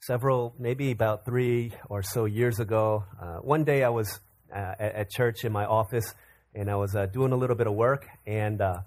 several, 0.00 0.54
maybe 0.58 0.90
about 0.90 1.24
three 1.24 1.72
or 1.88 2.02
so 2.02 2.24
years 2.24 2.60
ago, 2.60 3.04
uh, 3.20 3.38
one 3.38 3.64
day 3.64 3.82
I 3.82 3.88
was 3.88 4.20
uh, 4.54 4.74
at, 4.78 4.94
at, 4.94 5.10
church 5.10 5.44
in 5.44 5.52
my 5.52 5.66
office 5.66 6.14
and 6.54 6.70
I 6.70 6.76
was 6.76 6.94
uh, 6.94 7.06
doing 7.06 7.32
a 7.32 7.36
little 7.36 7.56
bit 7.56 7.66
of 7.66 7.74
work, 7.74 8.06
and 8.26 8.60
uh, 8.60 8.80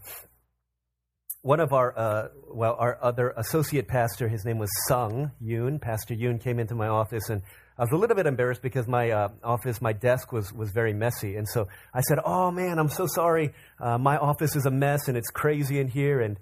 one 1.41 1.59
of 1.59 1.73
our, 1.73 1.97
uh, 1.97 2.27
well, 2.51 2.75
our 2.79 2.97
other 3.01 3.33
associate 3.37 3.87
pastor, 3.87 4.27
his 4.27 4.43
name 4.43 4.57
was 4.57 4.69
Sung 4.87 5.31
Yoon. 5.41 5.79
Pastor 5.79 6.15
Yoon 6.15 6.41
came 6.43 6.59
into 6.59 6.73
my 6.73 6.87
office, 6.87 7.29
and 7.29 7.41
I 7.77 7.83
was 7.83 7.91
a 7.93 7.97
little 7.97 8.15
bit 8.15 8.25
embarrassed 8.25 8.61
because 8.63 8.87
my 8.87 9.11
uh, 9.11 9.29
office, 9.43 9.79
my 9.79 9.93
desk 9.93 10.31
was, 10.31 10.51
was 10.51 10.71
very 10.71 10.93
messy. 10.93 11.35
And 11.35 11.47
so 11.47 11.67
I 11.93 12.01
said, 12.01 12.17
Oh 12.25 12.51
man, 12.51 12.77
I'm 12.79 12.89
so 12.89 13.07
sorry. 13.07 13.53
my 13.79 14.17
office 14.17 14.55
is 14.55 14.65
a 14.65 14.71
mess 14.71 15.07
and 15.07 15.15
it's 15.17 15.29
crazy 15.29 15.79
in 15.79 15.87
here. 15.87 16.19
And 16.19 16.37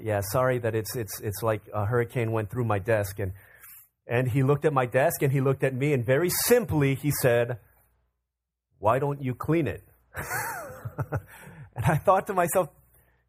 yeah, 0.00 0.20
sorry 0.30 0.58
that 0.60 0.74
it's, 0.74 0.96
it's, 0.96 1.20
it's 1.20 1.42
like 1.42 1.62
a 1.74 1.84
hurricane 1.84 2.32
went 2.32 2.50
through 2.50 2.64
my 2.64 2.78
desk. 2.78 3.18
And 3.18 3.32
and 4.06 4.28
he 4.28 4.42
looked 4.42 4.64
at 4.64 4.72
my 4.72 4.86
desk 4.86 5.22
and 5.22 5.32
he 5.32 5.40
looked 5.40 5.64
at 5.64 5.74
me, 5.74 5.92
and 5.92 6.04
very 6.04 6.30
simply 6.46 6.94
he 6.94 7.10
said, 7.22 7.58
Why 8.78 8.98
don't 8.98 9.22
you 9.22 9.34
clean 9.34 9.66
it? 9.66 9.82
and 11.74 11.84
I 11.84 11.96
thought 11.96 12.26
to 12.28 12.34
myself, 12.34 12.68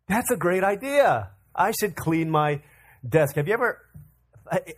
That's 0.08 0.32
a 0.32 0.38
great 0.38 0.64
idea. 0.64 1.32
I 1.56 1.72
should 1.72 1.96
clean 1.96 2.30
my 2.30 2.62
desk. 3.08 3.36
Have 3.36 3.48
you 3.48 3.54
ever, 3.54 3.82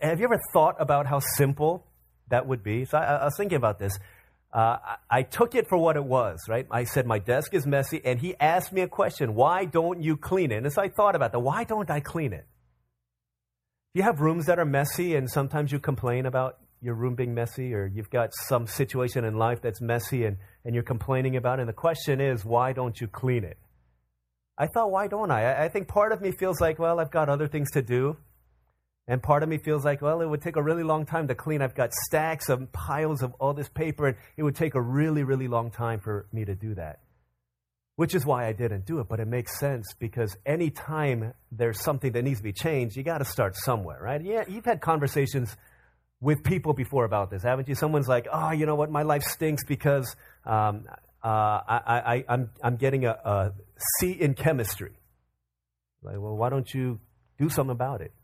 have 0.00 0.18
you 0.18 0.24
ever 0.24 0.40
thought 0.52 0.76
about 0.78 1.06
how 1.06 1.20
simple 1.36 1.86
that 2.28 2.46
would 2.46 2.62
be? 2.62 2.86
So 2.86 2.96
I, 2.96 3.16
I 3.16 3.24
was 3.24 3.34
thinking 3.36 3.56
about 3.56 3.78
this. 3.78 3.98
Uh, 4.52 4.78
I, 5.08 5.22
took 5.22 5.54
it 5.54 5.68
for 5.68 5.78
what 5.78 5.96
it 5.96 6.02
was, 6.02 6.40
right? 6.48 6.66
I 6.72 6.82
said, 6.82 7.06
My 7.06 7.20
desk 7.20 7.54
is 7.54 7.66
messy, 7.66 8.00
and 8.04 8.18
he 8.18 8.34
asked 8.40 8.72
me 8.72 8.80
a 8.80 8.88
question 8.88 9.34
Why 9.34 9.64
don't 9.64 10.02
you 10.02 10.16
clean 10.16 10.50
it? 10.50 10.64
And 10.64 10.72
so 10.72 10.82
I 10.82 10.88
thought 10.88 11.14
about 11.14 11.32
that. 11.32 11.38
Why 11.38 11.62
don't 11.62 11.88
I 11.88 12.00
clean 12.00 12.32
it? 12.32 12.46
You 13.92 14.04
have 14.04 14.20
rooms 14.20 14.46
that 14.46 14.60
are 14.60 14.64
messy 14.64 15.16
and 15.16 15.28
sometimes 15.28 15.72
you 15.72 15.80
complain 15.80 16.24
about 16.24 16.58
your 16.80 16.94
room 16.94 17.16
being 17.16 17.34
messy 17.34 17.74
or 17.74 17.86
you've 17.86 18.08
got 18.08 18.30
some 18.46 18.68
situation 18.68 19.24
in 19.24 19.34
life 19.34 19.60
that's 19.60 19.80
messy 19.80 20.24
and, 20.24 20.36
and 20.64 20.76
you're 20.76 20.84
complaining 20.84 21.34
about 21.34 21.58
it? 21.58 21.62
And 21.62 21.68
the 21.68 21.72
question 21.72 22.20
is, 22.20 22.44
why 22.44 22.72
don't 22.72 23.00
you 23.00 23.08
clean 23.08 23.42
it? 23.42 23.58
I 24.56 24.68
thought, 24.68 24.92
why 24.92 25.08
don't 25.08 25.32
I? 25.32 25.64
I 25.64 25.68
think 25.68 25.88
part 25.88 26.12
of 26.12 26.20
me 26.20 26.30
feels 26.30 26.60
like, 26.60 26.78
well, 26.78 27.00
I've 27.00 27.10
got 27.10 27.28
other 27.28 27.48
things 27.48 27.72
to 27.72 27.82
do. 27.82 28.16
And 29.08 29.20
part 29.20 29.42
of 29.42 29.48
me 29.48 29.58
feels 29.58 29.84
like, 29.84 30.00
well, 30.00 30.20
it 30.20 30.28
would 30.28 30.40
take 30.40 30.54
a 30.54 30.62
really 30.62 30.84
long 30.84 31.04
time 31.04 31.26
to 31.26 31.34
clean. 31.34 31.60
I've 31.60 31.74
got 31.74 31.92
stacks 31.92 32.48
of 32.48 32.70
piles 32.70 33.22
of 33.22 33.34
all 33.40 33.54
this 33.54 33.68
paper, 33.68 34.06
and 34.06 34.16
it 34.36 34.44
would 34.44 34.54
take 34.54 34.76
a 34.76 34.80
really, 34.80 35.24
really 35.24 35.48
long 35.48 35.72
time 35.72 35.98
for 35.98 36.26
me 36.32 36.44
to 36.44 36.54
do 36.54 36.76
that 36.76 37.00
which 38.00 38.14
is 38.14 38.24
why 38.24 38.46
I 38.46 38.54
didn't 38.54 38.86
do 38.86 39.00
it. 39.00 39.08
But 39.10 39.20
it 39.20 39.28
makes 39.28 39.60
sense 39.60 39.92
because 39.98 40.34
anytime 40.46 41.34
there's 41.52 41.78
something 41.82 42.12
that 42.12 42.22
needs 42.22 42.38
to 42.38 42.42
be 42.42 42.54
changed, 42.54 42.96
you 42.96 43.02
got 43.02 43.18
to 43.18 43.26
start 43.26 43.54
somewhere, 43.56 43.98
right? 44.00 44.24
Yeah, 44.24 44.44
you've 44.48 44.64
had 44.64 44.80
conversations 44.80 45.54
with 46.18 46.42
people 46.42 46.72
before 46.72 47.04
about 47.04 47.30
this, 47.30 47.42
haven't 47.42 47.68
you? 47.68 47.74
Someone's 47.74 48.08
like, 48.08 48.26
oh, 48.32 48.52
you 48.52 48.64
know 48.64 48.74
what, 48.74 48.90
my 48.90 49.02
life 49.02 49.22
stinks 49.24 49.64
because 49.66 50.16
um, 50.46 50.86
uh, 51.22 51.28
I, 51.28 52.16
am 52.16 52.24
I'm, 52.26 52.50
I'm 52.62 52.76
getting 52.76 53.04
a, 53.04 53.10
a 53.10 53.52
C 53.98 54.12
in 54.12 54.32
chemistry. 54.32 54.92
Like, 56.02 56.16
well, 56.18 56.38
why 56.38 56.48
don't 56.48 56.72
you 56.72 57.00
do 57.36 57.50
something 57.50 57.70
about 57.70 58.00
it? 58.00 58.14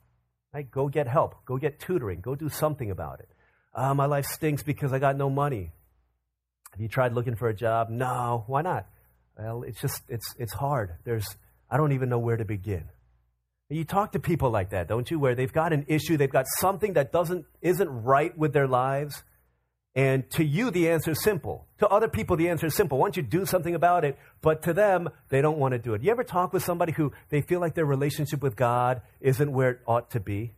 Right? 0.55 0.71
Go 0.71 0.89
get 0.89 1.07
help. 1.07 1.45
Go 1.45 1.59
get 1.59 1.81
tutoring. 1.81 2.23
Go 2.23 2.35
do 2.35 2.49
something 2.49 2.91
about 2.91 3.21
it. 3.21 3.29
Uh, 3.75 3.93
my 3.93 4.07
life 4.07 4.25
stinks 4.25 4.63
because 4.63 4.95
I 4.95 5.01
got 5.01 5.19
no 5.19 5.29
money. 5.29 5.73
Have 6.73 6.81
you 6.81 6.89
tried 6.89 7.13
looking 7.13 7.37
for 7.37 7.51
a 7.51 7.55
job? 7.55 7.91
No. 7.91 8.45
Why 8.47 8.63
not? 8.63 8.87
Well, 9.39 9.63
it's 9.63 9.81
just, 9.81 10.03
it's, 10.09 10.35
it's 10.39 10.55
hard. 10.55 10.95
There's, 11.05 11.27
I 11.71 11.77
don't 11.77 11.93
even 11.93 12.09
know 12.09 12.19
where 12.19 12.37
to 12.37 12.45
begin. 12.45 12.85
You 13.69 13.85
talk 13.85 14.13
to 14.13 14.21
people 14.21 14.51
like 14.51 14.71
that, 14.71 14.87
don't 14.89 15.11
you? 15.11 15.19
Where 15.19 15.35
they've 15.35 15.53
got 15.53 15.73
an 15.73 15.87
issue, 15.89 16.17
they've 16.17 16.31
got 16.31 16.47
something 16.61 16.93
that 16.93 17.13
doesn't, 17.13 17.47
isn't 17.61 17.89
right 17.89 18.37
with 18.39 18.53
their 18.53 18.69
lives. 18.69 19.25
And 19.97 20.29
to 20.33 20.45
you, 20.45 20.71
the 20.71 20.91
answer 20.91 21.13
is 21.13 21.23
simple. 21.23 21.67
To 21.79 21.89
other 21.89 22.09
people, 22.09 22.37
the 22.37 22.49
answer 22.49 22.67
is 22.67 22.77
simple. 22.77 22.99
Once 22.99 23.17
you 23.17 23.23
do 23.23 23.45
something 23.45 23.75
about 23.75 24.05
it, 24.05 24.19
but 24.41 24.63
to 24.63 24.73
them, 24.73 25.09
they 25.31 25.41
don't 25.41 25.59
want 25.59 25.73
to 25.73 25.79
do 25.79 25.95
it. 25.95 26.03
You 26.03 26.11
ever 26.11 26.23
talk 26.23 26.53
with 26.53 26.63
somebody 26.63 26.93
who 26.93 27.13
they 27.31 27.41
feel 27.41 27.61
like 27.61 27.75
their 27.75 27.87
relationship 27.87 28.43
with 28.43 28.57
God 28.57 29.03
isn't 29.21 29.51
where 29.51 29.71
it 29.71 29.81
ought 29.87 30.11
to 30.11 30.21
be? 30.21 30.55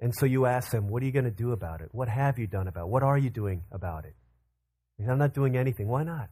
And 0.00 0.14
so 0.14 0.26
you 0.26 0.46
ask 0.46 0.70
them, 0.70 0.88
what 0.88 1.02
are 1.02 1.06
you 1.06 1.12
going 1.12 1.24
to 1.24 1.30
do 1.30 1.52
about 1.52 1.80
it? 1.80 1.88
What 1.92 2.08
have 2.08 2.38
you 2.38 2.46
done 2.46 2.68
about 2.68 2.84
it? 2.84 2.88
What 2.88 3.02
are 3.02 3.18
you 3.18 3.30
doing 3.30 3.64
about 3.72 4.04
it? 4.04 4.14
I'm 5.00 5.18
not 5.18 5.34
doing 5.34 5.56
anything. 5.56 5.88
Why 5.88 6.04
not? 6.04 6.28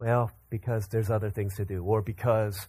Well, 0.00 0.30
because 0.48 0.86
there's 0.88 1.10
other 1.10 1.30
things 1.30 1.56
to 1.56 1.64
do, 1.64 1.82
or 1.82 2.02
because 2.02 2.68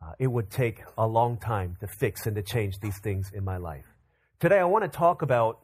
uh, 0.00 0.12
it 0.18 0.28
would 0.28 0.50
take 0.50 0.80
a 0.96 1.06
long 1.06 1.36
time 1.38 1.76
to 1.80 1.88
fix 1.88 2.26
and 2.26 2.36
to 2.36 2.42
change 2.42 2.78
these 2.80 2.98
things 3.02 3.30
in 3.34 3.44
my 3.44 3.56
life. 3.56 3.84
Today, 4.38 4.60
I 4.60 4.64
want 4.64 4.84
to 4.84 4.96
talk 4.96 5.22
about 5.22 5.58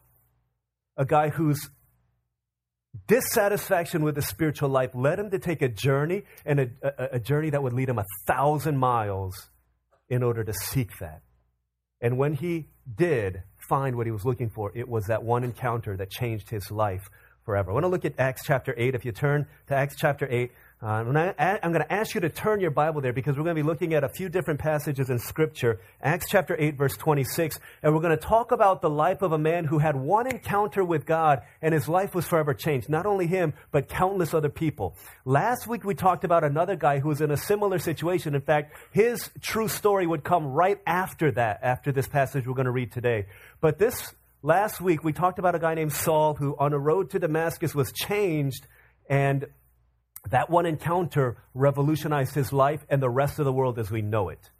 a 0.96 1.04
guy 1.04 1.28
whose 1.28 1.70
dissatisfaction 3.06 4.02
with 4.02 4.16
his 4.16 4.26
spiritual 4.26 4.68
life 4.68 4.90
led 4.94 5.20
him 5.20 5.30
to 5.30 5.38
take 5.38 5.62
a 5.62 5.68
journey, 5.68 6.24
and 6.44 6.60
a, 6.60 6.68
a, 6.82 7.08
a 7.12 7.20
journey 7.20 7.50
that 7.50 7.62
would 7.62 7.72
lead 7.72 7.88
him 7.88 7.98
a 7.98 8.04
thousand 8.26 8.76
miles 8.76 9.50
in 10.08 10.24
order 10.24 10.42
to 10.42 10.52
seek 10.52 10.98
that. 10.98 11.22
And 12.00 12.18
when 12.18 12.34
he 12.34 12.66
did 12.92 13.42
find 13.68 13.96
what 13.96 14.06
he 14.06 14.12
was 14.12 14.24
looking 14.24 14.50
for, 14.50 14.72
it 14.74 14.88
was 14.88 15.04
that 15.06 15.22
one 15.22 15.44
encounter 15.44 15.96
that 15.96 16.10
changed 16.10 16.50
his 16.50 16.72
life 16.72 17.08
forever. 17.44 17.70
I 17.70 17.74
want 17.74 17.84
to 17.84 17.88
look 17.88 18.04
at 18.04 18.18
Acts 18.18 18.42
chapter 18.44 18.74
8. 18.76 18.94
If 18.94 19.04
you 19.04 19.12
turn 19.12 19.46
to 19.68 19.74
Acts 19.74 19.96
chapter 19.96 20.26
8, 20.30 20.50
uh, 20.84 21.34
I, 21.38 21.58
am 21.62 21.72
going 21.72 21.82
to 21.82 21.90
ask 21.90 22.14
you 22.14 22.20
to 22.20 22.28
turn 22.28 22.60
your 22.60 22.70
Bible 22.70 23.00
there 23.00 23.14
because 23.14 23.38
we're 23.38 23.44
going 23.44 23.56
to 23.56 23.62
be 23.62 23.66
looking 23.66 23.94
at 23.94 24.04
a 24.04 24.08
few 24.10 24.28
different 24.28 24.60
passages 24.60 25.08
in 25.08 25.18
Scripture. 25.18 25.80
Acts 26.02 26.26
chapter 26.28 26.54
8, 26.58 26.76
verse 26.76 26.94
26. 26.98 27.58
And 27.82 27.94
we're 27.94 28.02
going 28.02 28.14
to 28.14 28.22
talk 28.22 28.52
about 28.52 28.82
the 28.82 28.90
life 28.90 29.22
of 29.22 29.32
a 29.32 29.38
man 29.38 29.64
who 29.64 29.78
had 29.78 29.96
one 29.96 30.26
encounter 30.26 30.84
with 30.84 31.06
God 31.06 31.40
and 31.62 31.72
his 31.72 31.88
life 31.88 32.14
was 32.14 32.26
forever 32.26 32.52
changed. 32.52 32.90
Not 32.90 33.06
only 33.06 33.26
him, 33.26 33.54
but 33.72 33.88
countless 33.88 34.34
other 34.34 34.50
people. 34.50 34.94
Last 35.24 35.66
week 35.66 35.84
we 35.84 35.94
talked 35.94 36.22
about 36.22 36.44
another 36.44 36.76
guy 36.76 36.98
who 36.98 37.08
was 37.08 37.22
in 37.22 37.30
a 37.30 37.38
similar 37.38 37.78
situation. 37.78 38.34
In 38.34 38.42
fact, 38.42 38.76
his 38.90 39.30
true 39.40 39.68
story 39.68 40.06
would 40.06 40.22
come 40.22 40.48
right 40.48 40.78
after 40.86 41.32
that, 41.32 41.60
after 41.62 41.92
this 41.92 42.06
passage 42.06 42.46
we're 42.46 42.52
going 42.52 42.66
to 42.66 42.70
read 42.70 42.92
today. 42.92 43.24
But 43.62 43.78
this 43.78 44.14
last 44.42 44.82
week 44.82 45.02
we 45.02 45.14
talked 45.14 45.38
about 45.38 45.54
a 45.54 45.58
guy 45.58 45.72
named 45.72 45.94
Saul 45.94 46.34
who 46.34 46.54
on 46.58 46.74
a 46.74 46.78
road 46.78 47.08
to 47.12 47.18
Damascus 47.18 47.74
was 47.74 47.90
changed 47.90 48.66
and 49.08 49.46
that 50.30 50.50
one 50.50 50.66
encounter 50.66 51.36
revolutionized 51.54 52.34
his 52.34 52.52
life 52.52 52.84
and 52.88 53.02
the 53.02 53.10
rest 53.10 53.38
of 53.38 53.44
the 53.44 53.52
world 53.52 53.78
as 53.78 53.90
we 53.90 54.02
know 54.02 54.28
it. 54.28 54.50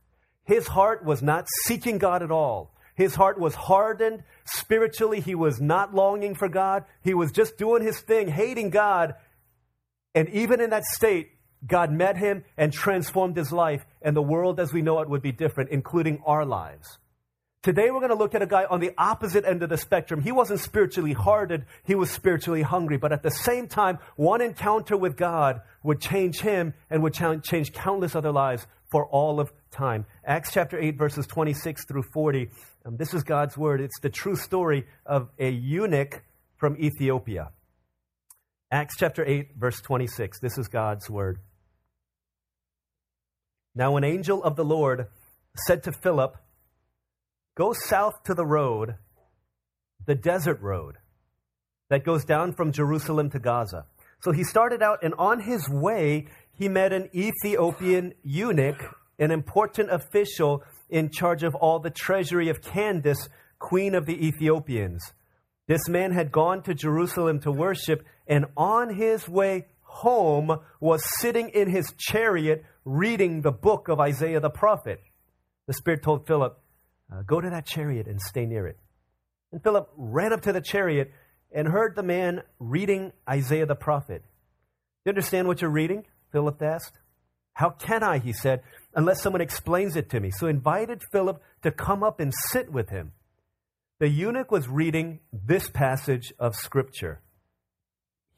His 0.44 0.66
heart 0.66 1.04
was 1.04 1.22
not 1.22 1.46
seeking 1.64 1.98
God 1.98 2.22
at 2.22 2.30
all. 2.30 2.74
His 2.94 3.14
heart 3.14 3.40
was 3.40 3.54
hardened 3.54 4.22
spiritually. 4.44 5.20
He 5.20 5.34
was 5.34 5.60
not 5.60 5.94
longing 5.94 6.34
for 6.34 6.48
God. 6.48 6.84
He 7.02 7.14
was 7.14 7.32
just 7.32 7.56
doing 7.56 7.82
his 7.82 8.00
thing, 8.00 8.28
hating 8.28 8.70
God. 8.70 9.14
And 10.14 10.28
even 10.28 10.60
in 10.60 10.70
that 10.70 10.84
state, 10.84 11.30
God 11.66 11.90
met 11.90 12.16
him 12.16 12.44
and 12.56 12.72
transformed 12.72 13.36
his 13.36 13.50
life, 13.50 13.86
and 14.02 14.14
the 14.14 14.22
world 14.22 14.60
as 14.60 14.72
we 14.72 14.82
know 14.82 15.00
it 15.00 15.08
would 15.08 15.22
be 15.22 15.32
different, 15.32 15.70
including 15.70 16.22
our 16.26 16.44
lives. 16.44 16.98
Today 17.64 17.90
we're 17.90 18.00
going 18.00 18.10
to 18.10 18.14
look 18.14 18.34
at 18.34 18.42
a 18.42 18.46
guy 18.46 18.66
on 18.66 18.80
the 18.80 18.92
opposite 18.98 19.46
end 19.46 19.62
of 19.62 19.70
the 19.70 19.78
spectrum. 19.78 20.20
He 20.20 20.32
wasn't 20.32 20.60
spiritually 20.60 21.14
hardened, 21.14 21.64
he 21.84 21.94
was 21.94 22.10
spiritually 22.10 22.60
hungry. 22.60 22.98
But 22.98 23.10
at 23.10 23.22
the 23.22 23.30
same 23.30 23.68
time, 23.68 24.00
one 24.16 24.42
encounter 24.42 24.98
with 24.98 25.16
God 25.16 25.62
would 25.82 25.98
change 25.98 26.40
him 26.40 26.74
and 26.90 27.02
would 27.02 27.14
change 27.14 27.72
countless 27.72 28.14
other 28.14 28.32
lives 28.32 28.66
for 28.90 29.06
all 29.06 29.40
of 29.40 29.50
time. 29.70 30.04
Acts 30.26 30.52
chapter 30.52 30.78
8, 30.78 30.98
verses 30.98 31.26
26 31.26 31.86
through 31.86 32.02
40. 32.12 32.50
Um, 32.84 32.98
this 32.98 33.14
is 33.14 33.22
God's 33.22 33.56
word. 33.56 33.80
It's 33.80 33.98
the 34.00 34.10
true 34.10 34.36
story 34.36 34.84
of 35.06 35.30
a 35.38 35.48
eunuch 35.48 36.22
from 36.58 36.76
Ethiopia. 36.76 37.50
Acts 38.70 38.96
chapter 38.98 39.24
8, 39.24 39.52
verse 39.56 39.80
26. 39.80 40.38
This 40.38 40.58
is 40.58 40.68
God's 40.68 41.08
word. 41.08 41.38
Now, 43.74 43.96
an 43.96 44.04
angel 44.04 44.44
of 44.44 44.54
the 44.54 44.66
Lord 44.66 45.06
said 45.66 45.82
to 45.84 45.92
Philip, 45.92 46.36
Go 47.56 47.72
south 47.72 48.22
to 48.24 48.34
the 48.34 48.44
road, 48.44 48.96
the 50.06 50.16
desert 50.16 50.60
road 50.60 50.96
that 51.88 52.04
goes 52.04 52.24
down 52.24 52.52
from 52.52 52.72
Jerusalem 52.72 53.30
to 53.30 53.38
Gaza. 53.38 53.86
So 54.22 54.32
he 54.32 54.42
started 54.42 54.82
out, 54.82 55.04
and 55.04 55.14
on 55.14 55.40
his 55.40 55.68
way, 55.68 56.26
he 56.58 56.68
met 56.68 56.92
an 56.92 57.10
Ethiopian 57.14 58.14
eunuch, 58.24 58.82
an 59.18 59.30
important 59.30 59.90
official 59.92 60.64
in 60.88 61.10
charge 61.10 61.44
of 61.44 61.54
all 61.54 61.78
the 61.78 61.90
treasury 61.90 62.48
of 62.48 62.60
Candace, 62.60 63.28
queen 63.60 63.94
of 63.94 64.06
the 64.06 64.26
Ethiopians. 64.26 65.12
This 65.68 65.88
man 65.88 66.12
had 66.12 66.32
gone 66.32 66.62
to 66.64 66.74
Jerusalem 66.74 67.38
to 67.40 67.52
worship, 67.52 68.04
and 68.26 68.46
on 68.56 68.94
his 68.96 69.28
way 69.28 69.66
home 69.82 70.58
was 70.80 71.04
sitting 71.20 71.50
in 71.50 71.70
his 71.70 71.94
chariot 71.96 72.64
reading 72.84 73.42
the 73.42 73.52
book 73.52 73.88
of 73.88 74.00
Isaiah 74.00 74.40
the 74.40 74.50
prophet. 74.50 75.00
The 75.68 75.74
Spirit 75.74 76.02
told 76.02 76.26
Philip, 76.26 76.58
uh, 77.14 77.22
Go 77.22 77.40
to 77.40 77.50
that 77.50 77.66
chariot 77.66 78.06
and 78.06 78.20
stay 78.20 78.46
near 78.46 78.66
it. 78.66 78.78
And 79.52 79.62
Philip 79.62 79.88
ran 79.96 80.32
up 80.32 80.42
to 80.42 80.52
the 80.52 80.60
chariot 80.60 81.12
and 81.52 81.68
heard 81.68 81.94
the 81.94 82.02
man 82.02 82.42
reading 82.58 83.12
Isaiah 83.28 83.66
the 83.66 83.76
prophet. 83.76 84.22
Do 84.22 85.10
you 85.10 85.10
understand 85.10 85.46
what 85.46 85.60
you're 85.60 85.70
reading? 85.70 86.06
Philip 86.32 86.60
asked. 86.60 86.98
How 87.52 87.70
can 87.70 88.02
I, 88.02 88.18
he 88.18 88.32
said, 88.32 88.62
unless 88.94 89.22
someone 89.22 89.40
explains 89.40 89.94
it 89.94 90.10
to 90.10 90.18
me? 90.18 90.32
So 90.32 90.48
invited 90.48 91.02
Philip 91.12 91.40
to 91.62 91.70
come 91.70 92.02
up 92.02 92.18
and 92.18 92.32
sit 92.50 92.72
with 92.72 92.88
him. 92.88 93.12
The 94.00 94.08
eunuch 94.08 94.50
was 94.50 94.68
reading 94.68 95.20
this 95.32 95.70
passage 95.70 96.32
of 96.38 96.56
Scripture. 96.56 97.20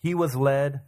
He 0.03 0.15
was 0.15 0.37
led 0.37 0.81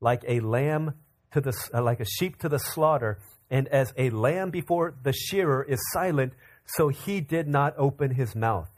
like 0.00 0.22
a 0.28 0.38
lamb 0.38 0.94
to 1.32 1.40
the, 1.40 1.52
uh, 1.74 1.82
like 1.82 1.98
a 1.98 2.04
sheep 2.04 2.38
to 2.38 2.48
the 2.48 2.58
slaughter, 2.58 3.18
and 3.50 3.66
as 3.68 3.92
a 3.96 4.10
lamb 4.10 4.50
before 4.50 4.94
the 5.02 5.12
shearer 5.12 5.64
is 5.64 5.80
silent, 5.92 6.32
so 6.66 6.88
he 6.88 7.20
did 7.20 7.48
not 7.48 7.74
open 7.76 8.14
his 8.14 8.34
mouth. 8.34 8.70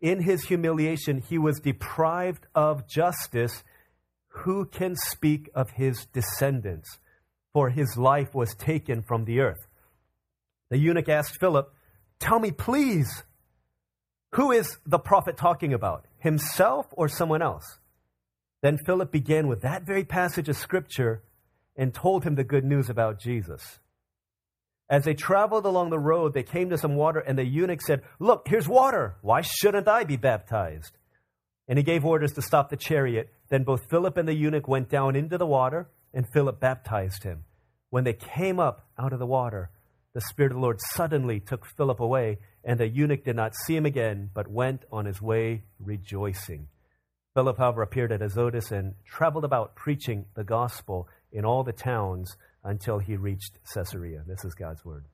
In 0.00 0.22
his 0.22 0.44
humiliation, 0.44 1.18
he 1.18 1.38
was 1.38 1.60
deprived 1.60 2.46
of 2.54 2.86
justice. 2.86 3.62
Who 4.28 4.66
can 4.66 4.96
speak 4.96 5.48
of 5.54 5.70
his 5.70 6.06
descendants? 6.12 6.98
For 7.52 7.70
his 7.70 7.96
life 7.96 8.34
was 8.34 8.54
taken 8.54 9.02
from 9.02 9.24
the 9.24 9.40
earth. 9.40 9.66
The 10.70 10.78
eunuch 10.78 11.08
asked 11.08 11.38
Philip, 11.38 11.72
Tell 12.18 12.40
me, 12.40 12.50
please, 12.50 13.22
who 14.32 14.50
is 14.50 14.78
the 14.84 14.98
prophet 14.98 15.36
talking 15.36 15.72
about? 15.72 16.06
Himself 16.18 16.86
or 16.92 17.08
someone 17.08 17.42
else? 17.42 17.78
Then 18.62 18.78
Philip 18.78 19.12
began 19.12 19.46
with 19.46 19.60
that 19.62 19.84
very 19.84 20.04
passage 20.04 20.48
of 20.48 20.56
scripture 20.56 21.22
and 21.76 21.94
told 21.94 22.24
him 22.24 22.34
the 22.34 22.44
good 22.44 22.64
news 22.64 22.88
about 22.88 23.20
Jesus. 23.20 23.78
As 24.94 25.02
they 25.02 25.14
traveled 25.14 25.66
along 25.66 25.90
the 25.90 25.98
road, 25.98 26.34
they 26.34 26.44
came 26.44 26.70
to 26.70 26.78
some 26.78 26.94
water, 26.94 27.18
and 27.18 27.36
the 27.36 27.44
eunuch 27.44 27.82
said, 27.82 28.02
Look, 28.20 28.46
here's 28.46 28.68
water. 28.68 29.16
Why 29.22 29.40
shouldn't 29.40 29.88
I 29.88 30.04
be 30.04 30.16
baptized? 30.16 30.96
And 31.66 31.76
he 31.76 31.82
gave 31.82 32.04
orders 32.04 32.30
to 32.34 32.42
stop 32.42 32.70
the 32.70 32.76
chariot. 32.76 33.34
Then 33.48 33.64
both 33.64 33.90
Philip 33.90 34.16
and 34.16 34.28
the 34.28 34.36
eunuch 34.36 34.68
went 34.68 34.88
down 34.88 35.16
into 35.16 35.36
the 35.36 35.48
water, 35.48 35.88
and 36.12 36.32
Philip 36.32 36.60
baptized 36.60 37.24
him. 37.24 37.42
When 37.90 38.04
they 38.04 38.12
came 38.12 38.60
up 38.60 38.86
out 38.96 39.12
of 39.12 39.18
the 39.18 39.26
water, 39.26 39.72
the 40.12 40.20
Spirit 40.20 40.52
of 40.52 40.58
the 40.58 40.62
Lord 40.62 40.78
suddenly 40.80 41.40
took 41.40 41.66
Philip 41.66 41.98
away, 41.98 42.38
and 42.62 42.78
the 42.78 42.86
eunuch 42.86 43.24
did 43.24 43.34
not 43.34 43.56
see 43.66 43.74
him 43.74 43.86
again, 43.86 44.30
but 44.32 44.46
went 44.46 44.84
on 44.92 45.06
his 45.06 45.20
way 45.20 45.64
rejoicing. 45.80 46.68
Philip, 47.34 47.58
however, 47.58 47.82
appeared 47.82 48.12
at 48.12 48.22
Azotus 48.22 48.70
and 48.70 48.94
traveled 49.04 49.44
about 49.44 49.74
preaching 49.74 50.26
the 50.36 50.44
gospel 50.44 51.08
in 51.32 51.44
all 51.44 51.64
the 51.64 51.72
towns 51.72 52.36
until 52.64 52.98
he 52.98 53.16
reached 53.16 53.58
Caesarea. 53.74 54.22
This 54.26 54.44
is 54.44 54.54
God's 54.54 54.84
word. 54.84 55.04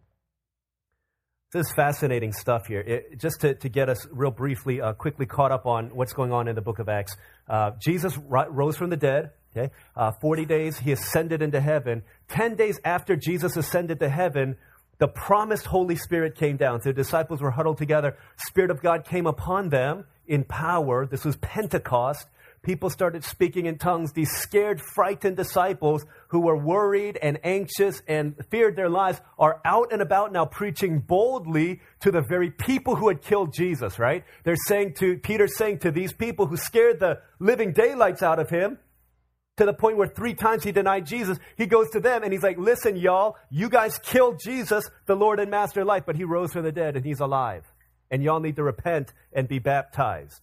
This 1.52 1.66
is 1.66 1.72
fascinating 1.72 2.32
stuff 2.32 2.66
here. 2.66 2.80
It, 2.80 3.18
just 3.18 3.40
to, 3.40 3.54
to 3.54 3.68
get 3.68 3.88
us 3.88 4.06
real 4.12 4.30
briefly, 4.30 4.80
uh, 4.80 4.92
quickly 4.92 5.26
caught 5.26 5.50
up 5.50 5.66
on 5.66 5.90
what's 5.96 6.12
going 6.12 6.30
on 6.30 6.46
in 6.46 6.54
the 6.54 6.62
book 6.62 6.78
of 6.78 6.88
Acts. 6.88 7.16
Uh, 7.48 7.72
Jesus 7.80 8.16
rose 8.16 8.76
from 8.76 8.90
the 8.90 8.96
dead. 8.96 9.32
Okay, 9.56 9.72
uh, 9.96 10.12
40 10.12 10.44
days, 10.44 10.78
he 10.78 10.92
ascended 10.92 11.42
into 11.42 11.60
heaven. 11.60 12.04
10 12.28 12.54
days 12.54 12.78
after 12.84 13.16
Jesus 13.16 13.56
ascended 13.56 13.98
to 13.98 14.08
heaven, 14.08 14.56
the 14.98 15.08
promised 15.08 15.66
Holy 15.66 15.96
Spirit 15.96 16.36
came 16.36 16.56
down. 16.56 16.82
So 16.82 16.90
the 16.90 16.94
disciples 16.94 17.40
were 17.40 17.50
huddled 17.50 17.78
together. 17.78 18.16
Spirit 18.46 18.70
of 18.70 18.80
God 18.80 19.04
came 19.04 19.26
upon 19.26 19.70
them 19.70 20.04
in 20.28 20.44
power. 20.44 21.04
This 21.04 21.24
was 21.24 21.36
Pentecost 21.38 22.28
people 22.62 22.90
started 22.90 23.24
speaking 23.24 23.66
in 23.66 23.78
tongues. 23.78 24.12
These 24.12 24.30
scared, 24.30 24.80
frightened 24.80 25.36
disciples 25.36 26.04
who 26.28 26.40
were 26.40 26.56
worried 26.56 27.18
and 27.20 27.38
anxious 27.44 28.02
and 28.06 28.34
feared 28.50 28.76
their 28.76 28.88
lives 28.88 29.20
are 29.38 29.60
out 29.64 29.92
and 29.92 30.02
about 30.02 30.32
now 30.32 30.44
preaching 30.44 31.00
boldly 31.00 31.80
to 32.00 32.10
the 32.10 32.20
very 32.20 32.50
people 32.50 32.96
who 32.96 33.08
had 33.08 33.22
killed 33.22 33.52
Jesus, 33.52 33.98
right? 33.98 34.24
They're 34.44 34.56
saying 34.56 34.94
to, 34.94 35.18
Peter's 35.18 35.56
saying 35.56 35.78
to 35.80 35.90
these 35.90 36.12
people 36.12 36.46
who 36.46 36.56
scared 36.56 37.00
the 37.00 37.20
living 37.38 37.72
daylights 37.72 38.22
out 38.22 38.38
of 38.38 38.50
him, 38.50 38.78
to 39.56 39.66
the 39.66 39.74
point 39.74 39.98
where 39.98 40.08
three 40.08 40.32
times 40.32 40.64
he 40.64 40.72
denied 40.72 41.04
Jesus, 41.04 41.38
he 41.56 41.66
goes 41.66 41.90
to 41.90 42.00
them 42.00 42.22
and 42.22 42.32
he's 42.32 42.42
like, 42.42 42.56
listen, 42.56 42.96
y'all, 42.96 43.36
you 43.50 43.68
guys 43.68 43.98
killed 43.98 44.40
Jesus, 44.42 44.90
the 45.06 45.14
Lord 45.14 45.38
and 45.38 45.50
Master 45.50 45.82
of 45.82 45.86
life, 45.86 46.04
but 46.06 46.16
he 46.16 46.24
rose 46.24 46.52
from 46.52 46.64
the 46.64 46.72
dead 46.72 46.96
and 46.96 47.04
he's 47.04 47.20
alive. 47.20 47.70
And 48.10 48.22
y'all 48.22 48.40
need 48.40 48.56
to 48.56 48.62
repent 48.62 49.12
and 49.34 49.46
be 49.46 49.58
baptized. 49.58 50.40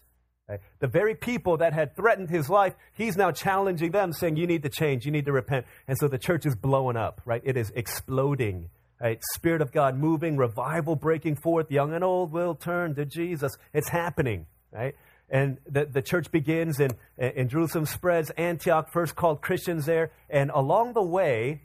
The 0.79 0.87
very 0.87 1.13
people 1.13 1.57
that 1.57 1.73
had 1.73 1.95
threatened 1.95 2.29
his 2.29 2.49
life, 2.49 2.73
he's 2.93 3.17
now 3.17 3.31
challenging 3.31 3.91
them, 3.91 4.13
saying, 4.13 4.37
You 4.37 4.47
need 4.47 4.63
to 4.63 4.69
change, 4.69 5.05
you 5.05 5.11
need 5.11 5.25
to 5.25 5.33
repent. 5.33 5.65
And 5.87 5.97
so 5.97 6.07
the 6.07 6.17
church 6.17 6.45
is 6.45 6.55
blowing 6.55 6.95
up, 6.95 7.21
right? 7.25 7.41
It 7.43 7.57
is 7.57 7.71
exploding. 7.75 8.69
Right? 8.99 9.19
Spirit 9.35 9.61
of 9.61 9.71
God 9.71 9.95
moving, 9.95 10.37
revival 10.37 10.95
breaking 10.95 11.35
forth, 11.35 11.69
young 11.69 11.93
and 11.93 12.03
old 12.03 12.31
will 12.31 12.55
turn 12.55 12.95
to 12.95 13.05
Jesus. 13.05 13.55
It's 13.71 13.89
happening, 13.89 14.47
right? 14.71 14.95
And 15.29 15.57
the, 15.69 15.85
the 15.85 16.01
church 16.01 16.31
begins 16.31 16.79
in, 16.79 16.91
in 17.17 17.49
Jerusalem, 17.49 17.85
spreads. 17.85 18.31
Antioch 18.31 18.91
first 18.91 19.15
called 19.15 19.41
Christians 19.41 19.85
there. 19.85 20.11
And 20.29 20.49
along 20.49 20.93
the 20.93 21.03
way, 21.03 21.61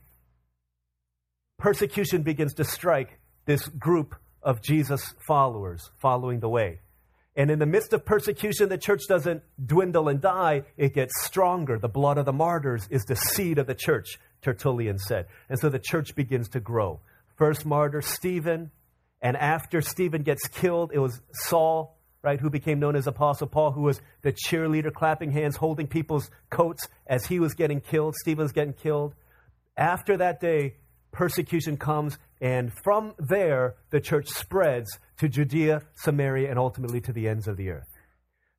persecution 1.58 2.22
begins 2.22 2.54
to 2.54 2.64
strike 2.64 3.18
this 3.46 3.66
group 3.66 4.14
of 4.42 4.60
Jesus 4.60 5.14
followers 5.26 5.90
following 6.00 6.40
the 6.40 6.48
way. 6.48 6.80
And 7.34 7.50
in 7.50 7.58
the 7.58 7.66
midst 7.66 7.92
of 7.94 8.04
persecution, 8.04 8.68
the 8.68 8.76
church 8.76 9.02
doesn't 9.08 9.42
dwindle 9.64 10.08
and 10.08 10.20
die, 10.20 10.64
it 10.76 10.94
gets 10.94 11.12
stronger. 11.22 11.78
The 11.78 11.88
blood 11.88 12.18
of 12.18 12.26
the 12.26 12.32
martyrs 12.32 12.86
is 12.90 13.04
the 13.04 13.16
seed 13.16 13.58
of 13.58 13.66
the 13.66 13.74
church, 13.74 14.18
Tertullian 14.42 14.98
said. 14.98 15.26
And 15.48 15.58
so 15.58 15.70
the 15.70 15.78
church 15.78 16.14
begins 16.14 16.50
to 16.50 16.60
grow. 16.60 17.00
First 17.36 17.64
martyr, 17.64 18.02
Stephen. 18.02 18.70
And 19.22 19.36
after 19.36 19.80
Stephen 19.80 20.22
gets 20.22 20.46
killed, 20.48 20.90
it 20.92 20.98
was 20.98 21.20
Saul, 21.32 21.96
right, 22.22 22.38
who 22.38 22.50
became 22.50 22.80
known 22.80 22.96
as 22.96 23.06
Apostle 23.06 23.46
Paul, 23.46 23.72
who 23.72 23.82
was 23.82 24.00
the 24.20 24.32
cheerleader, 24.32 24.92
clapping 24.92 25.30
hands, 25.30 25.56
holding 25.56 25.86
people's 25.86 26.30
coats 26.50 26.86
as 27.06 27.24
he 27.24 27.40
was 27.40 27.54
getting 27.54 27.80
killed. 27.80 28.14
Stephen 28.16 28.42
was 28.42 28.52
getting 28.52 28.74
killed. 28.74 29.14
After 29.76 30.18
that 30.18 30.40
day, 30.40 30.74
persecution 31.12 31.78
comes, 31.78 32.18
and 32.40 32.72
from 32.84 33.14
there, 33.18 33.76
the 33.90 34.00
church 34.00 34.28
spreads 34.28 34.98
to 35.22 35.28
Judea, 35.28 35.82
Samaria, 35.94 36.50
and 36.50 36.58
ultimately 36.58 37.00
to 37.00 37.12
the 37.12 37.28
ends 37.28 37.46
of 37.46 37.56
the 37.56 37.70
earth. 37.70 37.86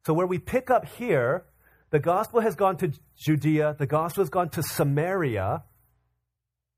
So, 0.06 0.14
where 0.14 0.26
we 0.26 0.40
pick 0.40 0.72
up 0.72 0.86
here, 0.86 1.44
the 1.90 2.00
gospel 2.00 2.40
has 2.40 2.56
gone 2.56 2.78
to 2.78 2.94
Judea, 3.18 3.76
the 3.78 3.86
gospel 3.86 4.24
has 4.24 4.30
gone 4.30 4.48
to 4.52 4.64
Samaria, 4.64 5.64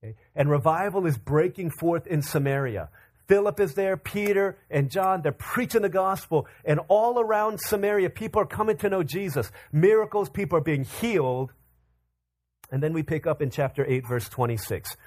okay, 0.04 0.16
and 0.36 0.50
revival 0.50 1.06
is 1.06 1.20
breaking 1.20 1.70
forth 1.70 2.08
in 2.08 2.24
Samaria. 2.24 2.90
Philip 3.28 3.60
is 3.60 3.76
there, 3.76 3.96
Peter 3.96 4.58
and 4.72 4.90
John, 4.90 5.22
they're 5.22 5.32
preaching 5.32 5.84
the 5.84 5.90
gospel, 5.90 6.48
and 6.64 6.80
all 6.88 7.20
around 7.20 7.60
Samaria, 7.60 8.10
people 8.10 8.42
are 8.42 8.48
coming 8.48 8.78
to 8.78 8.90
know 8.90 9.04
Jesus. 9.04 9.52
Miracles, 9.72 10.30
people 10.30 10.58
are 10.58 10.62
being 10.62 10.84
healed. 10.84 11.54
And 12.72 12.82
then 12.82 12.92
we 12.92 13.04
pick 13.04 13.28
up 13.28 13.40
in 13.40 13.52
chapter 13.52 13.86
8, 13.86 14.08
verse 14.08 14.30
26. 14.30 14.98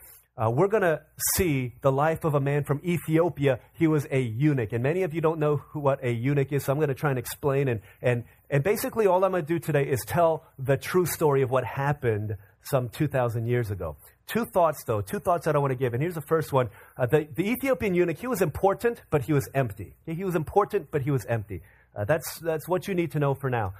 Uh, 0.40 0.48
we're 0.48 0.68
going 0.68 0.84
to 0.84 1.02
see 1.34 1.74
the 1.80 1.90
life 1.90 2.22
of 2.22 2.34
a 2.34 2.40
man 2.40 2.62
from 2.62 2.80
Ethiopia. 2.84 3.58
He 3.72 3.88
was 3.88 4.06
a 4.10 4.20
eunuch. 4.20 4.72
And 4.72 4.84
many 4.84 5.02
of 5.02 5.12
you 5.12 5.20
don't 5.20 5.40
know 5.40 5.56
who, 5.56 5.80
what 5.80 6.02
a 6.04 6.12
eunuch 6.12 6.52
is, 6.52 6.64
so 6.64 6.72
I'm 6.72 6.78
going 6.78 6.88
to 6.88 6.94
try 6.94 7.10
and 7.10 7.18
explain. 7.18 7.66
And, 7.66 7.80
and, 8.00 8.22
and 8.48 8.62
basically, 8.62 9.08
all 9.08 9.24
I'm 9.24 9.32
going 9.32 9.44
to 9.44 9.48
do 9.48 9.58
today 9.58 9.82
is 9.82 9.98
tell 10.06 10.44
the 10.56 10.76
true 10.76 11.06
story 11.06 11.42
of 11.42 11.50
what 11.50 11.64
happened 11.64 12.36
some 12.62 12.88
2,000 12.88 13.46
years 13.46 13.72
ago. 13.72 13.96
Two 14.28 14.44
thoughts, 14.44 14.84
though, 14.86 15.00
two 15.00 15.18
thoughts 15.18 15.46
that 15.46 15.56
I 15.56 15.58
want 15.58 15.72
to 15.72 15.76
give. 15.76 15.92
And 15.92 16.02
here's 16.02 16.14
the 16.14 16.20
first 16.20 16.52
one 16.52 16.68
uh, 16.96 17.06
the, 17.06 17.26
the, 17.34 17.50
Ethiopian 17.50 17.94
eunuch, 17.94 18.18
he 18.18 18.28
was 18.28 18.40
important, 18.40 19.02
but 19.10 19.22
he 19.22 19.32
was 19.32 19.48
empty. 19.54 19.96
He 20.06 20.22
was 20.22 20.36
important, 20.36 20.92
but 20.92 21.02
he 21.02 21.10
was 21.10 21.24
empty. 21.26 21.62
Uh, 21.96 22.04
that's, 22.04 22.38
that's 22.38 22.68
what 22.68 22.86
you 22.86 22.94
need 22.94 23.10
to 23.12 23.18
know 23.18 23.34
for 23.34 23.50
now. 23.50 23.74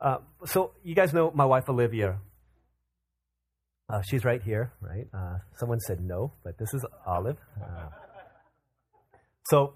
Uh, 0.00 0.18
so, 0.46 0.72
you 0.82 0.94
guys 0.94 1.12
know 1.12 1.30
my 1.34 1.44
wife, 1.44 1.68
Olivia, 1.68 2.20
uh, 3.90 4.02
she's 4.02 4.24
right 4.24 4.42
here, 4.42 4.72
right? 4.80 5.06
Uh, 5.12 5.38
someone 5.56 5.80
said 5.80 6.00
no, 6.00 6.32
but 6.44 6.58
this 6.58 6.72
is 6.74 6.84
Olive. 7.06 7.36
Uh, 7.60 7.88
so, 9.46 9.74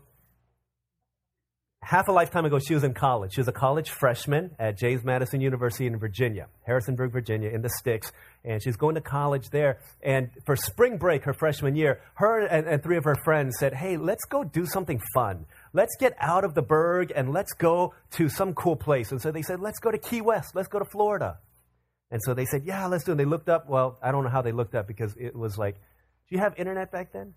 half 1.83 2.07
a 2.07 2.13
lifetime 2.13 2.45
ago, 2.45 2.61
she 2.61 2.75
was 2.75 2.85
in 2.85 2.95
college. 2.95 3.35
She 3.35 3.41
was 3.41 3.49
a 3.49 3.53
college 3.53 3.91
freshman 3.91 4.53
at 4.59 4.79
James 4.79 5.03
Madison 5.05 5.41
University 5.41 5.87
in 5.87 5.99
Virginia, 5.99 6.47
Harrisonburg, 6.65 7.11
Virginia, 7.13 7.51
in 7.51 7.63
the 7.63 7.71
sticks. 7.71 8.13
And 8.45 8.63
she's 8.63 8.77
going 8.77 8.95
to 8.95 9.01
college 9.01 9.51
there. 9.51 9.81
And 10.01 10.31
for 10.47 10.55
spring 10.55 10.97
break, 10.97 11.25
her 11.25 11.33
freshman 11.33 11.75
year, 11.75 12.01
her 12.15 12.47
and, 12.47 12.69
and 12.69 12.83
three 12.85 12.97
of 12.97 13.05
her 13.05 13.17
friends 13.25 13.57
said, 13.59 13.75
Hey, 13.75 13.97
let's 13.97 14.25
go 14.27 14.45
do 14.45 14.65
something 14.65 15.01
fun. 15.13 15.47
Let's 15.73 15.97
get 15.99 16.15
out 16.21 16.45
of 16.45 16.55
the 16.55 16.63
burg 16.63 17.13
and 17.15 17.33
let's 17.33 17.53
go 17.53 17.95
to 18.13 18.29
some 18.29 18.55
cool 18.55 18.77
place. 18.77 19.11
And 19.11 19.21
so 19.21 19.33
they 19.33 19.43
said, 19.43 19.61
Let's 19.61 19.81
go 19.81 19.91
to 19.91 19.99
Key 19.99 20.21
West. 20.21 20.55
Let's 20.55 20.69
go 20.69 20.79
to 20.79 20.85
Florida. 20.85 21.39
And 22.15 22.23
so 22.23 22.33
they 22.33 22.45
said, 22.45 22.63
yeah, 22.65 22.87
let's 22.87 23.03
do 23.03 23.11
it. 23.11 23.15
And 23.15 23.21
they 23.21 23.25
looked 23.25 23.49
up. 23.49 23.69
Well, 23.69 23.99
I 24.01 24.13
don't 24.13 24.23
know 24.23 24.31
how 24.31 24.41
they 24.41 24.53
looked 24.53 24.77
up 24.77 24.87
because 24.87 25.17
it 25.19 25.35
was 25.35 25.59
like, 25.59 25.75
do 25.75 26.37
you 26.37 26.39
have 26.39 26.55
internet 26.57 26.93
back 26.93 27.13
then? 27.13 27.35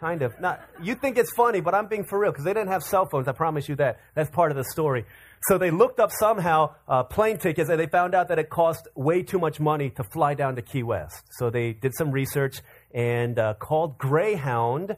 Kind 0.00 0.22
of. 0.22 0.32
Not. 0.40 0.62
You 0.82 0.94
think 0.94 1.18
it's 1.18 1.30
funny, 1.34 1.60
but 1.60 1.74
I'm 1.74 1.86
being 1.86 2.04
for 2.04 2.18
real 2.18 2.32
because 2.32 2.46
they 2.46 2.54
didn't 2.54 2.70
have 2.70 2.82
cell 2.82 3.04
phones. 3.04 3.28
I 3.28 3.32
promise 3.32 3.68
you 3.68 3.76
that. 3.76 4.00
That's 4.14 4.30
part 4.30 4.50
of 4.50 4.56
the 4.56 4.64
story. 4.64 5.04
So 5.42 5.58
they 5.58 5.70
looked 5.70 6.00
up 6.00 6.10
somehow 6.10 6.74
uh, 6.88 7.02
plane 7.02 7.36
tickets 7.36 7.68
and 7.68 7.78
they 7.78 7.86
found 7.86 8.14
out 8.14 8.28
that 8.28 8.38
it 8.38 8.48
cost 8.48 8.88
way 8.94 9.22
too 9.22 9.38
much 9.38 9.60
money 9.60 9.90
to 9.90 10.04
fly 10.04 10.32
down 10.32 10.56
to 10.56 10.62
Key 10.62 10.82
West. 10.82 11.24
So 11.32 11.50
they 11.50 11.74
did 11.74 11.94
some 11.94 12.12
research 12.12 12.62
and 12.94 13.38
uh, 13.38 13.52
called 13.60 13.98
Greyhound. 13.98 14.96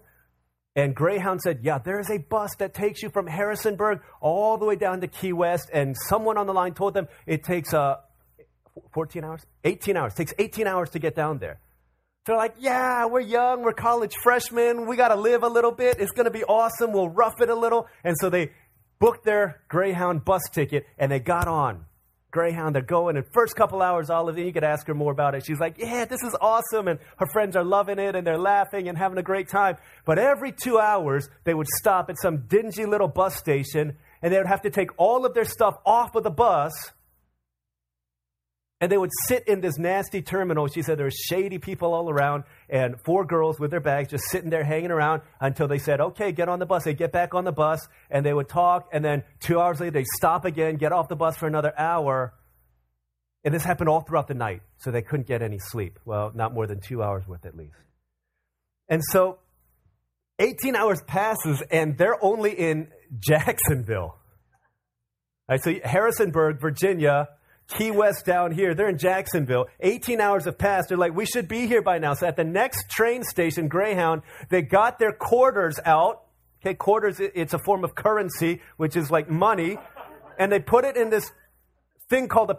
And 0.76 0.94
Greyhound 0.94 1.40
said, 1.40 1.60
Yeah, 1.64 1.78
there's 1.78 2.10
a 2.10 2.18
bus 2.18 2.54
that 2.60 2.74
takes 2.74 3.02
you 3.02 3.10
from 3.10 3.26
Harrisonburg 3.26 4.02
all 4.20 4.56
the 4.56 4.66
way 4.66 4.76
down 4.76 5.00
to 5.00 5.08
Key 5.08 5.32
West. 5.32 5.68
And 5.72 5.96
someone 6.08 6.38
on 6.38 6.46
the 6.46 6.54
line 6.54 6.74
told 6.74 6.94
them 6.94 7.08
it 7.26 7.42
takes 7.42 7.74
uh, 7.74 7.96
14 8.92 9.24
hours? 9.24 9.46
18 9.64 9.96
hours. 9.96 10.12
It 10.12 10.16
takes 10.16 10.34
18 10.38 10.66
hours 10.66 10.90
to 10.90 10.98
get 10.98 11.14
down 11.14 11.38
there. 11.38 11.60
They're 12.26 12.36
like, 12.36 12.56
yeah, 12.58 13.06
we're 13.06 13.20
young, 13.20 13.62
we're 13.62 13.72
college 13.72 14.16
freshmen, 14.20 14.86
we 14.88 14.96
got 14.96 15.08
to 15.08 15.14
live 15.14 15.44
a 15.44 15.48
little 15.48 15.70
bit. 15.70 16.00
It's 16.00 16.10
going 16.10 16.24
to 16.24 16.32
be 16.32 16.42
awesome. 16.42 16.92
We'll 16.92 17.08
rough 17.08 17.40
it 17.40 17.48
a 17.48 17.54
little. 17.54 17.86
And 18.02 18.16
so 18.18 18.30
they 18.30 18.50
booked 18.98 19.24
their 19.24 19.60
Greyhound 19.68 20.24
bus 20.24 20.42
ticket, 20.52 20.86
and 20.98 21.10
they 21.10 21.20
got 21.20 21.46
on. 21.46 21.84
Greyhound, 22.32 22.74
they're 22.74 22.82
going, 22.82 23.16
and 23.16 23.24
first 23.32 23.54
couple 23.54 23.80
hours, 23.80 24.10
all 24.10 24.28
of 24.28 24.36
you, 24.36 24.44
you 24.44 24.52
could 24.52 24.64
ask 24.64 24.86
her 24.88 24.94
more 24.94 25.12
about 25.12 25.34
it. 25.36 25.46
She's 25.46 25.60
like, 25.60 25.78
yeah, 25.78 26.04
this 26.04 26.22
is 26.22 26.36
awesome, 26.40 26.88
and 26.88 26.98
her 27.18 27.26
friends 27.32 27.54
are 27.54 27.64
loving 27.64 27.98
it, 27.98 28.16
and 28.16 28.26
they're 28.26 28.38
laughing 28.38 28.88
and 28.88 28.98
having 28.98 29.18
a 29.18 29.22
great 29.22 29.48
time. 29.48 29.76
But 30.04 30.18
every 30.18 30.52
two 30.52 30.78
hours, 30.78 31.28
they 31.44 31.54
would 31.54 31.68
stop 31.78 32.10
at 32.10 32.18
some 32.20 32.46
dingy 32.48 32.84
little 32.84 33.08
bus 33.08 33.36
station, 33.36 33.96
and 34.20 34.32
they 34.32 34.38
would 34.38 34.48
have 34.48 34.62
to 34.62 34.70
take 34.70 34.90
all 34.98 35.24
of 35.24 35.32
their 35.32 35.44
stuff 35.44 35.74
off 35.86 36.14
of 36.16 36.24
the 36.24 36.30
bus 36.30 36.72
and 38.80 38.92
they 38.92 38.98
would 38.98 39.10
sit 39.26 39.48
in 39.48 39.60
this 39.60 39.78
nasty 39.78 40.20
terminal. 40.20 40.68
She 40.68 40.82
said 40.82 40.98
there 40.98 41.06
were 41.06 41.10
shady 41.10 41.58
people 41.58 41.94
all 41.94 42.10
around 42.10 42.44
and 42.68 43.00
four 43.00 43.24
girls 43.24 43.58
with 43.58 43.70
their 43.70 43.80
bags 43.80 44.10
just 44.10 44.24
sitting 44.24 44.50
there 44.50 44.64
hanging 44.64 44.90
around 44.90 45.22
until 45.40 45.66
they 45.66 45.78
said, 45.78 46.00
okay, 46.00 46.30
get 46.30 46.48
on 46.48 46.58
the 46.58 46.66
bus. 46.66 46.84
They 46.84 46.92
get 46.92 47.10
back 47.10 47.34
on 47.34 47.44
the 47.44 47.52
bus 47.52 47.86
and 48.10 48.24
they 48.24 48.34
would 48.34 48.48
talk. 48.48 48.88
And 48.92 49.02
then 49.04 49.24
two 49.40 49.58
hours 49.58 49.80
later, 49.80 49.92
they 49.92 50.04
stop 50.16 50.44
again, 50.44 50.76
get 50.76 50.92
off 50.92 51.08
the 51.08 51.16
bus 51.16 51.36
for 51.36 51.46
another 51.46 51.72
hour. 51.78 52.34
And 53.44 53.54
this 53.54 53.64
happened 53.64 53.88
all 53.88 54.02
throughout 54.02 54.28
the 54.28 54.34
night. 54.34 54.60
So 54.78 54.90
they 54.90 55.02
couldn't 55.02 55.26
get 55.26 55.40
any 55.40 55.58
sleep. 55.58 55.98
Well, 56.04 56.32
not 56.34 56.52
more 56.52 56.66
than 56.66 56.80
two 56.80 57.02
hours 57.02 57.26
worth 57.26 57.46
at 57.46 57.56
least. 57.56 57.76
And 58.90 59.02
so 59.02 59.38
18 60.38 60.76
hours 60.76 61.00
passes 61.06 61.62
and 61.70 61.96
they're 61.96 62.22
only 62.22 62.52
in 62.52 62.88
Jacksonville. 63.18 64.18
All 65.48 65.56
right, 65.56 65.62
so 65.62 65.72
Harrisonburg, 65.82 66.60
Virginia, 66.60 67.28
Key 67.68 67.90
West 67.90 68.24
down 68.24 68.52
here. 68.52 68.74
They're 68.74 68.88
in 68.88 68.98
Jacksonville. 68.98 69.66
18 69.80 70.20
hours 70.20 70.44
have 70.44 70.56
passed. 70.56 70.88
They're 70.88 70.98
like, 70.98 71.14
we 71.14 71.26
should 71.26 71.48
be 71.48 71.66
here 71.66 71.82
by 71.82 71.98
now. 71.98 72.14
So 72.14 72.26
at 72.26 72.36
the 72.36 72.44
next 72.44 72.88
train 72.88 73.24
station, 73.24 73.68
Greyhound, 73.68 74.22
they 74.50 74.62
got 74.62 74.98
their 74.98 75.12
quarters 75.12 75.78
out. 75.84 76.22
Okay, 76.62 76.74
quarters, 76.74 77.20
it's 77.20 77.54
a 77.54 77.58
form 77.58 77.84
of 77.84 77.94
currency, 77.94 78.62
which 78.76 78.96
is 78.96 79.10
like 79.10 79.28
money. 79.28 79.78
And 80.38 80.52
they 80.52 80.60
put 80.60 80.84
it 80.84 80.96
in 80.96 81.10
this 81.10 81.32
thing 82.08 82.28
called 82.28 82.50
a, 82.50 82.58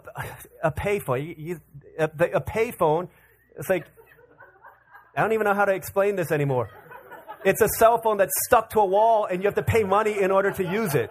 a 0.62 0.70
payphone. 0.70 1.58
A, 1.98 2.04
a 2.04 2.40
payphone. 2.40 3.08
It's 3.56 3.70
like, 3.70 3.86
I 5.16 5.22
don't 5.22 5.32
even 5.32 5.46
know 5.46 5.54
how 5.54 5.64
to 5.64 5.74
explain 5.74 6.16
this 6.16 6.30
anymore. 6.30 6.68
It's 7.44 7.62
a 7.62 7.68
cell 7.68 8.00
phone 8.02 8.18
that's 8.18 8.34
stuck 8.46 8.70
to 8.70 8.80
a 8.80 8.84
wall 8.84 9.24
and 9.24 9.42
you 9.42 9.46
have 9.46 9.54
to 9.54 9.62
pay 9.62 9.84
money 9.84 10.20
in 10.20 10.30
order 10.30 10.50
to 10.50 10.62
use 10.62 10.94
it. 10.94 11.10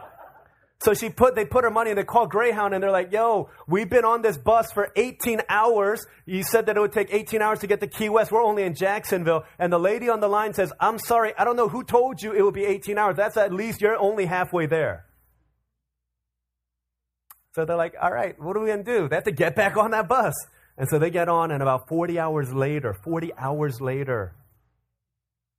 So 0.80 0.94
she 0.94 1.10
put, 1.10 1.36
they 1.36 1.46
put 1.46 1.64
her 1.64 1.72
money 1.72 1.90
and 1.90 1.98
they 1.98 2.04
called 2.04 2.30
Greyhound 2.30 2.74
and 2.74 2.84
they're 2.84 2.92
like, 2.92 3.12
yo, 3.12 3.50
we've 3.68 3.90
been 3.90 4.06
on 4.06 4.22
this 4.22 4.38
bus 4.38 4.72
for 4.72 4.92
18 4.96 5.42
hours. 5.50 6.06
You 6.26 6.44
said 6.44 6.68
that 6.68 6.78
it 6.78 6.80
would 6.80 6.92
take 6.92 7.12
18 7.12 7.42
hours 7.42 7.60
to 7.60 7.68
get 7.68 7.80
to 7.80 7.88
Key 7.88 8.10
West. 8.10 8.32
We're 8.32 8.44
only 8.44 8.64
in 8.64 8.76
Jacksonville. 8.76 9.44
And 9.58 9.74
the 9.74 9.80
lady 9.80 10.08
on 10.08 10.20
the 10.20 10.28
line 10.28 10.54
says, 10.54 10.72
I'm 10.80 11.00
sorry. 11.00 11.34
I 11.38 11.46
don't 11.46 11.56
know 11.56 11.68
who 11.68 11.84
told 11.84 12.22
you 12.22 12.32
it 12.34 12.44
would 12.44 12.54
be 12.54 12.66
18 12.66 12.98
hours. 12.98 13.16
That's 13.18 13.38
at 13.38 13.52
least 13.52 13.82
you're 13.82 13.98
only 13.98 14.26
halfway 14.26 14.68
there. 14.68 15.06
So 17.56 17.66
they're 17.66 17.76
like, 17.76 17.96
all 18.00 18.12
right, 18.12 18.40
what 18.40 18.56
are 18.56 18.60
we 18.60 18.68
going 18.68 18.86
to 18.86 19.00
do? 19.00 19.10
They 19.10 19.16
have 19.16 19.24
to 19.24 19.32
get 19.32 19.56
back 19.56 19.78
on 19.78 19.92
that 19.92 20.08
bus. 20.08 20.34
And 20.78 20.88
so 20.88 21.00
they 21.00 21.10
get 21.10 21.28
on 21.28 21.50
and 21.50 21.64
about 21.64 21.88
40 21.88 22.20
hours 22.20 22.54
later, 22.54 22.94
40 23.04 23.34
hours 23.36 23.82
later, 23.82 24.36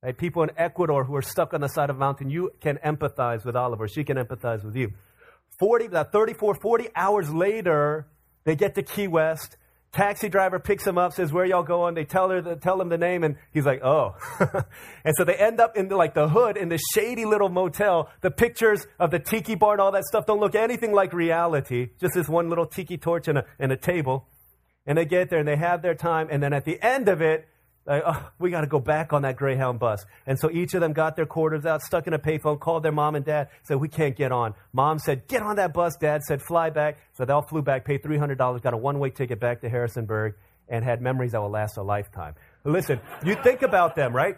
right, 0.01 0.17
people 0.17 0.43
in 0.43 0.51
Ecuador 0.55 1.03
who 1.03 1.13
are 1.17 1.21
stuck 1.21 1.53
on 1.53 1.59
the 1.59 1.67
side 1.67 1.89
of 1.89 1.97
a 1.97 1.99
mountain, 1.99 2.29
you 2.29 2.51
can 2.61 2.77
empathize 2.85 3.43
with 3.43 3.57
Oliver. 3.57 3.89
She 3.89 4.05
can 4.05 4.15
empathize 4.15 4.63
with 4.63 4.77
you. 4.77 4.93
40, 5.59 5.85
about 5.87 6.11
34, 6.11 6.55
40 6.55 6.87
hours 6.95 7.29
later, 7.29 8.07
they 8.45 8.55
get 8.55 8.75
to 8.75 8.83
Key 8.83 9.07
West. 9.07 9.57
Taxi 9.91 10.29
driver 10.29 10.59
picks 10.59 10.85
him 10.85 10.99
up, 10.99 11.13
says, 11.13 11.33
where 11.33 11.45
y'all 11.45 11.63
going? 11.63 11.95
They 11.95 12.05
tell 12.05 12.29
her, 12.29 12.41
the, 12.41 12.55
tell 12.55 12.79
him 12.79 12.89
the 12.89 12.97
name, 12.97 13.23
and 13.23 13.37
he's 13.51 13.65
like, 13.65 13.83
oh. 13.83 14.15
and 15.03 15.15
so 15.17 15.23
they 15.23 15.33
end 15.33 15.59
up 15.59 15.75
in 15.75 15.87
the, 15.87 15.97
like 15.97 16.13
the 16.13 16.29
hood 16.29 16.57
in 16.57 16.69
this 16.69 16.81
shady 16.93 17.25
little 17.25 17.49
motel. 17.49 18.09
The 18.21 18.29
pictures 18.29 18.85
of 18.99 19.09
the 19.09 19.17
tiki 19.17 19.55
bar 19.55 19.73
and 19.73 19.81
all 19.81 19.91
that 19.91 20.05
stuff 20.05 20.27
don't 20.27 20.39
look 20.39 20.53
anything 20.53 20.93
like 20.93 21.11
reality. 21.11 21.89
Just 21.99 22.13
this 22.13 22.29
one 22.29 22.49
little 22.49 22.67
tiki 22.67 22.97
torch 22.97 23.27
and 23.27 23.39
a, 23.39 23.45
and 23.57 23.71
a 23.71 23.77
table. 23.77 24.27
And 24.85 24.97
they 24.97 25.05
get 25.05 25.31
there 25.31 25.39
and 25.39 25.47
they 25.47 25.57
have 25.57 25.81
their 25.81 25.95
time, 25.95 26.27
and 26.31 26.41
then 26.41 26.53
at 26.53 26.65
the 26.65 26.79
end 26.81 27.09
of 27.09 27.21
it, 27.21 27.47
oh, 27.89 28.29
we 28.39 28.51
got 28.51 28.61
to 28.61 28.67
go 28.67 28.79
back 28.79 29.13
on 29.13 29.23
that 29.23 29.35
Greyhound 29.35 29.79
bus. 29.79 30.05
And 30.27 30.39
so 30.39 30.51
each 30.51 30.73
of 30.73 30.81
them 30.81 30.93
got 30.93 31.15
their 31.15 31.25
quarters 31.25 31.65
out, 31.65 31.81
stuck 31.81 32.07
in 32.07 32.13
a 32.13 32.19
payphone, 32.19 32.59
called 32.59 32.83
their 32.83 32.91
mom 32.91 33.15
and 33.15 33.25
dad, 33.25 33.49
said, 33.63 33.77
we 33.77 33.87
can't 33.87 34.15
get 34.15 34.31
on. 34.31 34.53
Mom 34.73 34.99
said, 34.99 35.27
get 35.27 35.41
on 35.41 35.55
that 35.55 35.73
bus. 35.73 35.95
Dad 35.97 36.21
said, 36.23 36.41
fly 36.41 36.69
back. 36.69 36.99
So 37.13 37.25
they 37.25 37.33
all 37.33 37.41
flew 37.41 37.61
back, 37.61 37.85
paid 37.85 38.03
$300, 38.03 38.61
got 38.61 38.73
a 38.73 38.77
one-way 38.77 39.09
ticket 39.09 39.39
back 39.39 39.61
to 39.61 39.69
Harrisonburg, 39.69 40.35
and 40.67 40.85
had 40.85 41.01
memories 41.01 41.31
that 41.31 41.41
will 41.41 41.49
last 41.49 41.77
a 41.77 41.81
lifetime. 41.81 42.35
Listen, 42.63 42.99
you 43.25 43.35
think 43.35 43.63
about 43.63 43.95
them, 43.95 44.15
right? 44.15 44.37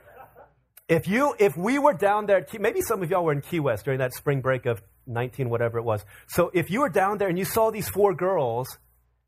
If 0.88 1.08
you, 1.08 1.36
if 1.40 1.56
we 1.58 1.80
were 1.80 1.94
down 1.94 2.26
there, 2.26 2.46
maybe 2.60 2.82
some 2.82 3.04
of 3.04 3.10
y'all 3.10 3.24
were 3.24 3.34
in 3.34 3.42
Key 3.42 3.60
West 3.60 3.86
during 3.86 4.00
that 4.00 4.14
spring 4.14 4.42
break 4.42 4.66
of 4.66 4.82
19, 5.08 5.50
whatever 5.50 5.78
it 5.78 5.84
was. 5.84 6.06
So 6.28 6.52
if 6.54 6.70
you 6.70 6.82
were 6.82 6.90
down 6.90 7.18
there 7.18 7.28
and 7.28 7.38
you 7.38 7.46
saw 7.46 7.72
these 7.72 7.90
four 7.90 8.14
girls, 8.14 8.78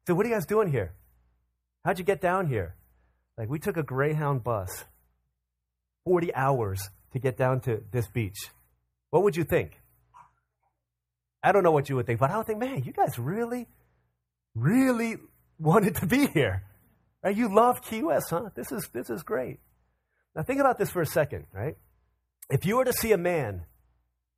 said, 0.07 0.15
what 0.15 0.25
are 0.25 0.29
you 0.29 0.35
guys 0.35 0.45
doing 0.45 0.71
here? 0.71 0.93
How'd 1.83 1.99
you 1.99 2.05
get 2.05 2.21
down 2.21 2.47
here? 2.47 2.75
Like, 3.37 3.49
we 3.49 3.59
took 3.59 3.77
a 3.77 3.83
Greyhound 3.83 4.43
bus 4.43 4.85
40 6.05 6.33
hours 6.35 6.89
to 7.13 7.19
get 7.19 7.37
down 7.37 7.61
to 7.61 7.81
this 7.91 8.07
beach. 8.07 8.37
What 9.09 9.23
would 9.23 9.35
you 9.35 9.43
think? 9.43 9.79
I 11.43 11.51
don't 11.51 11.63
know 11.63 11.71
what 11.71 11.89
you 11.89 11.95
would 11.95 12.05
think, 12.05 12.19
but 12.19 12.31
I 12.31 12.37
would 12.37 12.47
think, 12.47 12.59
man, 12.59 12.83
you 12.83 12.93
guys 12.93 13.19
really, 13.19 13.67
really 14.55 15.17
wanted 15.59 15.95
to 15.95 16.05
be 16.05 16.27
here. 16.27 16.63
Right? 17.23 17.35
You 17.35 17.53
love 17.53 17.81
Key 17.81 18.03
West, 18.03 18.27
huh? 18.29 18.49
This 18.55 18.71
is, 18.71 18.89
this 18.93 19.09
is 19.09 19.23
great. 19.23 19.59
Now, 20.35 20.43
think 20.43 20.59
about 20.59 20.77
this 20.77 20.89
for 20.89 21.01
a 21.01 21.05
second, 21.05 21.45
right? 21.53 21.77
If 22.49 22.65
you 22.65 22.77
were 22.77 22.85
to 22.85 22.93
see 22.93 23.11
a 23.11 23.17
man 23.17 23.65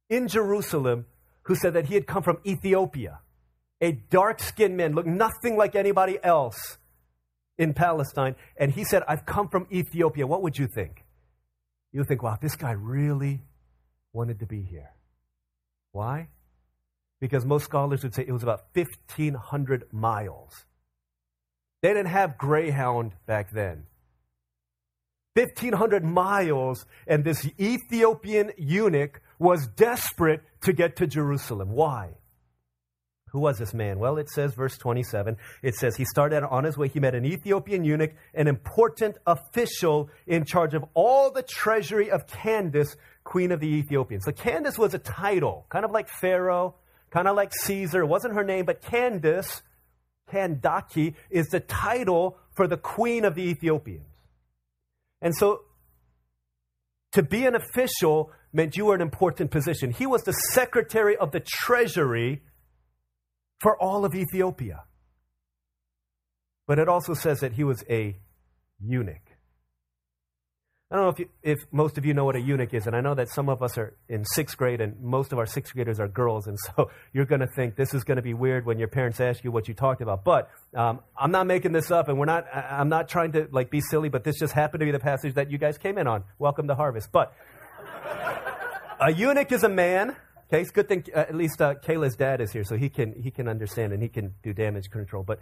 in 0.09 0.27
Jerusalem 0.27 1.05
who 1.43 1.55
said 1.55 1.73
that 1.73 1.85
he 1.85 1.93
had 1.95 2.05
come 2.05 2.23
from 2.23 2.39
Ethiopia, 2.45 3.19
a 3.81 3.91
dark 3.91 4.39
skinned 4.39 4.77
man, 4.77 4.93
looked 4.93 5.07
nothing 5.07 5.57
like 5.57 5.75
anybody 5.75 6.17
else, 6.23 6.77
in 7.57 7.73
Palestine, 7.73 8.35
and 8.57 8.71
he 8.71 8.83
said, 8.83 9.03
I've 9.07 9.25
come 9.25 9.47
from 9.47 9.67
Ethiopia. 9.71 10.27
What 10.27 10.41
would 10.41 10.57
you 10.57 10.67
think? 10.67 11.03
You 11.91 12.03
think, 12.03 12.21
wow, 12.21 12.37
this 12.41 12.55
guy 12.55 12.71
really 12.71 13.41
wanted 14.11 14.39
to 14.39 14.45
be 14.45 14.61
here. 14.61 14.91
Why? 15.91 16.27
Because 17.21 17.45
most 17.45 17.63
scholars 17.63 18.03
would 18.03 18.13
say 18.13 18.25
it 18.27 18.31
was 18.33 18.43
about 18.43 18.65
1,500 18.73 19.93
miles. 19.93 20.65
They 21.81 21.89
didn't 21.89 22.07
have 22.07 22.37
Greyhound 22.37 23.13
back 23.25 23.51
then. 23.51 23.85
1,500 25.35 26.03
miles, 26.03 26.85
and 27.07 27.23
this 27.23 27.47
Ethiopian 27.59 28.51
eunuch 28.57 29.21
was 29.37 29.67
desperate 29.67 30.41
to 30.61 30.73
get 30.73 30.95
to 30.97 31.07
Jerusalem. 31.07 31.71
Why? 31.71 32.11
Who 33.35 33.41
was 33.41 33.57
this 33.57 33.73
man? 33.73 33.99
Well, 33.99 34.17
it 34.17 34.29
says, 34.29 34.53
verse 34.53 34.77
27, 34.77 35.35
it 35.61 35.75
says, 35.75 35.97
he 35.97 36.05
started 36.05 36.41
on 36.41 36.63
his 36.63 36.77
way. 36.77 36.87
He 36.87 37.01
met 37.01 37.15
an 37.15 37.25
Ethiopian 37.25 37.83
eunuch, 37.83 38.13
an 38.33 38.47
important 38.47 39.17
official 39.27 40.09
in 40.25 40.45
charge 40.45 40.73
of 40.73 40.85
all 40.93 41.31
the 41.31 41.43
treasury 41.43 42.09
of 42.09 42.27
Candace, 42.27 42.95
queen 43.25 43.51
of 43.51 43.59
the 43.59 43.67
Ethiopians. 43.67 44.23
So 44.23 44.31
Candace 44.31 44.77
was 44.77 44.93
a 44.93 44.99
title, 44.99 45.65
kind 45.67 45.83
of 45.83 45.91
like 45.91 46.07
Pharaoh, 46.07 46.75
kind 47.09 47.27
of 47.27 47.35
like 47.35 47.51
Caesar. 47.53 48.03
It 48.03 48.05
wasn't 48.05 48.35
her 48.35 48.45
name, 48.45 48.63
but 48.63 48.81
Candace, 48.81 49.61
Kandake, 50.31 51.15
is 51.29 51.47
the 51.47 51.59
title 51.59 52.37
for 52.55 52.69
the 52.69 52.77
queen 52.77 53.25
of 53.25 53.35
the 53.35 53.43
Ethiopians. 53.49 54.07
And 55.21 55.35
so 55.35 55.63
to 57.11 57.21
be 57.21 57.45
an 57.45 57.55
official 57.55 58.31
meant 58.53 58.77
you 58.77 58.85
were 58.85 58.95
an 58.95 59.01
important 59.01 59.51
position. 59.51 59.91
He 59.91 60.05
was 60.05 60.23
the 60.23 60.31
secretary 60.53 61.17
of 61.17 61.31
the 61.31 61.41
treasury 61.41 62.41
for 63.59 63.81
all 63.81 64.05
of 64.05 64.13
Ethiopia. 64.13 64.83
But 66.67 66.79
it 66.79 66.89
also 66.89 67.13
says 67.13 67.39
that 67.41 67.53
he 67.53 67.63
was 67.63 67.83
a 67.89 68.17
eunuch. 68.79 69.35
I 70.91 70.97
don't 70.97 71.05
know 71.05 71.09
if, 71.09 71.19
you, 71.19 71.29
if 71.41 71.59
most 71.71 71.97
of 71.97 72.05
you 72.05 72.13
know 72.13 72.25
what 72.25 72.35
a 72.35 72.39
eunuch 72.39 72.73
is, 72.73 72.85
and 72.85 72.95
I 72.95 73.01
know 73.01 73.15
that 73.15 73.27
some 73.29 73.49
of 73.49 73.63
us 73.63 73.75
are 73.77 73.97
in 74.07 74.23
sixth 74.23 74.55
grade, 74.55 74.81
and 74.81 75.01
most 75.01 75.33
of 75.33 75.39
our 75.39 75.47
sixth 75.47 75.73
graders 75.73 75.99
are 75.99 76.07
girls, 76.07 76.45
and 76.45 76.57
so 76.77 76.91
you're 77.11 77.25
going 77.25 77.41
to 77.41 77.47
think 77.47 77.75
this 77.75 77.93
is 77.95 78.03
going 78.03 78.17
to 78.17 78.21
be 78.21 78.35
weird 78.35 78.67
when 78.67 78.77
your 78.77 78.87
parents 78.87 79.19
ask 79.19 79.43
you 79.43 79.51
what 79.51 79.67
you 79.67 79.73
talked 79.73 80.01
about. 80.01 80.23
But 80.23 80.49
um, 80.75 80.99
I'm 81.19 81.31
not 81.31 81.47
making 81.47 81.71
this 81.71 81.89
up, 81.89 82.07
and 82.07 82.19
we're 82.19 82.25
not. 82.25 82.45
I'm 82.53 82.89
not 82.89 83.09
trying 83.09 83.31
to 83.31 83.47
like 83.51 83.71
be 83.71 83.81
silly, 83.81 84.09
but 84.09 84.23
this 84.23 84.37
just 84.39 84.53
happened 84.53 84.81
to 84.81 84.85
be 84.85 84.91
the 84.91 84.99
passage 84.99 85.33
that 85.35 85.49
you 85.49 85.57
guys 85.57 85.79
came 85.79 85.97
in 85.97 86.05
on. 86.05 86.23
Welcome 86.37 86.67
to 86.67 86.75
Harvest. 86.75 87.11
But 87.11 87.33
a 88.99 89.11
eunuch 89.11 89.51
is 89.51 89.63
a 89.63 89.69
man 89.69 90.15
Okay, 90.47 90.61
it's 90.61 90.69
a 90.69 90.73
good 90.73 90.87
thing 90.87 91.03
uh, 91.15 91.19
at 91.19 91.35
least 91.35 91.61
uh, 91.61 91.75
Kayla's 91.75 92.15
dad 92.15 92.39
is 92.39 92.51
here, 92.51 92.63
so 92.63 92.77
he 92.77 92.89
can 92.89 93.19
he 93.21 93.31
can 93.31 93.47
understand 93.47 93.93
and 93.93 94.01
he 94.01 94.09
can 94.09 94.35
do 94.43 94.53
damage 94.53 94.89
control. 94.89 95.23
But 95.23 95.39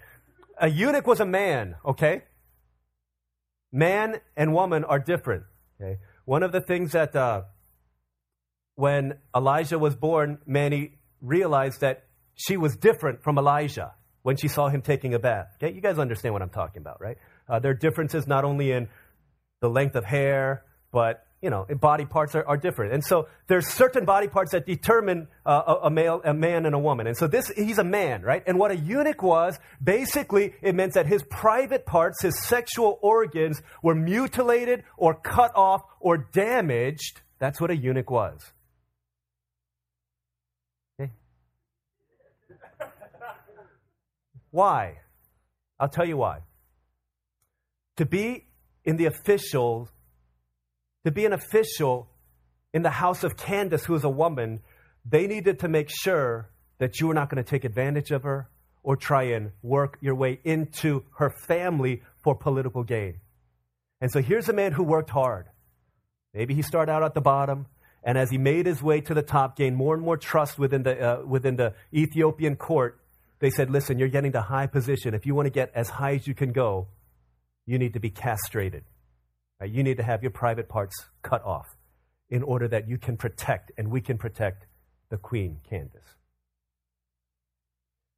a 0.57 0.69
eunuch 0.69 1.05
was 1.05 1.19
a 1.19 1.25
man. 1.25 1.75
Okay, 1.85 2.23
man 3.71 4.21
and 4.37 4.53
woman 4.53 4.83
are 4.85 4.99
different. 4.99 5.43
Okay, 5.81 5.97
one 6.25 6.41
of 6.41 6.51
the 6.51 6.61
things 6.61 6.93
that 6.93 7.15
uh, 7.15 7.43
when 8.75 9.17
Elijah 9.35 9.77
was 9.77 9.95
born, 9.95 10.39
Manny 10.45 10.99
realized 11.21 11.81
that 11.81 12.05
she 12.35 12.55
was 12.55 12.75
different 12.77 13.23
from 13.23 13.37
Elijah 13.37 13.93
when 14.21 14.37
she 14.37 14.47
saw 14.47 14.69
him 14.69 14.81
taking 14.81 15.13
a 15.13 15.19
bath. 15.19 15.47
Okay, 15.61 15.73
you 15.73 15.81
guys 15.81 15.99
understand 15.99 16.33
what 16.33 16.41
I'm 16.41 16.49
talking 16.49 16.81
about, 16.81 17.01
right? 17.01 17.17
Uh, 17.49 17.59
there 17.59 17.71
are 17.71 17.75
differences 17.75 18.25
not 18.25 18.45
only 18.45 18.71
in 18.71 18.87
the 19.59 19.69
length 19.69 19.95
of 19.95 20.05
hair, 20.05 20.63
but 20.91 21.25
you 21.43 21.49
know, 21.49 21.65
body 21.65 22.05
parts 22.05 22.35
are, 22.35 22.47
are 22.47 22.55
different. 22.55 22.93
And 22.93 23.03
so 23.03 23.27
there's 23.47 23.67
certain 23.67 24.05
body 24.05 24.29
parts 24.29 24.53
that 24.53 24.65
determine 24.65 25.27
uh, 25.45 25.61
a, 25.67 25.87
a, 25.87 25.91
male, 25.91 26.21
a 26.23 26.33
man 26.33 26.65
and 26.65 26.73
a 26.73 26.79
woman. 26.79 27.05
And 27.05 27.17
so 27.17 27.27
this, 27.27 27.49
he's 27.49 27.79
a 27.79 27.83
man, 27.83 28.21
right? 28.21 28.41
And 28.47 28.57
what 28.57 28.71
a 28.71 28.77
eunuch 28.77 29.21
was, 29.21 29.59
basically, 29.83 30.53
it 30.61 30.73
meant 30.73 30.93
that 30.93 31.05
his 31.05 31.21
private 31.29 31.85
parts, 31.85 32.21
his 32.21 32.41
sexual 32.47 32.97
organs, 33.01 33.61
were 33.83 33.93
mutilated 33.93 34.85
or 34.95 35.15
cut 35.15 35.51
off 35.53 35.81
or 35.99 36.17
damaged. 36.17 37.19
That's 37.39 37.59
what 37.59 37.71
a 37.71 37.75
eunuch 37.75 38.09
was. 38.09 38.39
Okay. 40.97 41.11
Why? 44.49 44.99
I'll 45.77 45.89
tell 45.89 46.07
you 46.07 46.15
why. 46.15 46.39
To 47.97 48.05
be 48.05 48.45
in 48.85 48.95
the 48.95 49.07
official 49.07 49.89
to 51.03 51.11
be 51.11 51.25
an 51.25 51.33
official 51.33 52.09
in 52.73 52.81
the 52.81 52.89
house 52.89 53.23
of 53.23 53.37
Candace, 53.37 53.85
who 53.85 53.95
is 53.95 54.03
a 54.03 54.09
woman, 54.09 54.61
they 55.05 55.27
needed 55.27 55.59
to 55.59 55.67
make 55.67 55.89
sure 55.89 56.49
that 56.79 56.99
you 56.99 57.07
were 57.07 57.13
not 57.13 57.29
going 57.29 57.43
to 57.43 57.49
take 57.49 57.65
advantage 57.65 58.11
of 58.11 58.23
her 58.23 58.49
or 58.81 58.95
try 58.95 59.23
and 59.23 59.51
work 59.61 59.97
your 60.01 60.15
way 60.15 60.39
into 60.43 61.03
her 61.17 61.29
family 61.29 62.01
for 62.21 62.35
political 62.35 62.83
gain. 62.83 63.19
And 64.01 64.11
so 64.11 64.21
here's 64.21 64.49
a 64.49 64.53
man 64.53 64.73
who 64.73 64.83
worked 64.83 65.09
hard. 65.09 65.45
Maybe 66.33 66.53
he 66.53 66.61
started 66.61 66.91
out 66.91 67.03
at 67.03 67.13
the 67.13 67.21
bottom, 67.21 67.67
and 68.03 68.17
as 68.17 68.29
he 68.29 68.37
made 68.37 68.65
his 68.65 68.81
way 68.81 68.99
to 69.01 69.13
the 69.13 69.21
top, 69.21 69.55
gained 69.55 69.77
more 69.77 69.93
and 69.93 70.03
more 70.03 70.17
trust 70.17 70.57
within 70.57 70.83
the, 70.83 70.99
uh, 70.99 71.25
within 71.25 71.55
the 71.55 71.73
Ethiopian 71.93 72.55
court. 72.55 72.99
They 73.39 73.49
said, 73.49 73.69
Listen, 73.69 73.99
you're 73.99 74.09
getting 74.09 74.31
to 74.33 74.41
high 74.41 74.67
position. 74.67 75.13
If 75.13 75.25
you 75.25 75.35
want 75.35 75.45
to 75.45 75.51
get 75.51 75.71
as 75.75 75.89
high 75.89 76.15
as 76.15 76.27
you 76.27 76.33
can 76.33 76.51
go, 76.51 76.87
you 77.65 77.77
need 77.77 77.93
to 77.93 77.99
be 77.99 78.09
castrated. 78.09 78.83
You 79.65 79.83
need 79.83 79.97
to 79.97 80.03
have 80.03 80.21
your 80.21 80.31
private 80.31 80.69
parts 80.69 80.95
cut 81.21 81.43
off 81.43 81.67
in 82.29 82.43
order 82.43 82.67
that 82.67 82.87
you 82.87 82.97
can 82.97 83.17
protect 83.17 83.71
and 83.77 83.91
we 83.91 84.01
can 84.01 84.17
protect 84.17 84.65
the 85.09 85.17
Queen 85.17 85.59
Candace. 85.69 86.15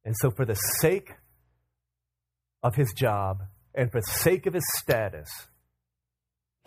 And 0.04 0.14
so, 0.16 0.30
for 0.30 0.44
the 0.44 0.54
sake 0.54 1.14
of 2.62 2.74
his 2.74 2.92
job 2.92 3.42
and 3.74 3.90
for 3.90 4.00
the 4.00 4.10
sake 4.10 4.46
of 4.46 4.54
his 4.54 4.64
status, 4.78 5.28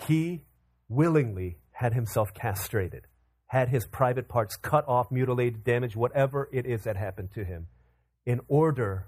he 0.08 0.44
willingly 0.88 1.58
had 1.72 1.94
himself 1.94 2.34
castrated, 2.34 3.08
had 3.48 3.70
his 3.70 3.88
private 3.88 4.28
parts 4.28 4.56
cut 4.58 4.88
off, 4.88 5.10
mutilated, 5.10 5.64
damaged, 5.64 5.96
whatever 5.96 6.50
it 6.52 6.66
is 6.66 6.84
that 6.84 6.98
happened 6.98 7.32
to 7.32 7.44
him, 7.44 7.68
in 8.26 8.42
order 8.48 9.08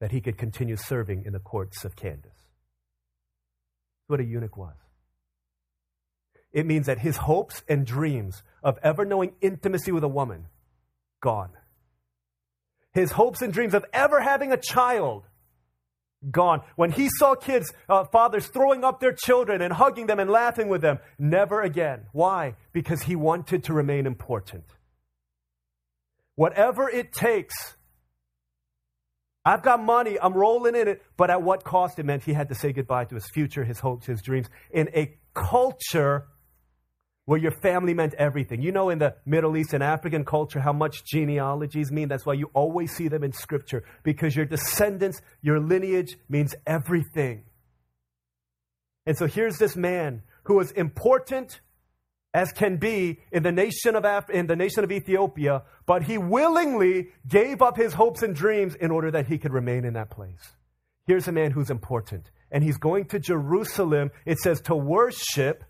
that 0.00 0.12
he 0.12 0.20
could 0.20 0.38
continue 0.38 0.76
serving 0.76 1.24
in 1.26 1.32
the 1.32 1.38
courts 1.38 1.84
of 1.84 1.96
Candace 1.96 2.39
what 4.10 4.20
a 4.20 4.24
eunuch 4.24 4.56
was. 4.56 4.74
It 6.52 6.66
means 6.66 6.86
that 6.86 6.98
his 6.98 7.16
hopes 7.16 7.62
and 7.68 7.86
dreams 7.86 8.42
of 8.62 8.78
ever 8.82 9.04
knowing 9.04 9.32
intimacy 9.40 9.92
with 9.92 10.02
a 10.02 10.08
woman, 10.08 10.46
gone. 11.20 11.50
His 12.92 13.12
hopes 13.12 13.40
and 13.40 13.52
dreams 13.52 13.72
of 13.72 13.84
ever 13.92 14.20
having 14.20 14.50
a 14.50 14.56
child, 14.56 15.28
gone. 16.28 16.62
When 16.76 16.90
he 16.90 17.08
saw 17.18 17.34
kids, 17.34 17.72
uh, 17.88 18.04
fathers 18.04 18.48
throwing 18.48 18.84
up 18.84 19.00
their 19.00 19.12
children 19.12 19.62
and 19.62 19.72
hugging 19.72 20.06
them 20.06 20.18
and 20.18 20.28
laughing 20.28 20.68
with 20.68 20.82
them, 20.82 20.98
never 21.18 21.62
again. 21.62 22.06
Why? 22.12 22.56
Because 22.72 23.02
he 23.02 23.14
wanted 23.14 23.64
to 23.64 23.72
remain 23.72 24.06
important. 24.06 24.64
Whatever 26.34 26.90
it 26.90 27.12
takes 27.12 27.54
I've 29.44 29.62
got 29.62 29.82
money, 29.82 30.18
I'm 30.20 30.34
rolling 30.34 30.74
in 30.74 30.86
it, 30.86 31.02
but 31.16 31.30
at 31.30 31.42
what 31.42 31.64
cost? 31.64 31.98
It 31.98 32.04
meant 32.04 32.24
he 32.24 32.34
had 32.34 32.48
to 32.50 32.54
say 32.54 32.72
goodbye 32.72 33.06
to 33.06 33.14
his 33.14 33.28
future, 33.28 33.64
his 33.64 33.80
hopes, 33.80 34.06
his 34.06 34.20
dreams 34.20 34.48
in 34.70 34.88
a 34.94 35.16
culture 35.34 36.26
where 37.24 37.38
your 37.38 37.52
family 37.52 37.94
meant 37.94 38.12
everything. 38.14 38.60
You 38.60 38.72
know, 38.72 38.90
in 38.90 38.98
the 38.98 39.14
Middle 39.24 39.56
East 39.56 39.72
and 39.72 39.82
African 39.82 40.24
culture, 40.24 40.60
how 40.60 40.72
much 40.72 41.04
genealogies 41.04 41.92
mean. 41.92 42.08
That's 42.08 42.26
why 42.26 42.34
you 42.34 42.50
always 42.54 42.90
see 42.92 43.08
them 43.08 43.22
in 43.22 43.32
Scripture, 43.32 43.84
because 44.02 44.34
your 44.34 44.46
descendants, 44.46 45.22
your 45.40 45.60
lineage 45.60 46.18
means 46.28 46.54
everything. 46.66 47.44
And 49.06 49.16
so 49.16 49.26
here's 49.26 49.58
this 49.58 49.76
man 49.76 50.22
who 50.44 50.56
was 50.56 50.72
important 50.72 51.60
as 52.32 52.52
can 52.52 52.76
be 52.76 53.20
in 53.32 53.42
the 53.42 53.52
nation 53.52 53.96
of 53.96 54.04
Af- 54.04 54.30
in 54.30 54.46
the 54.46 54.56
nation 54.56 54.84
of 54.84 54.92
Ethiopia, 54.92 55.62
but 55.86 56.04
he 56.04 56.16
willingly 56.16 57.08
gave 57.26 57.60
up 57.60 57.76
his 57.76 57.94
hopes 57.94 58.22
and 58.22 58.34
dreams 58.34 58.74
in 58.76 58.90
order 58.90 59.10
that 59.10 59.26
he 59.26 59.38
could 59.38 59.52
remain 59.52 59.84
in 59.84 59.94
that 59.94 60.10
place. 60.10 60.54
Here's 61.06 61.26
a 61.26 61.32
man 61.32 61.50
who's 61.50 61.70
important, 61.70 62.30
and 62.50 62.62
he's 62.62 62.76
going 62.76 63.06
to 63.06 63.18
Jerusalem. 63.18 64.10
It 64.24 64.38
says 64.38 64.60
to 64.62 64.76
worship, 64.76 65.64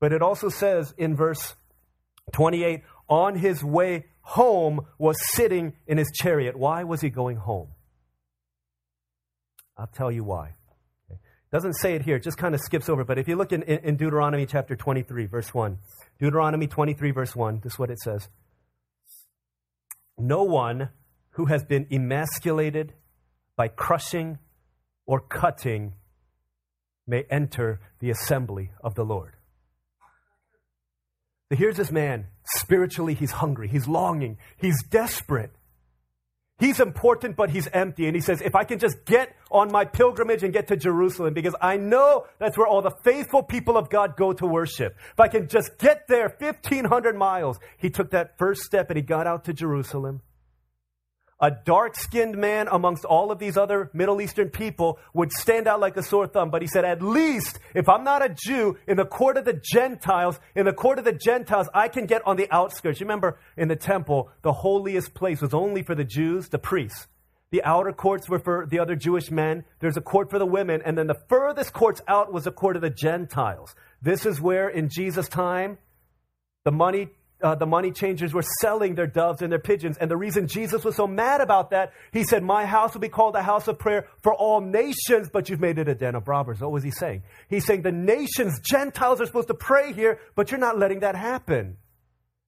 but 0.00 0.12
it 0.12 0.22
also 0.22 0.48
says 0.48 0.92
in 0.98 1.14
verse 1.14 1.54
28 2.32 2.82
on 3.08 3.36
his 3.36 3.62
way 3.62 4.06
home 4.22 4.80
was 4.98 5.16
sitting 5.34 5.74
in 5.86 5.98
his 5.98 6.10
chariot. 6.12 6.56
Why 6.56 6.82
was 6.82 7.00
he 7.00 7.10
going 7.10 7.36
home? 7.36 7.68
I'll 9.76 9.86
tell 9.86 10.10
you 10.10 10.24
why. 10.24 10.54
Doesn't 11.56 11.78
say 11.80 11.94
it 11.94 12.02
here, 12.02 12.16
it 12.16 12.22
just 12.22 12.36
kind 12.36 12.54
of 12.54 12.60
skips 12.60 12.90
over. 12.90 13.02
But 13.02 13.18
if 13.18 13.28
you 13.28 13.34
look 13.34 13.50
in, 13.50 13.62
in, 13.62 13.96
Deuteronomy 13.96 14.44
chapter 14.44 14.76
23, 14.76 15.24
verse 15.24 15.54
1, 15.54 15.78
Deuteronomy 16.20 16.66
23, 16.66 17.12
verse 17.12 17.34
1, 17.34 17.60
this 17.64 17.72
is 17.72 17.78
what 17.78 17.88
it 17.88 17.98
says 17.98 18.28
No 20.18 20.42
one 20.42 20.90
who 21.30 21.46
has 21.46 21.64
been 21.64 21.86
emasculated 21.90 22.92
by 23.56 23.68
crushing 23.68 24.38
or 25.06 25.18
cutting 25.18 25.94
may 27.06 27.24
enter 27.30 27.80
the 28.00 28.10
assembly 28.10 28.72
of 28.84 28.94
the 28.94 29.04
Lord. 29.04 29.32
So 31.48 31.56
here's 31.56 31.78
this 31.78 31.90
man. 31.90 32.26
Spiritually, 32.54 33.14
he's 33.14 33.30
hungry, 33.30 33.68
he's 33.68 33.88
longing, 33.88 34.36
he's 34.58 34.82
desperate. 34.90 35.55
He's 36.58 36.80
important, 36.80 37.36
but 37.36 37.50
he's 37.50 37.68
empty. 37.68 38.06
And 38.06 38.14
he 38.14 38.22
says, 38.22 38.40
if 38.40 38.54
I 38.54 38.64
can 38.64 38.78
just 38.78 39.04
get 39.04 39.36
on 39.50 39.70
my 39.70 39.84
pilgrimage 39.84 40.42
and 40.42 40.54
get 40.54 40.68
to 40.68 40.76
Jerusalem, 40.76 41.34
because 41.34 41.54
I 41.60 41.76
know 41.76 42.26
that's 42.38 42.56
where 42.56 42.66
all 42.66 42.80
the 42.80 42.94
faithful 43.04 43.42
people 43.42 43.76
of 43.76 43.90
God 43.90 44.16
go 44.16 44.32
to 44.32 44.46
worship. 44.46 44.96
If 45.12 45.20
I 45.20 45.28
can 45.28 45.48
just 45.48 45.78
get 45.78 46.08
there 46.08 46.34
1,500 46.38 47.14
miles, 47.14 47.58
he 47.76 47.90
took 47.90 48.10
that 48.12 48.38
first 48.38 48.62
step 48.62 48.88
and 48.88 48.96
he 48.96 49.02
got 49.02 49.26
out 49.26 49.44
to 49.44 49.52
Jerusalem 49.52 50.22
a 51.38 51.50
dark 51.50 51.96
skinned 51.96 52.36
man 52.38 52.68
amongst 52.70 53.04
all 53.04 53.30
of 53.30 53.38
these 53.38 53.56
other 53.56 53.90
Middle 53.92 54.20
Eastern 54.20 54.48
people 54.48 54.98
would 55.12 55.30
stand 55.32 55.68
out 55.68 55.80
like 55.80 55.96
a 55.96 56.02
sore 56.02 56.26
thumb. 56.26 56.50
But 56.50 56.62
he 56.62 56.68
said, 56.68 56.84
at 56.84 57.02
least 57.02 57.58
if 57.74 57.88
I'm 57.88 58.04
not 58.04 58.24
a 58.24 58.30
Jew 58.34 58.78
in 58.86 58.96
the 58.96 59.04
court 59.04 59.36
of 59.36 59.44
the 59.44 59.52
Gentiles, 59.52 60.38
in 60.54 60.64
the 60.64 60.72
court 60.72 60.98
of 60.98 61.04
the 61.04 61.12
Gentiles, 61.12 61.68
I 61.74 61.88
can 61.88 62.06
get 62.06 62.26
on 62.26 62.36
the 62.36 62.50
outskirts. 62.50 63.00
You 63.00 63.04
remember 63.04 63.38
in 63.56 63.68
the 63.68 63.76
temple, 63.76 64.30
the 64.42 64.52
holiest 64.52 65.12
place 65.12 65.42
was 65.42 65.52
only 65.52 65.82
for 65.82 65.94
the 65.94 66.04
Jews, 66.04 66.48
the 66.48 66.58
priests. 66.58 67.06
The 67.50 67.62
outer 67.62 67.92
courts 67.92 68.28
were 68.28 68.40
for 68.40 68.66
the 68.66 68.80
other 68.80 68.96
Jewish 68.96 69.30
men. 69.30 69.64
There's 69.80 69.96
a 69.96 70.00
court 70.00 70.30
for 70.30 70.38
the 70.38 70.46
women. 70.46 70.82
And 70.84 70.96
then 70.96 71.06
the 71.06 71.20
furthest 71.28 71.72
courts 71.72 72.00
out 72.08 72.32
was 72.32 72.46
a 72.46 72.50
court 72.50 72.76
of 72.76 72.82
the 72.82 72.90
Gentiles. 72.90 73.74
This 74.02 74.26
is 74.26 74.40
where 74.40 74.68
in 74.68 74.88
Jesus' 74.88 75.28
time, 75.28 75.78
the 76.64 76.72
money 76.72 77.10
uh, 77.42 77.54
the 77.54 77.66
money 77.66 77.90
changers 77.90 78.32
were 78.32 78.44
selling 78.60 78.94
their 78.94 79.06
doves 79.06 79.42
and 79.42 79.52
their 79.52 79.58
pigeons. 79.58 79.98
And 79.98 80.10
the 80.10 80.16
reason 80.16 80.48
Jesus 80.48 80.84
was 80.84 80.96
so 80.96 81.06
mad 81.06 81.40
about 81.40 81.70
that, 81.70 81.92
he 82.12 82.24
said, 82.24 82.42
My 82.42 82.64
house 82.64 82.94
will 82.94 83.00
be 83.00 83.08
called 83.08 83.36
a 83.36 83.42
house 83.42 83.68
of 83.68 83.78
prayer 83.78 84.08
for 84.22 84.34
all 84.34 84.60
nations, 84.60 85.28
but 85.30 85.48
you've 85.48 85.60
made 85.60 85.78
it 85.78 85.88
a 85.88 85.94
den 85.94 86.14
of 86.14 86.28
robbers. 86.28 86.60
What 86.60 86.72
was 86.72 86.82
he 86.82 86.90
saying? 86.90 87.22
He's 87.48 87.66
saying 87.66 87.82
the 87.82 87.92
nations, 87.92 88.60
Gentiles, 88.60 89.20
are 89.20 89.26
supposed 89.26 89.48
to 89.48 89.54
pray 89.54 89.92
here, 89.92 90.18
but 90.34 90.50
you're 90.50 90.60
not 90.60 90.78
letting 90.78 91.00
that 91.00 91.14
happen. 91.14 91.76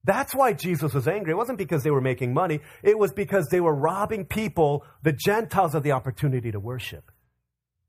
That's 0.05 0.35
why 0.35 0.55
Jesus 0.55 0.95
was 0.95 1.07
angry. 1.07 1.33
It 1.33 1.37
wasn't 1.37 1.59
because 1.59 1.83
they 1.83 1.91
were 1.91 2.01
making 2.01 2.33
money, 2.33 2.61
it 2.83 2.99
was 2.99 3.13
because 3.13 3.47
they 3.51 3.61
were 3.61 3.75
robbing 3.75 4.25
people, 4.25 4.85
the 5.03 5.13
Gentiles, 5.13 5.75
of 5.75 5.83
the 5.83 5.93
opportunity 5.93 6.51
to 6.51 6.61
worship. 6.61 7.11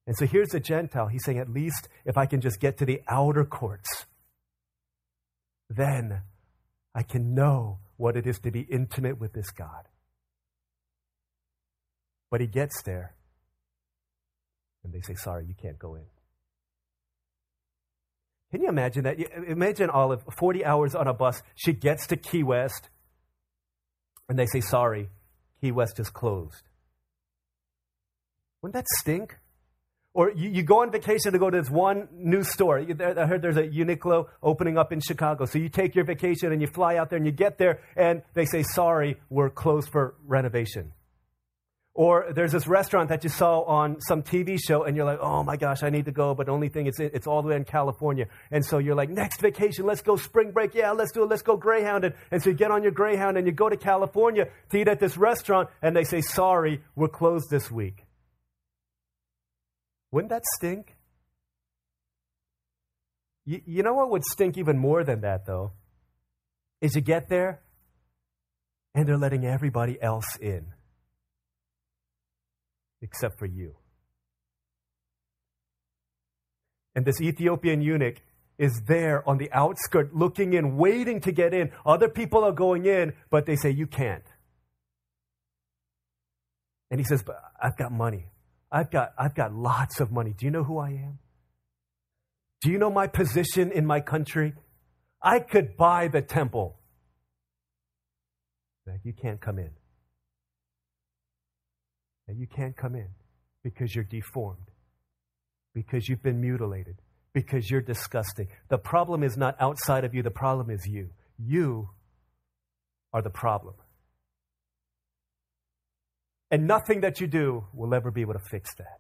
And 0.06 0.18
so 0.18 0.26
here's 0.26 0.50
the 0.50 0.60
Gentile. 0.60 1.08
He's 1.08 1.24
saying, 1.24 1.38
At 1.38 1.50
least 1.50 1.88
if 2.04 2.18
I 2.18 2.26
can 2.26 2.42
just 2.42 2.60
get 2.60 2.78
to 2.80 2.86
the 2.86 3.02
outer 3.08 3.46
courts, 3.46 4.06
then 5.70 6.24
I 6.94 7.04
can 7.04 7.34
know 7.34 7.80
what 7.98 8.16
it 8.16 8.26
is 8.26 8.40
to 8.40 8.52
be 8.52 8.62
intimate 8.62 9.20
with 9.20 9.34
this 9.34 9.52
God. 9.52 9.88
But 12.32 12.42
he 12.42 12.48
gets 12.48 12.82
there, 12.84 13.16
and 14.84 14.94
they 14.94 15.02
say, 15.02 15.16
Sorry, 15.16 15.46
you 15.46 15.56
can't 15.60 15.80
go 15.80 15.96
in. 15.96 16.06
Can 18.52 18.62
you 18.62 18.70
imagine 18.70 19.04
that? 19.04 19.20
Imagine 19.48 19.90
Olive, 19.90 20.24
40 20.38 20.66
hours 20.66 20.96
on 20.96 21.08
a 21.08 21.14
bus. 21.14 21.42
She 21.56 21.74
gets 21.74 22.08
to 22.08 22.18
Key 22.18 22.44
West, 22.44 22.90
and 24.28 24.38
they 24.38 24.48
say, 24.48 24.62
Sorry, 24.62 25.10
Key 25.62 25.72
West 25.72 26.00
is 26.00 26.10
closed. 26.10 26.64
Wouldn't 28.62 28.74
that 28.74 28.88
stink? 29.00 29.38
Or 30.14 30.32
you, 30.32 30.50
you, 30.50 30.64
go 30.64 30.82
on 30.82 30.92
vacation 30.92 31.34
to 31.34 31.40
go 31.40 31.50
to 31.50 31.62
this 31.62 31.70
one 31.70 32.08
new 32.12 32.44
store. 32.44 32.80
I 32.80 33.26
heard 33.28 33.44
there's 33.44 33.58
a 33.58 33.68
Uniqlo 33.68 34.28
opening 34.42 34.78
up 34.78 34.92
in 34.92 35.02
Chicago. 35.02 35.46
So 35.46 35.60
you 35.60 35.70
take 35.70 35.94
your 35.94 36.04
vacation 36.04 36.52
and 36.52 36.62
you 36.62 36.68
fly 36.68 36.98
out 36.98 37.10
there 37.10 37.18
and 37.18 37.26
you 37.26 37.32
get 37.32 37.60
there 37.60 37.82
and 37.96 38.24
they 38.34 38.46
say, 38.46 38.64
sorry, 38.64 39.20
we're 39.30 39.52
closed 39.52 39.90
for 39.90 40.16
renovation. 40.26 40.94
Or 41.94 42.32
there's 42.34 42.54
this 42.54 42.66
restaurant 42.66 43.10
that 43.10 43.26
you 43.26 43.30
saw 43.30 43.62
on 43.64 44.00
some 44.00 44.24
TV 44.24 44.58
show, 44.58 44.84
and 44.84 44.96
you're 44.96 45.06
like, 45.06 45.20
oh 45.20 45.44
my 45.44 45.58
gosh, 45.58 45.84
I 45.84 45.90
need 45.90 46.06
to 46.06 46.14
go, 46.14 46.34
but 46.34 46.46
the 46.46 46.54
only 46.54 46.70
thing 46.70 46.88
is 46.88 46.98
it's 46.98 47.28
all 47.28 47.42
the 47.42 47.50
way 47.50 47.58
in 47.58 47.66
California. 47.66 48.28
And 48.52 48.64
so 48.64 48.78
you're 48.78 48.96
like, 48.96 49.10
next 49.10 49.42
vacation, 49.42 49.86
let's 49.86 50.02
go 50.02 50.16
spring 50.16 50.52
break. 50.52 50.74
Yeah, 50.74 50.92
let's 50.92 51.12
do 51.12 51.24
it. 51.24 51.30
Let's 51.30 51.42
go 51.42 51.58
Greyhound. 51.58 52.06
And, 52.06 52.16
and 52.32 52.42
so 52.42 52.52
you 52.52 52.56
get 52.56 52.72
on 52.72 52.84
your 52.84 52.94
Greyhound 52.94 53.38
and 53.38 53.46
you 53.46 53.52
go 53.52 53.68
to 53.68 53.76
California 53.76 54.48
to 54.70 54.78
eat 54.78 54.88
at 54.88 55.02
this 55.02 55.18
restaurant, 55.18 55.68
and 55.82 55.94
they 55.94 56.06
say, 56.06 56.22
sorry, 56.22 56.82
we're 56.96 57.10
closed 57.10 57.50
this 57.50 57.70
week. 57.70 58.06
Wouldn't 60.12 60.30
that 60.30 60.44
stink? 60.58 60.96
You, 63.46 63.62
you 63.66 63.84
know 63.84 63.94
what 63.94 64.12
would 64.12 64.24
stink 64.24 64.58
even 64.58 64.78
more 64.78 65.04
than 65.04 65.22
that, 65.22 65.46
though? 65.46 65.72
Is 66.82 66.96
you 66.96 67.02
get 67.02 67.30
there 67.30 67.62
and 68.96 69.08
they're 69.08 69.18
letting 69.18 69.46
everybody 69.46 70.02
else 70.02 70.38
in 70.40 70.74
except 73.02 73.40
for 73.40 73.46
you. 73.46 73.76
And 76.96 77.06
this 77.06 77.22
Ethiopian 77.22 77.82
eunuch 77.82 78.18
is 78.58 78.82
there 78.88 79.28
on 79.28 79.38
the 79.38 79.50
outskirt 79.54 80.14
looking 80.14 80.54
in, 80.54 80.76
waiting 80.76 81.22
to 81.22 81.32
get 81.32 81.54
in. 81.54 81.72
Other 81.86 82.10
people 82.10 82.44
are 82.44 82.52
going 82.52 82.86
in, 82.86 83.14
but 83.30 83.46
they 83.46 83.56
say, 83.56 83.70
You 83.70 83.88
can't. 83.88 84.26
And 86.92 87.00
he 87.00 87.06
says, 87.06 87.24
But 87.24 87.38
I've 87.62 87.78
got 87.78 87.92
money. 87.92 88.26
I've 88.72 88.92
got, 88.92 89.14
I've 89.18 89.36
got 89.36 89.54
lots 89.54 90.00
of 90.00 90.12
money. 90.12 90.34
Do 90.38 90.46
you 90.46 90.52
know 90.52 90.64
who 90.64 90.78
I 90.78 90.90
am? 90.90 91.20
Do 92.62 92.70
you 92.72 92.78
know 92.78 92.92
my 92.92 93.08
position 93.08 93.72
in 93.72 93.86
my 93.86 94.00
country? 94.00 94.54
I 95.22 95.40
could 95.40 95.76
buy 95.78 96.08
the 96.08 96.22
temple. 96.22 96.78
You 99.04 99.14
can't 99.14 99.40
come 99.40 99.60
in. 99.60 99.72
You 102.28 102.48
can't 102.48 102.76
come 102.78 102.96
in 102.96 103.08
because 103.64 103.96
you're 103.96 104.04
deformed, 104.04 104.70
because 105.74 106.08
you've 106.08 106.22
been 106.22 106.40
mutilated, 106.40 107.02
because 107.34 107.72
you're 107.72 107.82
disgusting. 107.82 108.48
The 108.70 108.78
problem 108.78 109.24
is 109.24 109.36
not 109.36 109.56
outside 109.60 110.04
of 110.04 110.14
you, 110.14 110.22
the 110.22 110.30
problem 110.32 110.70
is 110.70 110.86
you. 110.86 111.10
You 111.40 111.90
are 113.14 113.22
the 113.22 113.32
problem. 113.32 113.74
And 116.52 116.68
nothing 116.68 117.02
that 117.02 117.22
you 117.22 117.28
do 117.28 117.66
will 117.74 117.94
ever 117.94 118.12
be 118.12 118.22
able 118.22 118.34
to 118.34 118.40
fix 118.50 118.74
that. 118.76 119.00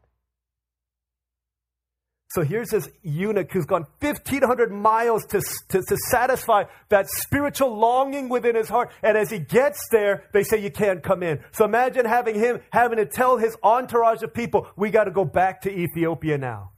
So 2.31 2.43
here's 2.43 2.69
this 2.69 2.87
eunuch 3.01 3.51
who's 3.51 3.65
gone 3.65 3.87
1,500 4.01 4.71
miles 4.71 5.25
to, 5.27 5.41
to, 5.69 5.81
to, 5.81 5.97
satisfy 6.11 6.65
that 6.89 7.07
spiritual 7.09 7.75
longing 7.75 8.29
within 8.29 8.55
his 8.55 8.69
heart. 8.69 8.91
And 9.01 9.17
as 9.17 9.31
he 9.31 9.39
gets 9.39 9.79
there, 9.91 10.25
they 10.31 10.43
say, 10.43 10.61
You 10.61 10.69
can't 10.69 11.01
come 11.01 11.23
in. 11.23 11.43
So 11.51 11.65
imagine 11.65 12.05
having 12.05 12.35
him 12.35 12.61
having 12.71 12.97
to 12.97 13.07
tell 13.07 13.37
his 13.37 13.57
entourage 13.63 14.21
of 14.21 14.31
people, 14.31 14.67
We 14.75 14.91
got 14.91 15.05
to 15.05 15.11
go 15.11 15.25
back 15.25 15.61
to 15.61 15.71
Ethiopia 15.71 16.37
now. 16.37 16.73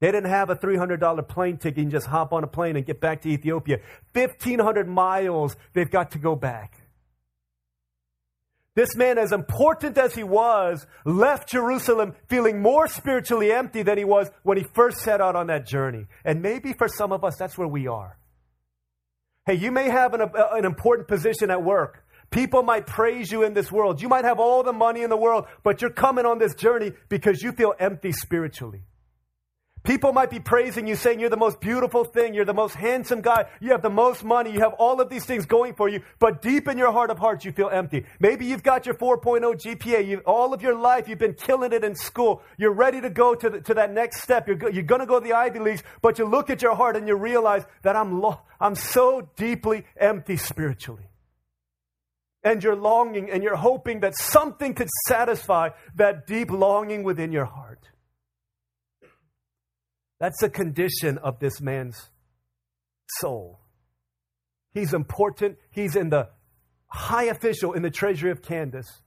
They 0.00 0.10
didn't 0.10 0.30
have 0.30 0.50
a 0.50 0.56
$300 0.56 1.28
plane 1.28 1.58
ticket 1.58 1.84
and 1.84 1.90
just 1.90 2.08
hop 2.08 2.32
on 2.32 2.42
a 2.42 2.48
plane 2.48 2.76
and 2.76 2.84
get 2.84 3.00
back 3.00 3.22
to 3.22 3.28
Ethiopia. 3.28 3.78
1,500 4.14 4.88
miles, 4.88 5.56
they've 5.74 5.90
got 5.90 6.10
to 6.10 6.18
go 6.18 6.34
back. 6.34 6.85
This 8.76 8.94
man, 8.94 9.16
as 9.16 9.32
important 9.32 9.96
as 9.96 10.14
he 10.14 10.22
was, 10.22 10.86
left 11.06 11.48
Jerusalem 11.48 12.14
feeling 12.28 12.60
more 12.60 12.86
spiritually 12.86 13.50
empty 13.50 13.82
than 13.82 13.96
he 13.96 14.04
was 14.04 14.30
when 14.42 14.58
he 14.58 14.64
first 14.74 14.98
set 14.98 15.22
out 15.22 15.34
on 15.34 15.46
that 15.46 15.66
journey. 15.66 16.06
And 16.26 16.42
maybe 16.42 16.74
for 16.74 16.86
some 16.86 17.10
of 17.10 17.24
us, 17.24 17.36
that's 17.38 17.56
where 17.56 17.66
we 17.66 17.86
are. 17.86 18.18
Hey, 19.46 19.54
you 19.54 19.72
may 19.72 19.88
have 19.88 20.12
an, 20.12 20.20
uh, 20.20 20.28
an 20.52 20.66
important 20.66 21.08
position 21.08 21.50
at 21.50 21.62
work. 21.62 22.04
People 22.30 22.62
might 22.62 22.86
praise 22.86 23.32
you 23.32 23.44
in 23.44 23.54
this 23.54 23.72
world. 23.72 24.02
You 24.02 24.10
might 24.10 24.26
have 24.26 24.38
all 24.38 24.62
the 24.62 24.74
money 24.74 25.02
in 25.02 25.08
the 25.08 25.16
world, 25.16 25.46
but 25.62 25.80
you're 25.80 25.90
coming 25.90 26.26
on 26.26 26.38
this 26.38 26.54
journey 26.54 26.92
because 27.08 27.42
you 27.42 27.52
feel 27.52 27.72
empty 27.78 28.12
spiritually. 28.12 28.82
People 29.86 30.12
might 30.12 30.30
be 30.30 30.40
praising 30.40 30.88
you, 30.88 30.96
saying 30.96 31.20
you're 31.20 31.30
the 31.30 31.36
most 31.36 31.60
beautiful 31.60 32.02
thing, 32.02 32.34
you're 32.34 32.44
the 32.44 32.52
most 32.52 32.74
handsome 32.74 33.20
guy, 33.20 33.44
you 33.60 33.70
have 33.70 33.82
the 33.82 33.88
most 33.88 34.24
money, 34.24 34.50
you 34.50 34.58
have 34.58 34.72
all 34.80 35.00
of 35.00 35.08
these 35.08 35.24
things 35.24 35.46
going 35.46 35.74
for 35.74 35.88
you, 35.88 36.02
but 36.18 36.42
deep 36.42 36.66
in 36.66 36.76
your 36.76 36.90
heart 36.90 37.08
of 37.08 37.20
hearts, 37.20 37.44
you 37.44 37.52
feel 37.52 37.68
empty. 37.68 38.04
Maybe 38.18 38.46
you've 38.46 38.64
got 38.64 38.84
your 38.84 38.96
4.0 38.96 39.42
GPA, 39.42 40.04
you, 40.04 40.18
all 40.26 40.52
of 40.52 40.60
your 40.60 40.74
life, 40.74 41.08
you've 41.08 41.20
been 41.20 41.34
killing 41.34 41.72
it 41.72 41.84
in 41.84 41.94
school, 41.94 42.42
you're 42.58 42.72
ready 42.72 43.00
to 43.00 43.08
go 43.08 43.36
to, 43.36 43.48
the, 43.48 43.60
to 43.60 43.74
that 43.74 43.92
next 43.92 44.22
step, 44.22 44.48
you're, 44.48 44.58
you're 44.70 44.82
going 44.82 45.02
to 45.02 45.06
go 45.06 45.20
to 45.20 45.24
the 45.24 45.34
Ivy 45.34 45.60
Leagues, 45.60 45.84
but 46.02 46.18
you 46.18 46.24
look 46.24 46.50
at 46.50 46.62
your 46.62 46.74
heart 46.74 46.96
and 46.96 47.06
you 47.06 47.14
realize 47.14 47.64
that 47.82 47.94
I'm, 47.94 48.20
lo- 48.20 48.40
I'm 48.60 48.74
so 48.74 49.28
deeply 49.36 49.84
empty 49.96 50.36
spiritually. 50.36 51.06
And 52.42 52.60
you're 52.60 52.74
longing 52.74 53.30
and 53.30 53.40
you're 53.40 53.54
hoping 53.54 54.00
that 54.00 54.16
something 54.16 54.74
could 54.74 54.88
satisfy 55.06 55.68
that 55.94 56.26
deep 56.26 56.50
longing 56.50 57.04
within 57.04 57.30
your 57.30 57.44
heart. 57.44 57.88
That's 60.26 60.40
the 60.40 60.50
condition 60.50 61.18
of 61.18 61.38
this 61.38 61.60
man's 61.60 62.10
soul. 63.20 63.60
He's 64.74 64.92
important. 64.92 65.56
He's 65.70 65.94
in 65.94 66.08
the 66.08 66.30
high 66.88 67.26
official 67.26 67.74
in 67.74 67.82
the 67.82 67.92
treasury 67.92 68.32
of 68.32 68.42
Candace. 68.42 69.02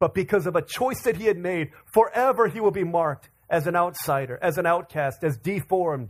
But 0.00 0.14
because 0.14 0.46
of 0.46 0.56
a 0.56 0.62
choice 0.62 1.02
that 1.02 1.18
he 1.18 1.26
had 1.26 1.36
made, 1.36 1.72
forever 1.92 2.48
he 2.48 2.58
will 2.58 2.70
be 2.70 2.84
marked 2.84 3.28
as 3.50 3.66
an 3.66 3.76
outsider, 3.76 4.38
as 4.40 4.56
an 4.56 4.64
outcast, 4.64 5.22
as 5.22 5.36
deformed, 5.36 6.08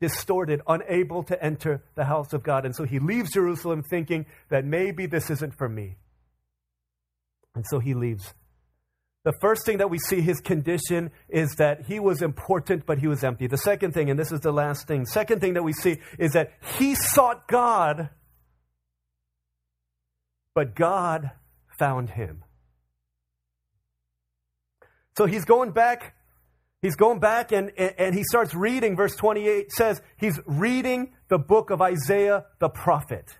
distorted, 0.00 0.62
unable 0.66 1.22
to 1.24 1.44
enter 1.44 1.84
the 1.96 2.06
house 2.06 2.32
of 2.32 2.42
God. 2.42 2.64
And 2.64 2.74
so 2.74 2.84
he 2.84 3.00
leaves 3.00 3.34
Jerusalem 3.34 3.82
thinking 3.82 4.24
that 4.48 4.64
maybe 4.64 5.04
this 5.04 5.28
isn't 5.28 5.58
for 5.58 5.68
me. 5.68 5.96
And 7.54 7.66
so 7.68 7.80
he 7.80 7.92
leaves 7.92 8.32
the 9.22 9.32
first 9.40 9.66
thing 9.66 9.78
that 9.78 9.90
we 9.90 9.98
see 9.98 10.22
his 10.22 10.40
condition 10.40 11.10
is 11.28 11.54
that 11.56 11.84
he 11.86 12.00
was 12.00 12.22
important, 12.22 12.86
but 12.86 12.98
he 12.98 13.06
was 13.06 13.22
empty. 13.22 13.46
The 13.46 13.58
second 13.58 13.92
thing, 13.92 14.08
and 14.08 14.18
this 14.18 14.32
is 14.32 14.40
the 14.40 14.52
last 14.52 14.86
thing, 14.86 15.04
second 15.04 15.40
thing 15.40 15.54
that 15.54 15.62
we 15.62 15.74
see 15.74 15.98
is 16.18 16.32
that 16.32 16.52
he 16.78 16.94
sought 16.94 17.46
God, 17.46 18.08
but 20.54 20.74
God 20.74 21.32
found 21.78 22.10
him. 22.10 22.44
So 25.18 25.26
he's 25.26 25.44
going 25.44 25.72
back, 25.72 26.14
he's 26.80 26.96
going 26.96 27.20
back 27.20 27.52
and, 27.52 27.72
and, 27.76 27.94
and 27.98 28.14
he 28.14 28.22
starts 28.24 28.54
reading, 28.54 28.96
verse 28.96 29.14
28 29.16 29.70
says, 29.70 30.00
he's 30.16 30.40
reading 30.46 31.12
the 31.28 31.38
book 31.38 31.68
of 31.68 31.82
Isaiah 31.82 32.46
the 32.58 32.70
prophet. 32.70 33.36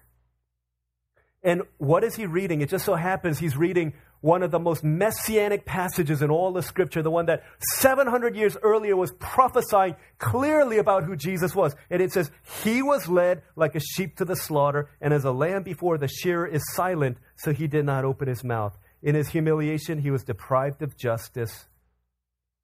And 1.43 1.63
what 1.79 2.05
is 2.05 2.17
he 2.17 2.27
reading? 2.27 2.61
It 2.61 2.69
just 2.69 2.85
so 2.85 2.97
happens 2.97 3.39
he's 3.39 3.57
reading 3.57 3.95
one 4.21 4.43
of 4.43 4.51
the 4.51 4.59
most 4.59 4.85
messianic 4.85 5.65
passages 5.65 6.21
in 6.21 6.31
all 6.31 6.53
the 6.53 6.63
scripture, 6.63 7.03
the 7.03 7.11
one 7.11 7.27
that 7.27 7.43
700 7.77 8.37
years 8.37 8.57
earlier 8.63 8.95
was 8.95 9.13
prophesying 9.19 9.97
clearly 10.19 10.79
about 10.79 11.05
who 11.05 11.17
Jesus 11.17 11.55
was. 11.55 11.75
And 11.89 12.03
it 12.03 12.13
says, 12.13 12.31
He 12.63 12.83
was 12.83 13.09
led 13.09 13.43
like 13.57 13.75
a 13.75 13.81
sheep 13.81 14.17
to 14.17 14.25
the 14.25 14.37
slaughter, 14.37 14.91
and 15.01 15.15
as 15.15 15.25
a 15.25 15.33
lamb 15.33 15.63
before 15.63 15.97
the 15.97 16.09
shearer 16.09 16.47
is 16.47 16.63
silent, 16.75 17.17
so 17.37 17.53
he 17.53 17.67
did 17.67 17.87
not 17.87 18.05
open 18.05 18.29
his 18.29 18.45
mouth. 18.45 18.77
In 19.03 19.15
his 19.15 19.29
humiliation, 19.29 19.99
he 19.99 20.11
was 20.11 20.25
deprived 20.25 20.83
of 20.83 20.97
justice. 20.97 21.67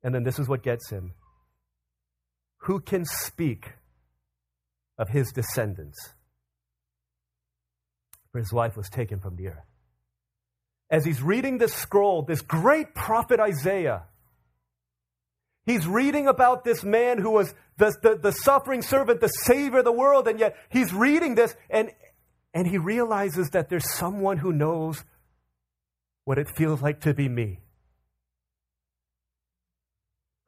And 0.02 0.14
then 0.14 0.24
this 0.24 0.38
is 0.38 0.48
what 0.48 0.62
gets 0.62 0.90
him. 0.90 1.14
Who 2.58 2.80
can 2.80 3.04
speak 3.06 3.72
of 4.98 5.08
his 5.08 5.32
descendants? 5.32 5.98
For 8.32 8.38
his 8.38 8.52
life 8.52 8.76
was 8.76 8.90
taken 8.90 9.20
from 9.20 9.36
the 9.36 9.48
earth 9.48 9.75
as 10.90 11.04
he's 11.04 11.22
reading 11.22 11.58
this 11.58 11.74
scroll, 11.74 12.22
this 12.22 12.40
great 12.40 12.94
prophet 12.94 13.40
Isaiah, 13.40 14.04
he's 15.64 15.86
reading 15.86 16.28
about 16.28 16.64
this 16.64 16.84
man 16.84 17.18
who 17.18 17.30
was 17.30 17.54
the, 17.76 17.94
the, 18.02 18.16
the, 18.16 18.32
suffering 18.32 18.82
servant, 18.82 19.20
the 19.20 19.28
savior 19.28 19.80
of 19.80 19.84
the 19.84 19.92
world, 19.92 20.28
and 20.28 20.38
yet 20.38 20.56
he's 20.68 20.92
reading 20.92 21.34
this 21.34 21.54
and, 21.68 21.90
and 22.54 22.66
he 22.66 22.78
realizes 22.78 23.50
that 23.50 23.68
there's 23.68 23.92
someone 23.92 24.38
who 24.38 24.52
knows 24.52 25.04
what 26.24 26.38
it 26.38 26.48
feels 26.48 26.80
like 26.82 27.00
to 27.00 27.14
be 27.14 27.28
me. 27.28 27.60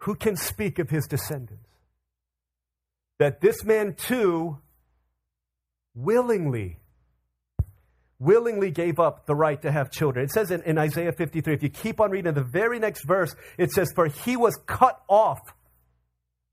Who 0.02 0.14
can 0.14 0.36
speak 0.36 0.78
of 0.78 0.90
his 0.90 1.06
descendants? 1.06 1.68
That 3.18 3.40
this 3.40 3.64
man 3.64 3.94
too 3.94 4.58
willingly 5.94 6.78
willingly 8.18 8.70
gave 8.70 8.98
up 8.98 9.26
the 9.26 9.34
right 9.34 9.60
to 9.62 9.70
have 9.70 9.90
children. 9.90 10.24
It 10.24 10.32
says 10.32 10.50
in, 10.50 10.62
in, 10.62 10.78
Isaiah 10.78 11.12
53, 11.12 11.54
if 11.54 11.62
you 11.62 11.68
keep 11.68 12.00
on 12.00 12.10
reading 12.10 12.34
the 12.34 12.42
very 12.42 12.78
next 12.78 13.04
verse, 13.04 13.34
it 13.56 13.70
says, 13.70 13.92
For 13.94 14.06
he 14.06 14.36
was 14.36 14.58
cut 14.66 15.00
off 15.08 15.40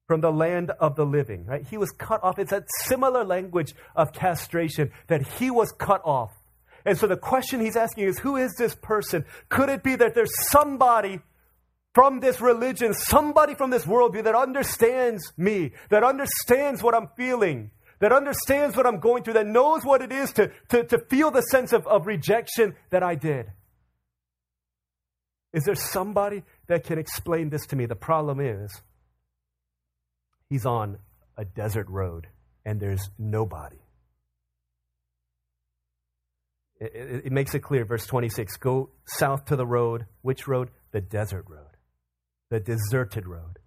from 0.08 0.22
the 0.22 0.32
land 0.32 0.72
of 0.80 0.96
the 0.96 1.06
living, 1.06 1.46
right? 1.46 1.66
He 1.66 1.78
was 1.78 1.92
cut 1.92 2.24
off. 2.24 2.38
It's 2.38 2.52
a 2.52 2.64
similar 2.84 3.24
language 3.24 3.74
of 3.96 4.14
castration 4.14 4.92
that 5.08 5.28
he 5.40 5.50
was 5.50 5.72
cut 5.72 6.02
off. 6.06 6.32
And 6.86 6.98
so 6.98 7.08
the 7.08 7.18
question 7.18 7.62
he's 7.62 7.76
asking 7.76 8.06
is, 8.06 8.20
who 8.20 8.36
is 8.36 8.54
this 8.56 8.76
person? 8.76 9.26
Could 9.50 9.70
it 9.70 9.82
be 9.82 9.96
that 9.96 10.14
there's 10.14 10.50
somebody 10.50 11.20
from 11.96 12.20
this 12.20 12.42
religion, 12.42 12.94
somebody 12.94 13.56
from 13.56 13.72
this 13.72 13.86
worldview 13.86 14.26
that 14.26 14.36
understands 14.36 15.34
me, 15.38 15.72
that 15.90 16.04
understands 16.04 16.84
what 16.84 16.94
I'm 16.94 17.08
feeling, 17.18 17.72
that 18.00 18.12
understands 18.12 18.76
what 18.76 18.86
I'm 18.86 19.00
going 19.00 19.24
through, 19.24 19.34
that 19.36 19.48
knows 19.48 19.84
what 19.84 20.02
it 20.02 20.12
is 20.12 20.32
to, 20.34 20.52
to, 20.70 20.84
to 20.84 21.00
feel 21.10 21.32
the 21.32 21.42
sense 21.42 21.74
of, 21.74 21.88
of 21.88 22.08
rejection 22.08 22.76
that 22.90 23.04
I 23.04 23.16
did. 23.16 23.48
Is 25.54 25.64
there 25.64 25.76
somebody 25.76 26.44
that 26.68 26.84
can 26.84 27.00
explain 27.00 27.50
this 27.50 27.66
to 27.68 27.76
me? 27.76 27.86
The 27.86 27.96
problem 27.96 28.42
is, 28.42 28.82
he's 30.50 30.66
on 30.66 30.98
a 31.38 31.46
desert 31.46 31.88
road 31.90 32.28
and 32.66 32.80
there's 32.80 33.10
nobody. 33.18 33.78
It, 36.80 36.92
it, 36.94 37.26
it, 37.28 37.32
makes 37.32 37.56
it 37.56 37.60
clear, 37.60 37.86
verse 37.86 38.06
26 38.06 38.58
go 38.58 38.90
south 39.06 39.46
to 39.46 39.56
the 39.56 39.66
road. 39.66 40.08
Which 40.22 40.48
road? 40.48 40.72
The 40.92 41.02
desert 41.02 41.46
road, 41.48 41.78
the 42.50 42.60
deserted 42.60 43.28
road. 43.28 43.60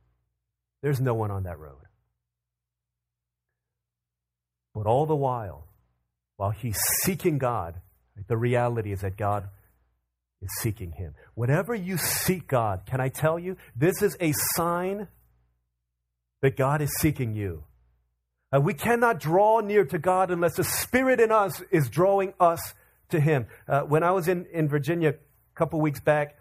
There's 0.82 1.00
no 1.00 1.14
one 1.14 1.30
on 1.30 1.44
that 1.44 1.58
road. 1.58 1.87
But 4.78 4.86
all 4.86 5.06
the 5.06 5.16
while, 5.16 5.66
while 6.36 6.50
he's 6.52 6.78
seeking 7.02 7.38
God, 7.38 7.80
the 8.28 8.36
reality 8.36 8.92
is 8.92 9.00
that 9.00 9.16
God 9.16 9.48
is 10.40 10.50
seeking 10.60 10.92
him. 10.92 11.16
Whenever 11.34 11.74
you 11.74 11.98
seek 11.98 12.46
God, 12.46 12.82
can 12.86 13.00
I 13.00 13.08
tell 13.08 13.40
you, 13.40 13.56
this 13.74 14.02
is 14.02 14.16
a 14.20 14.32
sign 14.54 15.08
that 16.42 16.56
God 16.56 16.80
is 16.80 16.94
seeking 17.00 17.34
you. 17.34 17.64
Uh, 18.54 18.60
we 18.60 18.72
cannot 18.72 19.18
draw 19.18 19.58
near 19.58 19.84
to 19.84 19.98
God 19.98 20.30
unless 20.30 20.54
the 20.54 20.62
Spirit 20.62 21.18
in 21.18 21.32
us 21.32 21.60
is 21.72 21.90
drawing 21.90 22.32
us 22.38 22.60
to 23.08 23.18
Him. 23.18 23.48
Uh, 23.66 23.80
when 23.80 24.04
I 24.04 24.12
was 24.12 24.28
in, 24.28 24.46
in 24.52 24.68
Virginia 24.68 25.08
a 25.08 25.56
couple 25.56 25.80
weeks 25.80 25.98
back, 25.98 26.38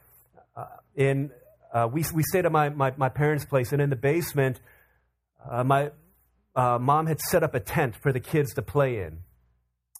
uh, 0.55 0.65
in, 0.95 1.31
uh, 1.73 1.89
we, 1.91 2.05
we 2.13 2.21
stayed 2.21 2.45
at 2.45 2.51
my, 2.51 2.69
my, 2.69 2.93
my, 2.97 3.09
parents' 3.09 3.45
place, 3.45 3.71
and 3.71 3.81
in 3.81 3.89
the 3.89 3.95
basement, 3.95 4.61
uh, 5.49 5.63
my 5.63 5.89
uh, 6.57 6.77
mom 6.79 7.05
had 7.05 7.19
set 7.21 7.43
up 7.43 7.55
a 7.55 7.61
tent 7.61 7.95
for 8.01 8.11
the 8.11 8.19
kids 8.19 8.53
to 8.55 8.61
play 8.61 8.97
in. 8.97 9.19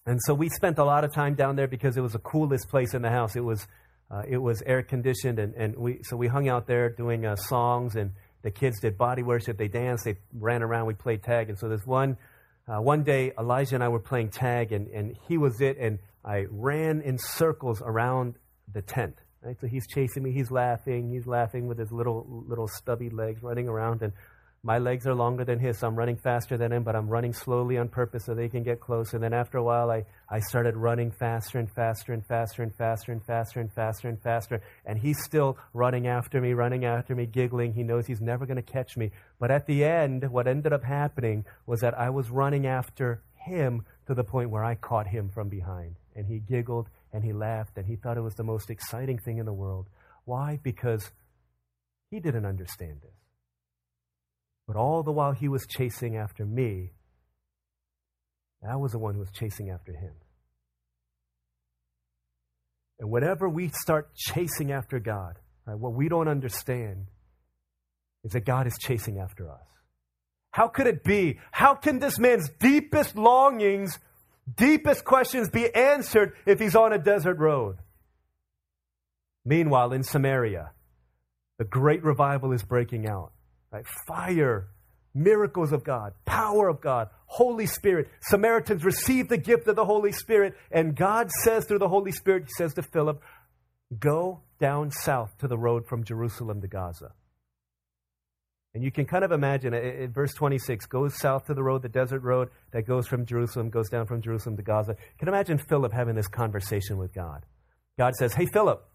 And 0.06 0.20
so 0.26 0.34
we 0.34 0.50
spent 0.50 0.78
a 0.80 0.84
lot 0.84 1.04
of 1.04 1.14
time 1.14 1.36
down 1.36 1.56
there 1.56 1.68
because 1.68 1.96
it 1.96 2.02
was 2.02 2.14
the 2.14 2.20
coolest 2.20 2.68
place 2.70 2.94
in 2.94 3.02
the 3.02 3.10
house. 3.10 3.36
It 3.36 3.44
was, 3.44 3.68
it 4.28 4.38
was 4.38 4.62
air 4.66 4.82
conditioned, 4.82 5.38
and, 5.38 5.54
and 5.54 5.76
we, 5.76 6.00
so 6.04 6.18
we 6.18 6.28
hung 6.28 6.50
out 6.50 6.66
there 6.66 6.90
doing 6.90 7.26
songs 7.36 7.96
and 7.96 8.12
the 8.48 8.52
kids 8.52 8.80
did 8.80 8.98
body 8.98 9.24
worship, 9.24 9.58
they 9.58 9.68
danced, 9.68 10.06
they 10.06 10.16
ran 10.34 10.64
around, 10.64 10.86
we 10.86 10.94
played 10.94 11.24
tag. 11.24 11.50
And 11.50 11.60
so 11.60 11.68
there's 11.68 11.86
one, 11.86 12.18
uh, 12.68 12.82
one 12.82 13.04
day, 13.04 13.34
Elijah 13.38 13.76
and 13.76 13.84
I 13.84 13.90
were 13.90 14.00
playing 14.00 14.30
tag, 14.30 14.72
and, 14.72 14.88
and 14.88 15.18
he 15.28 15.38
was 15.38 15.60
it, 15.60 15.78
and 15.78 16.00
I 16.24 16.46
ran 16.50 17.02
in 17.02 17.18
circles 17.18 17.82
around 17.82 18.36
the 18.72 18.82
tent. 18.82 19.16
Right? 19.42 19.58
So 19.60 19.68
he's 19.68 19.88
chasing 19.88 20.24
me, 20.24 20.32
he's 20.32 20.52
laughing, 20.52 21.12
he's 21.12 21.28
laughing 21.28 21.68
with 21.68 21.78
his 21.78 21.92
little, 21.92 22.46
little 22.48 22.68
stubby 22.68 23.10
legs 23.10 23.44
running 23.44 23.68
around, 23.68 24.02
and 24.02 24.14
my 24.68 24.80
legs 24.80 25.08
are 25.08 25.16
longer 25.16 25.46
than 25.46 25.60
his, 25.60 25.80
so 25.80 25.88
I'm 25.88 25.96
running 25.96 26.18
faster 26.18 26.58
than 26.58 26.74
him, 26.74 26.84
but 26.84 26.94
I'm 26.94 27.08
running 27.08 27.32
slowly 27.32 27.78
on 27.78 27.88
purpose 27.88 28.26
so 28.26 28.36
they 28.36 28.50
can 28.50 28.64
get 28.64 28.82
close. 28.82 29.14
And 29.14 29.24
then 29.24 29.32
after 29.32 29.58
a 29.58 29.64
while, 29.64 29.90
I, 29.90 30.04
I 30.30 30.42
started 30.42 30.76
running 30.76 31.10
faster 31.10 31.58
and 31.58 31.72
faster 31.72 32.12
and 32.12 32.26
faster 32.26 32.64
and 32.64 32.76
faster 32.76 33.14
and 33.14 33.24
faster 33.24 33.62
and 33.62 33.72
faster 33.72 34.10
and 34.10 34.22
faster. 34.22 34.62
And 34.86 35.00
he's 35.00 35.24
still 35.24 35.58
running 35.74 36.08
after 36.08 36.42
me, 36.42 36.52
running 36.52 36.84
after 36.84 37.16
me, 37.16 37.26
giggling. 37.26 37.76
He 37.76 37.84
knows 37.84 38.08
he's 38.08 38.20
never 38.20 38.46
going 38.46 38.58
to 38.58 38.62
catch 38.62 38.98
me. 38.98 39.12
But 39.40 39.52
at 39.52 39.68
the 39.68 39.86
end, 39.86 40.30
what 40.30 40.50
ended 40.50 40.74
up 40.74 40.84
happening 40.84 41.46
was 41.66 41.80
that 41.80 41.98
I 41.98 42.10
was 42.10 42.30
running 42.30 42.68
after 42.68 43.22
him 43.36 43.86
to 44.08 44.14
the 44.14 44.26
point 44.26 44.50
where 44.50 44.66
I 44.66 44.76
caught 44.76 45.08
him 45.08 45.30
from 45.30 45.48
behind. 45.48 45.96
And 46.14 46.26
he 46.26 46.40
giggled 46.40 46.90
and 47.14 47.24
he 47.24 47.32
laughed 47.32 47.78
and 47.78 47.88
he 47.88 47.96
thought 47.96 48.18
it 48.18 48.22
was 48.22 48.36
the 48.36 48.44
most 48.44 48.70
exciting 48.70 49.18
thing 49.18 49.38
in 49.38 49.46
the 49.46 49.54
world. 49.54 49.88
Why? 50.26 50.60
Because 50.62 51.10
he 52.12 52.20
didn't 52.20 52.46
understand 52.46 52.98
this. 53.02 53.27
But 54.68 54.76
all 54.76 55.02
the 55.02 55.12
while 55.12 55.32
he 55.32 55.48
was 55.48 55.66
chasing 55.66 56.18
after 56.18 56.46
me, 56.46 56.92
I 58.68 58.76
was 58.76 58.92
the 58.92 59.00
one 59.00 59.14
who 59.14 59.22
was 59.22 59.32
chasing 59.32 59.70
after 59.70 59.94
him. 59.94 60.14
And 63.00 63.10
whenever 63.10 63.48
we 63.48 63.70
start 63.70 64.14
chasing 64.16 64.72
after 64.72 65.00
God, 65.00 65.40
right, 65.66 65.78
what 65.78 65.94
we 65.94 66.10
don't 66.10 66.28
understand 66.28 67.06
is 68.24 68.32
that 68.34 68.46
God 68.46 68.68
is 68.68 68.78
chasing 68.80 69.20
after 69.20 69.50
us. 69.50 69.62
How 70.52 70.68
could 70.68 70.88
it 70.88 71.04
be? 71.04 71.40
How 71.52 71.76
can 71.76 72.00
this 72.00 72.18
man's 72.18 72.50
deepest 72.60 73.16
longings, 73.16 74.00
deepest 74.56 75.06
questions 75.06 75.50
be 75.50 75.74
answered 75.74 76.34
if 76.46 76.60
he's 76.60 76.76
on 76.76 76.92
a 76.92 76.98
desert 76.98 77.38
road? 77.38 77.78
Meanwhile, 79.46 79.94
in 79.94 80.04
Samaria, 80.04 80.72
the 81.60 81.64
great 81.64 82.04
revival 82.04 82.52
is 82.52 82.64
breaking 82.64 83.08
out. 83.08 83.32
Right? 83.72 83.86
Fire, 84.08 84.68
miracles 85.14 85.72
of 85.72 85.84
God, 85.84 86.14
power 86.26 86.70
of 86.70 86.82
God, 86.82 87.10
Holy 87.26 87.66
Spirit. 87.66 88.10
Samaritans 88.22 88.84
receive 88.84 89.28
the 89.28 89.38
gift 89.38 89.68
of 89.68 89.76
the 89.76 89.86
Holy 89.86 90.12
Spirit, 90.12 90.56
and 90.72 90.96
God 90.96 91.30
says 91.44 91.66
through 91.66 91.80
the 91.80 91.90
Holy 91.90 92.12
Spirit, 92.12 92.44
He 92.44 92.52
says 92.58 92.74
to 92.76 92.82
Philip, 92.82 93.22
Go 94.00 94.42
down 94.60 94.92
south 94.92 95.38
to 95.40 95.48
the 95.48 95.58
road 95.58 95.86
from 95.88 96.04
Jerusalem 96.04 96.62
to 96.62 96.68
Gaza. 96.68 97.14
And 98.74 98.84
you 98.84 98.92
can 98.92 99.06
kind 99.06 99.24
of 99.24 99.32
imagine 99.32 99.74
it, 99.74 100.12
verse 100.12 100.34
26 100.34 100.86
goes 100.86 101.18
south 101.18 101.46
to 101.46 101.54
the 101.54 101.64
road, 101.64 101.82
the 101.82 101.90
desert 101.90 102.22
road 102.22 102.50
that 102.72 102.86
goes 102.86 103.08
from 103.08 103.26
Jerusalem, 103.26 103.70
goes 103.70 103.90
down 103.90 104.06
from 104.06 104.22
Jerusalem 104.22 104.56
to 104.58 104.62
Gaza. 104.62 104.92
You 104.92 105.18
can 105.18 105.30
imagine 105.30 105.58
Philip 105.58 105.92
having 105.92 106.16
this 106.16 106.28
conversation 106.28 106.98
with 106.98 107.14
God. 107.14 107.46
God 107.98 108.14
says, 108.16 108.34
Hey, 108.34 108.46
Philip, 108.46 108.86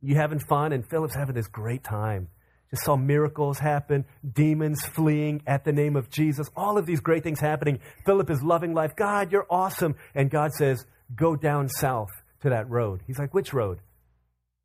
you 0.00 0.16
having 0.16 0.40
fun? 0.40 0.72
And 0.72 0.88
Philip's 0.88 1.14
having 1.14 1.34
this 1.34 1.46
great 1.46 1.84
time 1.84 2.28
just 2.70 2.84
saw 2.84 2.96
miracles 2.96 3.58
happen, 3.58 4.04
demons 4.30 4.84
fleeing 4.84 5.42
at 5.46 5.64
the 5.64 5.72
name 5.72 5.96
of 5.96 6.10
Jesus, 6.10 6.48
all 6.54 6.76
of 6.76 6.84
these 6.84 7.00
great 7.00 7.22
things 7.22 7.40
happening. 7.40 7.80
Philip 8.04 8.28
is 8.30 8.42
loving 8.42 8.74
life. 8.74 8.94
God, 8.94 9.32
you're 9.32 9.46
awesome. 9.48 9.96
And 10.14 10.30
God 10.30 10.52
says, 10.52 10.84
Go 11.14 11.36
down 11.36 11.70
south 11.70 12.10
to 12.42 12.50
that 12.50 12.68
road. 12.68 13.02
He's 13.06 13.18
like, 13.18 13.32
Which 13.32 13.54
road? 13.54 13.78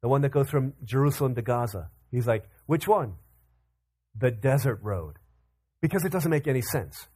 The 0.01 0.09
one 0.09 0.21
that 0.21 0.29
goes 0.29 0.49
from 0.49 0.73
Jerusalem 0.83 1.35
to 1.35 1.41
Gaza. 1.41 1.89
He's 2.11 2.27
like, 2.27 2.43
Which 2.65 2.87
one? 2.87 3.13
The 4.15 4.31
desert 4.31 4.79
road. 4.83 5.15
Because 5.81 6.03
it 6.03 6.11
doesn't 6.11 6.31
make 6.31 6.47
any 6.47 6.61
sense. 6.61 7.07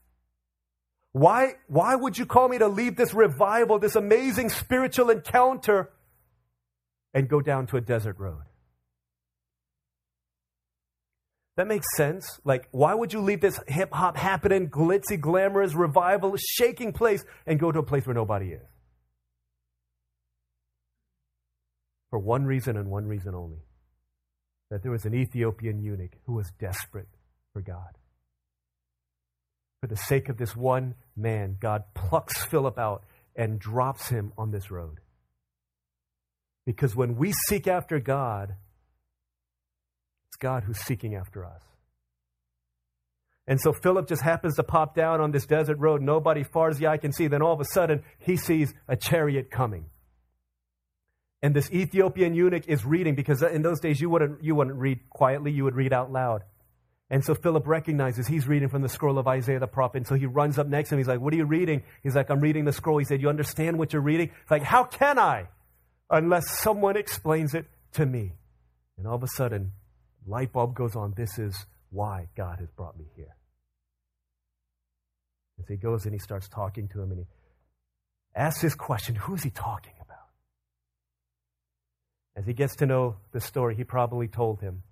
Why, 1.11 1.53
why 1.67 1.95
would 1.95 2.17
you 2.17 2.25
call 2.25 2.47
me 2.47 2.59
to 2.59 2.67
leave 2.67 2.95
this 2.95 3.13
revival, 3.13 3.79
this 3.79 3.95
amazing 3.95 4.49
spiritual 4.49 5.09
encounter, 5.09 5.89
and 7.13 7.27
go 7.27 7.41
down 7.41 7.67
to 7.67 7.77
a 7.77 7.81
desert 7.81 8.19
road? 8.19 8.43
That 11.57 11.67
makes 11.67 11.87
sense. 11.95 12.39
Like, 12.45 12.67
why 12.71 12.93
would 12.93 13.11
you 13.11 13.19
leave 13.19 13.41
this 13.41 13.59
hip 13.67 13.91
hop 13.91 14.15
happening, 14.15 14.69
glitzy, 14.69 15.19
glamorous, 15.19 15.73
revival, 15.73 16.35
shaking 16.37 16.93
place 16.93 17.25
and 17.47 17.59
go 17.59 17.71
to 17.71 17.79
a 17.79 17.83
place 17.83 18.05
where 18.05 18.13
nobody 18.13 18.51
is? 18.51 18.67
For 22.11 22.19
one 22.19 22.45
reason 22.45 22.77
and 22.77 22.89
one 22.89 23.07
reason 23.07 23.35
only 23.35 23.57
that 24.69 24.83
there 24.83 24.91
was 24.91 25.05
an 25.05 25.15
Ethiopian 25.15 25.81
eunuch 25.81 26.13
who 26.25 26.33
was 26.33 26.51
desperate 26.59 27.07
for 27.53 27.61
God. 27.61 27.97
For 29.81 29.87
the 29.87 29.95
sake 29.95 30.29
of 30.29 30.37
this 30.37 30.55
one 30.55 30.95
man, 31.15 31.57
God 31.59 31.83
plucks 31.95 32.43
Philip 32.45 32.77
out 32.77 33.03
and 33.35 33.59
drops 33.59 34.09
him 34.09 34.31
on 34.37 34.51
this 34.51 34.69
road. 34.69 34.99
Because 36.65 36.95
when 36.95 37.15
we 37.15 37.33
seek 37.47 37.65
after 37.67 37.99
God, 37.99 38.55
God 40.39 40.63
who's 40.63 40.79
seeking 40.79 41.15
after 41.15 41.45
us. 41.45 41.61
And 43.47 43.61
so 43.61 43.71
Philip 43.71 44.07
just 44.07 44.21
happens 44.21 44.55
to 44.57 44.63
pop 44.63 44.93
down 44.93 45.21
on 45.21 45.31
this 45.31 45.45
desert 45.45 45.77
road, 45.79 46.01
nobody 46.01 46.43
far 46.43 46.69
as 46.69 46.77
the 46.77 46.87
eye 46.87 46.97
can 46.97 47.13
see. 47.13 47.27
Then 47.27 47.41
all 47.41 47.53
of 47.53 47.61
a 47.61 47.65
sudden, 47.65 48.03
he 48.19 48.35
sees 48.35 48.73
a 48.87 48.97
chariot 48.97 49.49
coming. 49.49 49.85
And 51.41 51.55
this 51.55 51.71
Ethiopian 51.71 52.33
eunuch 52.33 52.67
is 52.67 52.83
reading 52.83 53.15
because 53.15 53.41
in 53.41 53.61
those 53.61 53.79
days 53.79 54.01
you 54.01 54.09
wouldn't, 54.09 54.43
you 54.43 54.55
wouldn't 54.55 54.75
read 54.75 55.09
quietly, 55.09 55.51
you 55.51 55.63
would 55.63 55.75
read 55.75 55.93
out 55.93 56.11
loud. 56.11 56.43
And 57.09 57.23
so 57.23 57.35
Philip 57.35 57.65
recognizes 57.67 58.27
he's 58.27 58.47
reading 58.47 58.67
from 58.67 58.81
the 58.81 58.89
scroll 58.89 59.17
of 59.17 59.27
Isaiah 59.27 59.59
the 59.59 59.67
prophet. 59.67 59.97
And 59.99 60.07
so 60.07 60.15
he 60.15 60.25
runs 60.25 60.59
up 60.59 60.67
next 60.67 60.89
to 60.89 60.95
him. 60.95 60.99
He's 60.99 61.07
like, 61.07 61.21
What 61.21 61.33
are 61.33 61.37
you 61.37 61.45
reading? 61.45 61.83
He's 62.03 62.15
like, 62.15 62.29
I'm 62.29 62.41
reading 62.41 62.65
the 62.65 62.73
scroll. 62.73 62.97
He 62.97 63.05
said, 63.05 63.21
You 63.21 63.29
understand 63.29 63.77
what 63.77 63.93
you're 63.93 64.01
reading? 64.01 64.31
It's 64.41 64.51
like, 64.51 64.63
How 64.63 64.83
can 64.83 65.17
I? 65.17 65.47
Unless 66.09 66.59
someone 66.59 66.97
explains 66.97 67.53
it 67.53 67.65
to 67.93 68.05
me. 68.05 68.33
And 68.97 69.07
all 69.07 69.15
of 69.15 69.23
a 69.23 69.27
sudden, 69.27 69.71
light 70.27 70.51
bulb 70.51 70.75
goes 70.75 70.95
on. 70.95 71.13
This 71.15 71.39
is 71.39 71.65
why 71.89 72.27
God 72.35 72.59
has 72.59 72.69
brought 72.71 72.97
me 72.97 73.05
here. 73.15 73.35
As 75.59 75.67
he 75.67 75.75
goes 75.75 76.05
and 76.05 76.13
he 76.13 76.19
starts 76.19 76.47
talking 76.47 76.87
to 76.89 77.01
him 77.01 77.11
and 77.11 77.19
he 77.19 77.25
asks 78.35 78.61
this 78.61 78.75
question 78.75 79.15
who 79.15 79.35
is 79.35 79.43
he 79.43 79.49
talking 79.49 79.93
about? 80.01 80.17
As 82.35 82.45
he 82.45 82.53
gets 82.53 82.75
to 82.77 82.85
know 82.85 83.15
the 83.31 83.41
story, 83.41 83.75
he 83.75 83.83
probably 83.83 84.27
told 84.27 84.61
him 84.61 84.83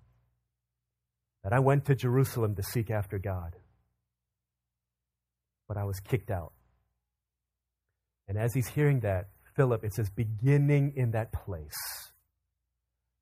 that 1.44 1.52
I 1.52 1.60
went 1.60 1.84
to 1.84 1.94
Jerusalem 1.94 2.56
to 2.56 2.62
seek 2.62 2.90
after 2.90 3.18
God, 3.18 3.54
but 5.68 5.76
I 5.76 5.84
was 5.84 6.00
kicked 6.00 6.30
out. 6.30 6.52
And 8.26 8.36
as 8.36 8.52
he's 8.52 8.66
hearing 8.66 9.00
that, 9.00 9.28
Philip, 9.54 9.84
it 9.84 9.94
says, 9.94 10.10
beginning 10.10 10.94
in 10.96 11.12
that 11.12 11.32
place 11.32 12.10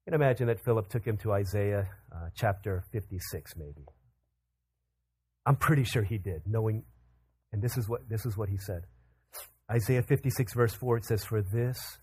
can 0.05 0.14
imagine 0.14 0.49
that 0.49 0.62
Philip 0.64 0.88
took 0.88 1.05
him 1.05 1.17
to 1.19 1.33
Isaiah 1.33 1.88
uh, 2.14 2.29
chapter 2.35 2.85
56, 2.93 3.57
maybe. 3.57 3.87
I'm 5.47 5.57
pretty 5.57 5.85
sure 5.85 6.03
he 6.03 6.19
did, 6.19 6.43
knowing, 6.47 6.85
and 7.53 7.62
this 7.62 7.77
is 7.77 7.88
what 7.88 8.09
this 8.09 8.27
is 8.27 8.37
what 8.37 8.49
he 8.49 8.59
said. 8.59 8.83
Isaiah 9.71 10.03
56, 10.03 10.53
verse 10.53 10.75
4, 10.75 10.99
it 10.99 11.05
says, 11.07 11.25
For 11.25 11.40
this 11.40 11.99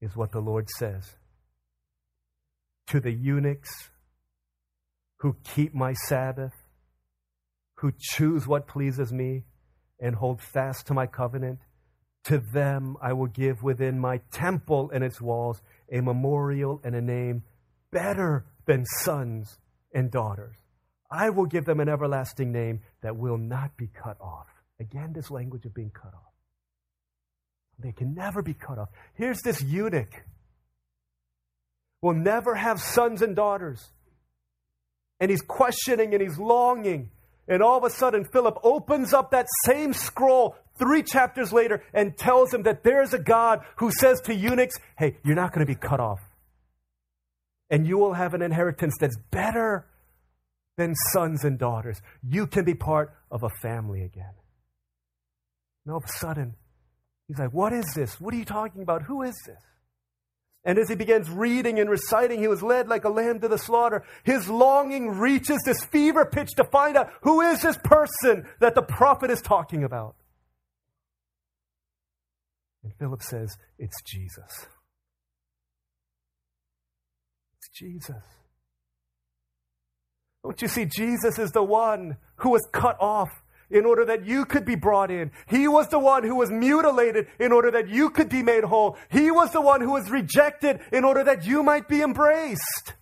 is 0.00 0.14
what 0.14 0.32
the 0.32 0.40
Lord 0.40 0.68
says 0.78 1.16
to 2.88 3.00
the 3.00 3.12
eunuchs 3.12 3.90
who 5.18 5.36
keep 5.54 5.74
my 5.74 5.92
Sabbath, 5.92 6.52
who 7.76 7.92
choose 7.98 8.46
what 8.46 8.66
pleases 8.66 9.12
me, 9.12 9.44
and 10.00 10.14
hold 10.14 10.40
fast 10.40 10.86
to 10.86 10.94
my 10.94 11.06
covenant, 11.06 11.58
to 12.24 12.38
them 12.52 12.96
I 13.02 13.14
will 13.14 13.26
give 13.26 13.62
within 13.62 13.98
my 13.98 14.20
temple 14.30 14.90
and 14.92 15.02
its 15.02 15.20
walls 15.20 15.60
a 15.90 16.00
memorial 16.00 16.80
and 16.84 16.94
a 16.94 17.00
name 17.00 17.42
better 17.90 18.44
than 18.66 18.84
sons 19.00 19.58
and 19.92 20.10
daughters. 20.10 20.56
I 21.10 21.30
will 21.30 21.46
give 21.46 21.64
them 21.64 21.80
an 21.80 21.88
everlasting 21.88 22.52
name 22.52 22.80
that 23.02 23.16
will 23.16 23.38
not 23.38 23.76
be 23.76 23.88
cut 23.88 24.18
off. 24.20 24.46
Again, 24.78 25.12
this 25.14 25.30
language 25.30 25.64
of 25.64 25.74
being 25.74 25.90
cut 25.90 26.14
off. 26.14 26.32
They 27.78 27.92
can 27.92 28.14
never 28.14 28.42
be 28.42 28.54
cut 28.54 28.78
off. 28.78 28.88
Here's 29.14 29.40
this 29.40 29.62
eunuch. 29.62 30.24
Will 32.02 32.14
never 32.14 32.54
have 32.54 32.80
sons 32.80 33.22
and 33.22 33.34
daughters. 33.34 33.90
And 35.20 35.30
he's 35.30 35.42
questioning 35.42 36.12
and 36.12 36.22
he's 36.22 36.38
longing. 36.38 37.10
And 37.48 37.62
all 37.62 37.78
of 37.78 37.84
a 37.84 37.90
sudden, 37.90 38.24
Philip 38.24 38.58
opens 38.62 39.14
up 39.14 39.30
that 39.30 39.46
same 39.64 39.92
scroll 39.92 40.56
three 40.78 41.02
chapters 41.02 41.52
later 41.52 41.82
and 41.92 42.16
tells 42.16 42.52
him 42.52 42.62
that 42.62 42.82
there's 42.84 43.12
a 43.12 43.18
God 43.18 43.60
who 43.76 43.90
says 43.90 44.20
to 44.22 44.34
eunuchs, 44.34 44.76
Hey, 44.96 45.16
you're 45.24 45.36
not 45.36 45.52
going 45.52 45.66
to 45.66 45.72
be 45.72 45.78
cut 45.78 46.00
off. 46.00 46.20
And 47.70 47.86
you 47.86 47.98
will 47.98 48.14
have 48.14 48.34
an 48.34 48.42
inheritance 48.42 48.94
that's 48.98 49.18
better 49.30 49.86
than 50.76 50.94
sons 51.12 51.44
and 51.44 51.58
daughters. 51.58 52.00
You 52.22 52.46
can 52.46 52.64
be 52.64 52.74
part 52.74 53.14
of 53.30 53.42
a 53.42 53.50
family 53.60 54.02
again. 54.02 54.32
And 55.84 55.92
all 55.92 55.98
of 55.98 56.04
a 56.04 56.18
sudden, 56.18 56.54
he's 57.26 57.38
like, 57.38 57.52
What 57.52 57.72
is 57.72 57.92
this? 57.94 58.20
What 58.20 58.32
are 58.32 58.38
you 58.38 58.44
talking 58.44 58.82
about? 58.82 59.02
Who 59.02 59.22
is 59.22 59.34
this? 59.46 59.58
And 60.64 60.78
as 60.78 60.88
he 60.88 60.96
begins 60.96 61.30
reading 61.30 61.78
and 61.78 61.88
reciting, 61.88 62.40
he 62.40 62.48
was 62.48 62.62
led 62.62 62.88
like 62.88 63.04
a 63.04 63.08
lamb 63.08 63.40
to 63.40 63.48
the 63.48 63.58
slaughter. 63.58 64.04
His 64.24 64.48
longing 64.48 65.08
reaches 65.08 65.58
this 65.64 65.82
fever 65.84 66.26
pitch 66.26 66.50
to 66.56 66.64
find 66.64 66.96
out 66.96 67.10
who 67.22 67.40
is 67.40 67.62
this 67.62 67.78
person 67.84 68.46
that 68.60 68.74
the 68.74 68.82
prophet 68.82 69.30
is 69.30 69.40
talking 69.40 69.84
about. 69.84 70.14
And 72.88 72.96
Philip 72.98 73.22
says, 73.22 73.54
It's 73.78 74.00
Jesus. 74.02 74.66
It's 77.58 77.68
Jesus. 77.74 78.22
Don't 80.42 80.62
you 80.62 80.68
see? 80.68 80.86
Jesus 80.86 81.38
is 81.38 81.50
the 81.50 81.62
one 81.62 82.16
who 82.36 82.50
was 82.50 82.66
cut 82.72 82.96
off 82.98 83.28
in 83.70 83.84
order 83.84 84.06
that 84.06 84.24
you 84.24 84.46
could 84.46 84.64
be 84.64 84.76
brought 84.76 85.10
in. 85.10 85.30
He 85.46 85.68
was 85.68 85.88
the 85.88 85.98
one 85.98 86.24
who 86.24 86.34
was 86.34 86.50
mutilated 86.50 87.26
in 87.38 87.52
order 87.52 87.70
that 87.72 87.88
you 87.88 88.08
could 88.08 88.30
be 88.30 88.42
made 88.42 88.64
whole. 88.64 88.96
He 89.10 89.30
was 89.30 89.52
the 89.52 89.60
one 89.60 89.82
who 89.82 89.92
was 89.92 90.08
rejected 90.08 90.80
in 90.90 91.04
order 91.04 91.22
that 91.24 91.44
you 91.44 91.62
might 91.62 91.88
be 91.88 92.00
embraced. 92.00 92.94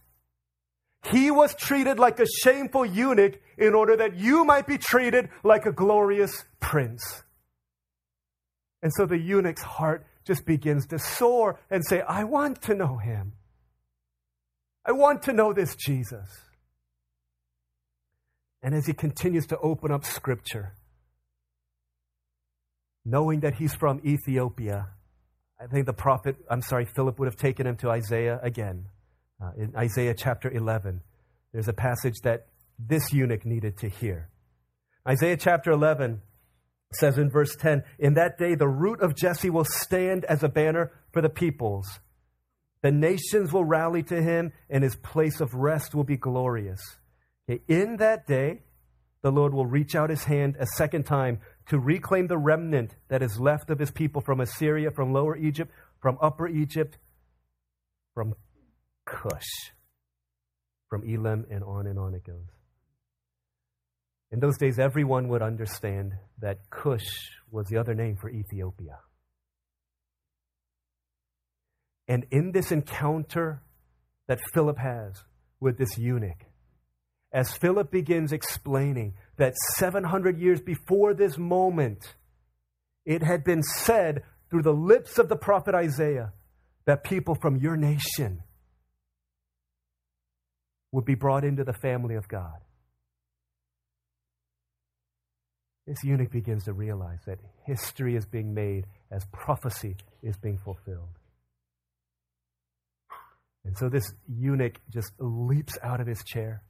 He 1.04 1.30
was 1.30 1.54
treated 1.54 2.00
like 2.00 2.18
a 2.18 2.26
shameful 2.26 2.84
eunuch 2.84 3.40
in 3.56 3.74
order 3.74 3.96
that 3.98 4.16
you 4.16 4.44
might 4.44 4.66
be 4.66 4.78
treated 4.78 5.28
like 5.44 5.64
a 5.64 5.72
glorious 5.72 6.44
prince. 6.58 7.22
And 8.82 8.92
so 8.96 9.06
the 9.06 9.18
eunuch's 9.18 9.62
heart 9.62 10.06
just 10.24 10.44
begins 10.44 10.86
to 10.88 10.98
soar 10.98 11.58
and 11.70 11.84
say, 11.86 12.02
I 12.02 12.24
want 12.24 12.62
to 12.62 12.74
know 12.74 12.98
him. 12.98 13.32
I 14.84 14.92
want 14.92 15.22
to 15.24 15.32
know 15.32 15.52
this 15.52 15.74
Jesus. 15.74 16.28
And 18.62 18.74
as 18.74 18.86
he 18.86 18.92
continues 18.92 19.46
to 19.48 19.58
open 19.58 19.92
up 19.92 20.04
scripture, 20.04 20.74
knowing 23.04 23.40
that 23.40 23.54
he's 23.54 23.74
from 23.74 24.00
Ethiopia, 24.04 24.88
I 25.60 25.66
think 25.66 25.86
the 25.86 25.92
prophet, 25.92 26.36
I'm 26.50 26.62
sorry, 26.62 26.84
Philip 26.84 27.18
would 27.18 27.26
have 27.26 27.36
taken 27.36 27.66
him 27.66 27.76
to 27.76 27.90
Isaiah 27.90 28.38
again. 28.42 28.86
Uh, 29.40 29.52
in 29.56 29.76
Isaiah 29.76 30.14
chapter 30.14 30.50
11, 30.50 31.00
there's 31.52 31.68
a 31.68 31.72
passage 31.72 32.16
that 32.24 32.46
this 32.78 33.12
eunuch 33.12 33.46
needed 33.46 33.78
to 33.78 33.88
hear. 33.88 34.28
Isaiah 35.08 35.36
chapter 35.36 35.70
11 35.70 36.20
says 36.92 37.18
in 37.18 37.30
verse 37.30 37.54
10 37.56 37.82
In 37.98 38.14
that 38.14 38.38
day, 38.38 38.54
the 38.54 38.68
root 38.68 39.00
of 39.00 39.16
Jesse 39.16 39.50
will 39.50 39.64
stand 39.64 40.24
as 40.24 40.42
a 40.42 40.48
banner 40.48 40.92
for 41.12 41.20
the 41.20 41.28
peoples. 41.28 41.86
The 42.82 42.92
nations 42.92 43.52
will 43.52 43.64
rally 43.64 44.02
to 44.04 44.22
him, 44.22 44.52
and 44.70 44.84
his 44.84 44.96
place 44.96 45.40
of 45.40 45.54
rest 45.54 45.94
will 45.94 46.04
be 46.04 46.16
glorious. 46.16 46.80
Okay, 47.48 47.62
in 47.68 47.96
that 47.96 48.26
day, 48.26 48.62
the 49.22 49.32
Lord 49.32 49.54
will 49.54 49.66
reach 49.66 49.94
out 49.94 50.10
his 50.10 50.24
hand 50.24 50.56
a 50.58 50.66
second 50.66 51.04
time 51.04 51.40
to 51.68 51.78
reclaim 51.78 52.28
the 52.28 52.38
remnant 52.38 52.94
that 53.08 53.22
is 53.22 53.40
left 53.40 53.70
of 53.70 53.78
his 53.78 53.90
people 53.90 54.20
from 54.20 54.40
Assyria, 54.40 54.90
from 54.90 55.12
Lower 55.12 55.36
Egypt, 55.36 55.72
from 56.00 56.18
Upper 56.20 56.46
Egypt, 56.46 56.98
from 58.14 58.34
Cush, 59.04 59.72
from 60.88 61.02
Elam, 61.08 61.46
and 61.50 61.64
on 61.64 61.86
and 61.86 61.98
on 61.98 62.14
it 62.14 62.24
goes. 62.24 62.55
In 64.32 64.40
those 64.40 64.58
days, 64.58 64.78
everyone 64.78 65.28
would 65.28 65.42
understand 65.42 66.12
that 66.40 66.68
Cush 66.70 67.06
was 67.50 67.66
the 67.68 67.78
other 67.78 67.94
name 67.94 68.16
for 68.16 68.28
Ethiopia. 68.28 68.98
And 72.08 72.26
in 72.30 72.52
this 72.52 72.72
encounter 72.72 73.62
that 74.28 74.38
Philip 74.52 74.78
has 74.78 75.22
with 75.60 75.78
this 75.78 75.96
eunuch, 75.96 76.44
as 77.32 77.52
Philip 77.52 77.90
begins 77.90 78.32
explaining 78.32 79.14
that 79.36 79.54
700 79.76 80.38
years 80.38 80.60
before 80.60 81.14
this 81.14 81.36
moment, 81.36 82.14
it 83.04 83.22
had 83.22 83.44
been 83.44 83.62
said 83.62 84.22
through 84.50 84.62
the 84.62 84.72
lips 84.72 85.18
of 85.18 85.28
the 85.28 85.36
prophet 85.36 85.74
Isaiah 85.74 86.32
that 86.86 87.04
people 87.04 87.34
from 87.34 87.56
your 87.56 87.76
nation 87.76 88.42
would 90.92 91.04
be 91.04 91.14
brought 91.14 91.44
into 91.44 91.64
the 91.64 91.72
family 91.72 92.14
of 92.14 92.28
God. 92.28 92.60
This 95.86 96.02
eunuch 96.02 96.30
begins 96.30 96.64
to 96.64 96.72
realize 96.72 97.20
that 97.26 97.38
history 97.64 98.16
is 98.16 98.26
being 98.26 98.52
made 98.52 98.86
as 99.10 99.24
prophecy 99.32 99.96
is 100.22 100.36
being 100.36 100.58
fulfilled. 100.58 101.18
And 103.64 103.76
so 103.78 103.88
this 103.88 104.12
eunuch 104.28 104.80
just 104.90 105.12
leaps 105.18 105.76
out 105.82 106.00
of 106.00 106.06
his 106.06 106.22
chair 106.24 106.62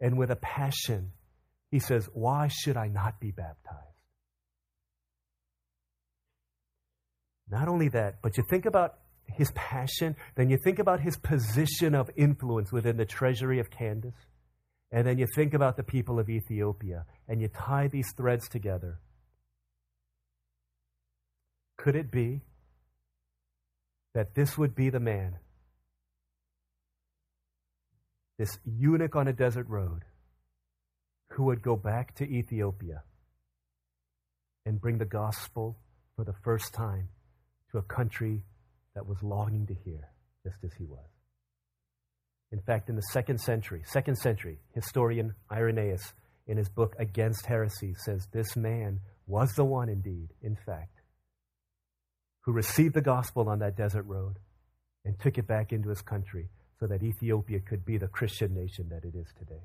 and 0.00 0.16
with 0.16 0.30
a 0.30 0.36
passion, 0.36 1.12
he 1.70 1.80
says, 1.80 2.08
Why 2.12 2.48
should 2.48 2.76
I 2.76 2.88
not 2.88 3.20
be 3.20 3.30
baptized? 3.30 3.84
Not 7.50 7.68
only 7.68 7.88
that, 7.88 8.20
but 8.22 8.36
you 8.36 8.44
think 8.48 8.66
about 8.66 8.98
his 9.26 9.50
passion, 9.52 10.16
then 10.36 10.50
you 10.50 10.58
think 10.62 10.78
about 10.78 11.00
his 11.00 11.16
position 11.16 11.94
of 11.94 12.10
influence 12.16 12.70
within 12.72 12.96
the 12.96 13.04
treasury 13.04 13.58
of 13.58 13.70
Candace, 13.70 14.14
and 14.90 15.06
then 15.06 15.18
you 15.18 15.26
think 15.34 15.54
about 15.54 15.76
the 15.76 15.82
people 15.82 16.18
of 16.18 16.30
Ethiopia, 16.30 17.04
and 17.28 17.40
you 17.40 17.48
tie 17.48 17.88
these 17.88 18.12
threads 18.16 18.48
together. 18.48 19.00
Could 21.76 21.94
it 21.94 22.10
be 22.10 22.40
that 24.14 24.34
this 24.34 24.56
would 24.58 24.74
be 24.74 24.90
the 24.90 25.00
man 25.00 25.38
this 28.38 28.58
eunuch 28.64 29.16
on 29.16 29.26
a 29.26 29.32
desert 29.32 29.68
road 29.68 30.04
who 31.30 31.44
would 31.44 31.60
go 31.60 31.76
back 31.76 32.14
to 32.14 32.24
Ethiopia 32.24 33.02
and 34.64 34.80
bring 34.80 34.98
the 34.98 35.04
gospel 35.04 35.76
for 36.14 36.24
the 36.24 36.34
first 36.44 36.72
time 36.72 37.08
to 37.70 37.78
a 37.78 37.82
country 37.82 38.42
that 38.94 39.06
was 39.06 39.22
longing 39.22 39.66
to 39.66 39.74
hear, 39.74 40.08
just 40.44 40.56
as 40.64 40.72
he 40.78 40.84
was. 40.84 41.17
In 42.50 42.60
fact, 42.60 42.88
in 42.88 42.96
the 42.96 43.02
second 43.02 43.38
century, 43.40 43.82
second 43.84 44.16
century, 44.16 44.58
historian 44.74 45.34
Irenaeus, 45.52 46.14
in 46.46 46.56
his 46.56 46.68
book 46.68 46.96
Against 46.98 47.44
Heresy, 47.44 47.94
says 47.94 48.26
this 48.32 48.56
man 48.56 49.00
was 49.26 49.50
the 49.54 49.64
one 49.64 49.90
indeed, 49.90 50.28
in 50.40 50.56
fact, 50.56 51.02
who 52.40 52.52
received 52.52 52.94
the 52.94 53.02
gospel 53.02 53.50
on 53.50 53.58
that 53.58 53.76
desert 53.76 54.04
road 54.04 54.36
and 55.04 55.20
took 55.20 55.36
it 55.36 55.46
back 55.46 55.72
into 55.72 55.90
his 55.90 56.00
country 56.00 56.48
so 56.80 56.86
that 56.86 57.02
Ethiopia 57.02 57.60
could 57.60 57.84
be 57.84 57.98
the 57.98 58.08
Christian 58.08 58.54
nation 58.54 58.88
that 58.88 59.04
it 59.04 59.14
is 59.14 59.26
today. 59.38 59.64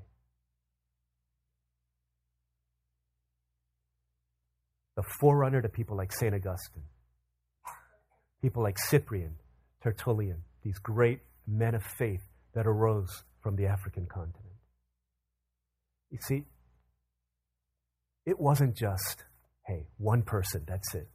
The 4.98 5.04
forerunner 5.22 5.62
to 5.62 5.70
people 5.70 5.96
like 5.96 6.12
St. 6.12 6.36
Augustine, 6.36 6.84
people 8.42 8.62
like 8.62 8.78
Cyprian, 8.78 9.36
Tertullian, 9.82 10.44
these 10.64 10.78
great 10.80 11.22
men 11.48 11.76
of 11.76 11.84
faith 11.84 12.22
that 12.54 12.68
arose 12.68 13.24
from 13.42 13.56
the 13.56 13.66
African 13.66 14.06
continent. 14.06 14.56
You 16.12 16.20
see, 16.22 16.44
it 18.26 18.40
wasn't 18.40 18.76
just, 18.76 19.26
hey, 19.66 19.88
one 19.98 20.22
person, 20.22 20.64
that's 20.68 20.94
it. 20.96 21.10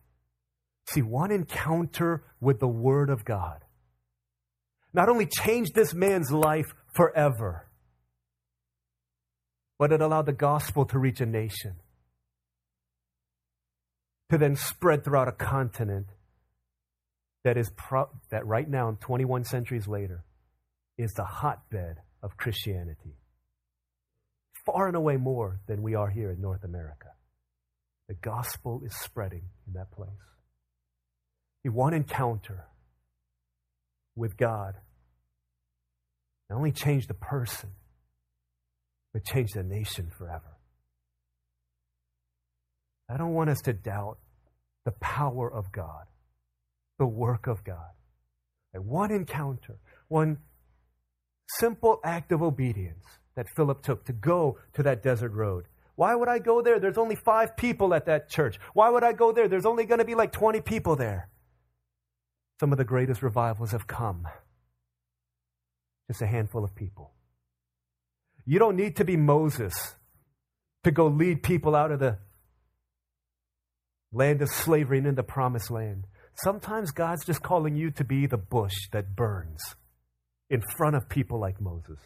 See, 0.90 1.02
one 1.02 1.30
encounter 1.30 2.24
with 2.40 2.60
the 2.60 2.68
Word 2.68 3.10
of 3.10 3.24
God 3.24 3.64
not 4.92 5.08
only 5.08 5.26
changed 5.26 5.74
this 5.74 5.94
man's 5.94 6.30
life 6.30 6.74
forever, 6.94 7.68
but 9.78 9.92
it 9.92 10.00
allowed 10.00 10.26
the 10.26 10.32
gospel 10.32 10.84
to 10.86 10.98
reach 10.98 11.20
a 11.20 11.26
nation, 11.26 11.76
to 14.30 14.38
then 14.38 14.56
spread 14.56 15.04
throughout 15.04 15.28
a 15.28 15.32
continent 15.32 16.06
that 17.44 17.56
is 17.56 17.70
pro- 17.76 18.10
that 18.30 18.46
right 18.46 18.68
now, 18.68 18.96
21 19.00 19.44
centuries 19.44 19.86
later, 19.86 20.24
is 20.98 21.12
the 21.12 21.24
hotbed 21.24 21.96
of 22.22 22.36
Christianity. 22.36 23.16
Far 24.66 24.88
and 24.88 24.96
away 24.96 25.16
more 25.16 25.60
than 25.66 25.82
we 25.82 25.94
are 25.94 26.10
here 26.10 26.32
in 26.32 26.40
North 26.40 26.64
America. 26.64 27.08
The 28.08 28.14
gospel 28.14 28.82
is 28.84 28.94
spreading 28.96 29.44
in 29.66 29.74
that 29.74 29.90
place. 29.92 30.08
A 31.66 31.70
one 31.70 31.94
encounter 31.94 32.66
with 34.16 34.36
God 34.36 34.74
not 36.50 36.56
only 36.56 36.72
changed 36.72 37.08
the 37.08 37.14
person, 37.14 37.70
but 39.12 39.24
changed 39.24 39.54
the 39.54 39.62
nation 39.62 40.10
forever. 40.16 40.56
I 43.08 43.16
don't 43.16 43.34
want 43.34 43.50
us 43.50 43.60
to 43.62 43.72
doubt 43.72 44.18
the 44.84 44.92
power 44.92 45.52
of 45.52 45.70
God, 45.72 46.06
the 46.98 47.06
work 47.06 47.46
of 47.46 47.64
God. 47.64 47.90
One 48.72 49.10
encounter, 49.10 49.76
one 50.06 50.38
simple 51.48 52.00
act 52.04 52.32
of 52.32 52.42
obedience 52.42 53.04
that 53.34 53.48
Philip 53.54 53.82
took 53.82 54.04
to 54.06 54.12
go 54.12 54.58
to 54.74 54.82
that 54.82 55.02
desert 55.02 55.32
road. 55.32 55.66
Why 55.94 56.14
would 56.14 56.28
I 56.28 56.38
go 56.38 56.62
there? 56.62 56.78
There's 56.78 56.98
only 56.98 57.16
five 57.16 57.56
people 57.56 57.92
at 57.94 58.06
that 58.06 58.28
church. 58.28 58.58
Why 58.72 58.88
would 58.88 59.02
I 59.02 59.12
go 59.12 59.32
there? 59.32 59.48
There's 59.48 59.66
only 59.66 59.84
going 59.84 59.98
to 59.98 60.04
be 60.04 60.14
like 60.14 60.32
20 60.32 60.60
people 60.60 60.96
there. 60.96 61.28
Some 62.60 62.72
of 62.72 62.78
the 62.78 62.84
greatest 62.84 63.22
revivals 63.22 63.72
have 63.72 63.86
come. 63.86 64.26
Just 66.08 66.22
a 66.22 66.26
handful 66.26 66.64
of 66.64 66.74
people. 66.74 67.12
You 68.44 68.58
don't 68.58 68.76
need 68.76 68.96
to 68.96 69.04
be 69.04 69.16
Moses 69.16 69.94
to 70.84 70.90
go 70.90 71.06
lead 71.06 71.42
people 71.42 71.74
out 71.74 71.90
of 71.90 71.98
the 72.00 72.18
land 74.12 74.40
of 74.40 74.48
slavery 74.48 74.98
and 74.98 75.06
in 75.06 75.14
the 75.16 75.22
promised 75.22 75.70
land. 75.70 76.06
Sometimes 76.34 76.92
God's 76.92 77.24
just 77.24 77.42
calling 77.42 77.76
you 77.76 77.90
to 77.92 78.04
be 78.04 78.26
the 78.26 78.38
bush 78.38 78.88
that 78.92 79.14
burns 79.14 79.74
in 80.50 80.62
front 80.76 80.96
of 80.96 81.08
people 81.08 81.38
like 81.38 81.60
Moses 81.60 81.98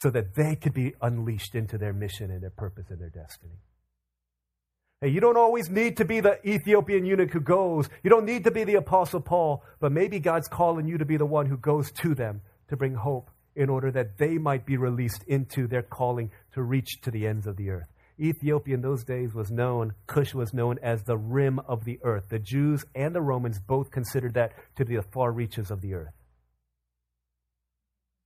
so 0.00 0.10
that 0.10 0.34
they 0.34 0.56
could 0.56 0.74
be 0.74 0.94
unleashed 1.00 1.54
into 1.54 1.78
their 1.78 1.92
mission 1.92 2.30
and 2.30 2.42
their 2.42 2.50
purpose 2.50 2.86
and 2.90 3.00
their 3.00 3.10
destiny. 3.10 3.58
Hey, 5.00 5.08
you 5.08 5.20
don't 5.20 5.36
always 5.36 5.70
need 5.70 5.96
to 5.98 6.04
be 6.04 6.20
the 6.20 6.38
Ethiopian 6.48 7.04
eunuch 7.04 7.30
who 7.30 7.40
goes. 7.40 7.88
You 8.02 8.10
don't 8.10 8.24
need 8.24 8.44
to 8.44 8.50
be 8.50 8.64
the 8.64 8.76
Apostle 8.76 9.20
Paul, 9.20 9.62
but 9.80 9.92
maybe 9.92 10.18
God's 10.18 10.48
calling 10.48 10.86
you 10.86 10.98
to 10.98 11.04
be 11.04 11.16
the 11.16 11.26
one 11.26 11.46
who 11.46 11.56
goes 11.56 11.90
to 11.92 12.14
them 12.14 12.42
to 12.68 12.76
bring 12.76 12.94
hope 12.94 13.30
in 13.56 13.68
order 13.68 13.90
that 13.92 14.18
they 14.18 14.38
might 14.38 14.66
be 14.66 14.76
released 14.76 15.22
into 15.24 15.66
their 15.66 15.82
calling 15.82 16.30
to 16.52 16.62
reach 16.62 17.00
to 17.02 17.10
the 17.10 17.26
ends 17.26 17.46
of 17.46 17.56
the 17.56 17.70
earth. 17.70 17.88
Ethiopia 18.18 18.74
in 18.74 18.82
those 18.82 19.04
days 19.04 19.34
was 19.34 19.50
known, 19.50 19.92
Cush 20.06 20.34
was 20.34 20.54
known 20.54 20.78
as 20.82 21.02
the 21.02 21.16
rim 21.16 21.58
of 21.60 21.84
the 21.84 21.98
earth. 22.02 22.28
The 22.28 22.38
Jews 22.38 22.84
and 22.94 23.14
the 23.14 23.20
Romans 23.20 23.58
both 23.58 23.90
considered 23.90 24.34
that 24.34 24.52
to 24.76 24.84
be 24.84 24.96
the 24.96 25.02
far 25.02 25.32
reaches 25.32 25.70
of 25.70 25.80
the 25.80 25.94
earth. 25.94 26.12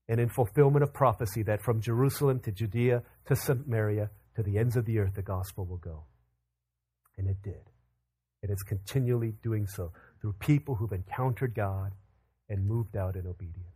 And 0.09 0.21
in 0.21 0.29
fulfillment 0.29 0.83
of 0.83 0.95
prophecy, 0.95 1.43
that 1.43 1.63
from 1.63 1.81
Jerusalem 1.81 2.41
to 2.41 2.53
Judea 2.53 3.03
to 3.27 3.37
Samaria 3.37 4.11
to 4.37 4.43
the 4.43 4.57
ends 4.57 4.77
of 4.77 4.87
the 4.87 4.99
earth, 4.99 5.15
the 5.15 5.23
gospel 5.23 5.67
will 5.67 5.77
go. 5.77 6.05
And 7.19 7.29
it 7.29 7.37
did. 7.43 7.61
And 8.43 8.51
it's 8.51 8.63
continually 8.63 9.35
doing 9.43 9.67
so 9.67 9.93
through 10.21 10.35
people 10.35 10.77
who've 10.77 10.93
encountered 10.93 11.55
God 11.55 11.93
and 12.49 12.67
moved 12.67 12.97
out 12.97 13.17
in 13.17 13.27
obedience. 13.27 13.67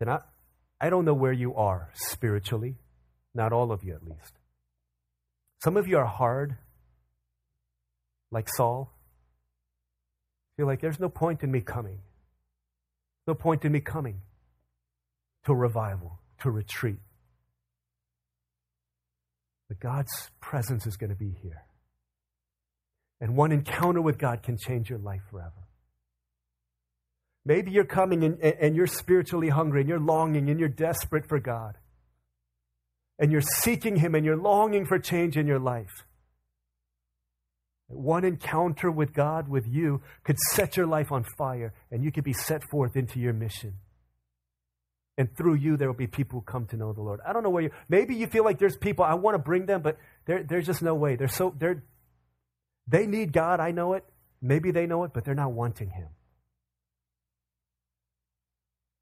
And 0.00 0.10
I, 0.10 0.20
I 0.80 0.88
don't 0.88 1.04
know 1.04 1.14
where 1.14 1.32
you 1.32 1.54
are 1.54 1.90
spiritually, 1.92 2.76
not 3.34 3.52
all 3.52 3.72
of 3.72 3.84
you 3.84 3.94
at 3.94 4.02
least. 4.02 4.38
Some 5.62 5.76
of 5.76 5.86
you 5.86 5.98
are 5.98 6.06
hard, 6.06 6.56
like 8.30 8.48
Saul. 8.48 8.90
Feel 10.56 10.66
like 10.66 10.80
there's 10.80 11.00
no 11.00 11.10
point 11.10 11.42
in 11.42 11.50
me 11.50 11.60
coming. 11.60 11.98
No 13.26 13.34
point 13.34 13.66
in 13.66 13.72
me 13.72 13.80
coming 13.80 14.22
to 15.46 15.54
revival, 15.54 16.18
to 16.42 16.50
retreat. 16.50 16.98
But 19.68 19.80
God's 19.80 20.30
presence 20.40 20.86
is 20.86 20.96
going 20.96 21.10
to 21.10 21.16
be 21.16 21.36
here. 21.42 21.64
And 23.20 23.36
one 23.36 23.52
encounter 23.52 24.00
with 24.00 24.18
God 24.18 24.42
can 24.42 24.56
change 24.56 24.90
your 24.90 24.98
life 24.98 25.22
forever. 25.30 25.68
Maybe 27.44 27.70
you're 27.70 27.84
coming 27.84 28.24
and, 28.24 28.40
and 28.40 28.76
you're 28.76 28.86
spiritually 28.86 29.48
hungry 29.48 29.80
and 29.80 29.88
you're 29.88 30.00
longing 30.00 30.50
and 30.50 30.58
you're 30.58 30.68
desperate 30.68 31.26
for 31.28 31.38
God 31.38 31.76
and 33.18 33.30
you're 33.30 33.40
seeking 33.40 33.96
Him 33.96 34.14
and 34.14 34.24
you're 34.24 34.36
longing 34.36 34.86
for 34.86 34.98
change 34.98 35.36
in 35.36 35.46
your 35.46 35.58
life. 35.58 36.04
One 37.86 38.24
encounter 38.24 38.90
with 38.90 39.12
God, 39.12 39.48
with 39.48 39.66
you, 39.66 40.00
could 40.24 40.38
set 40.52 40.76
your 40.76 40.86
life 40.86 41.10
on 41.12 41.24
fire 41.36 41.74
and 41.90 42.04
you 42.04 42.12
could 42.12 42.24
be 42.24 42.32
set 42.32 42.62
forth 42.70 42.96
into 42.96 43.18
your 43.18 43.32
mission. 43.32 43.74
And 45.20 45.36
through 45.36 45.56
you, 45.56 45.76
there 45.76 45.86
will 45.86 45.94
be 45.94 46.06
people 46.06 46.38
who 46.38 46.44
come 46.46 46.64
to 46.68 46.78
know 46.78 46.94
the 46.94 47.02
Lord. 47.02 47.20
I 47.26 47.34
don't 47.34 47.42
know 47.42 47.50
where 47.50 47.64
you, 47.64 47.70
maybe 47.90 48.14
you 48.14 48.26
feel 48.26 48.42
like 48.42 48.58
there's 48.58 48.78
people, 48.78 49.04
I 49.04 49.12
want 49.12 49.34
to 49.34 49.38
bring 49.38 49.66
them, 49.66 49.82
but 49.82 49.98
there's 50.24 50.64
just 50.64 50.80
no 50.80 50.94
way. 50.94 51.16
They're 51.16 51.28
so, 51.28 51.54
they're, 51.58 51.84
they 52.88 53.06
need 53.06 53.30
God, 53.30 53.60
I 53.60 53.70
know 53.70 53.92
it. 53.92 54.04
Maybe 54.40 54.70
they 54.70 54.86
know 54.86 55.04
it, 55.04 55.10
but 55.12 55.26
they're 55.26 55.34
not 55.34 55.52
wanting 55.52 55.90
Him. 55.90 56.08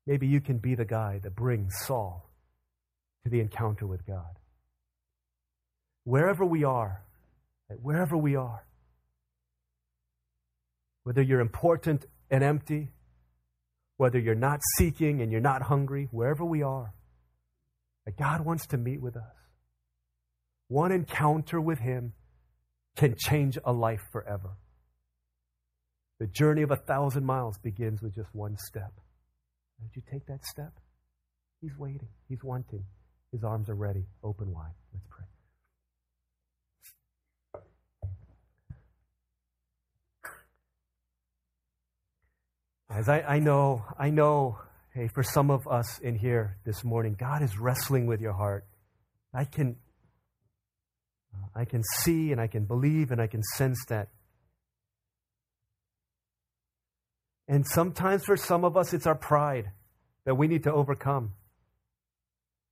Maybe 0.08 0.26
you 0.26 0.40
can 0.40 0.58
be 0.58 0.74
the 0.74 0.84
guy 0.84 1.20
that 1.22 1.36
brings 1.36 1.72
Saul 1.86 2.28
to 3.22 3.30
the 3.30 3.38
encounter 3.38 3.86
with 3.86 4.04
God. 4.04 4.40
Wherever 6.02 6.44
we 6.44 6.64
are, 6.64 7.04
wherever 7.80 8.16
we 8.16 8.34
are, 8.34 8.64
whether 11.04 11.22
you're 11.22 11.38
important 11.38 12.06
and 12.28 12.42
empty, 12.42 12.90
whether 13.98 14.18
you're 14.18 14.34
not 14.34 14.60
seeking 14.76 15.20
and 15.20 15.30
you're 15.30 15.40
not 15.40 15.62
hungry, 15.62 16.08
wherever 16.10 16.44
we 16.44 16.62
are, 16.62 16.94
God 18.16 18.40
wants 18.40 18.66
to 18.68 18.78
meet 18.78 19.02
with 19.02 19.16
us. 19.16 19.34
One 20.68 20.92
encounter 20.92 21.60
with 21.60 21.78
Him 21.78 22.14
can 22.96 23.14
change 23.16 23.58
a 23.64 23.72
life 23.72 24.00
forever. 24.10 24.56
The 26.18 26.26
journey 26.26 26.62
of 26.62 26.70
a 26.70 26.76
thousand 26.76 27.24
miles 27.24 27.58
begins 27.58 28.02
with 28.02 28.14
just 28.14 28.28
one 28.32 28.56
step. 28.56 28.92
Would 29.80 29.90
you 29.94 30.02
take 30.10 30.26
that 30.26 30.44
step? 30.44 30.72
He's 31.60 31.76
waiting. 31.78 32.08
He's 32.28 32.42
wanting. 32.42 32.84
His 33.30 33.44
arms 33.44 33.68
are 33.68 33.74
ready, 33.74 34.06
open 34.24 34.52
wide. 34.52 34.74
Let's 34.92 35.06
pray. 35.10 35.26
As 42.90 43.08
I, 43.08 43.20
I 43.20 43.38
know, 43.38 43.84
I 43.98 44.10
know, 44.10 44.58
hey, 44.94 45.08
for 45.08 45.22
some 45.22 45.50
of 45.50 45.68
us 45.68 45.98
in 45.98 46.16
here 46.16 46.56
this 46.64 46.84
morning, 46.84 47.16
God 47.18 47.42
is 47.42 47.58
wrestling 47.58 48.06
with 48.06 48.20
your 48.20 48.32
heart. 48.32 48.64
I 49.34 49.44
can, 49.44 49.76
I 51.54 51.66
can 51.66 51.82
see 51.98 52.32
and 52.32 52.40
I 52.40 52.46
can 52.46 52.64
believe 52.64 53.10
and 53.10 53.20
I 53.20 53.26
can 53.26 53.42
sense 53.42 53.78
that. 53.88 54.08
And 57.46 57.66
sometimes 57.66 58.24
for 58.24 58.36
some 58.36 58.64
of 58.64 58.76
us, 58.76 58.92
it's 58.92 59.06
our 59.06 59.14
pride 59.14 59.70
that 60.24 60.34
we 60.34 60.48
need 60.48 60.64
to 60.64 60.72
overcome 60.72 61.32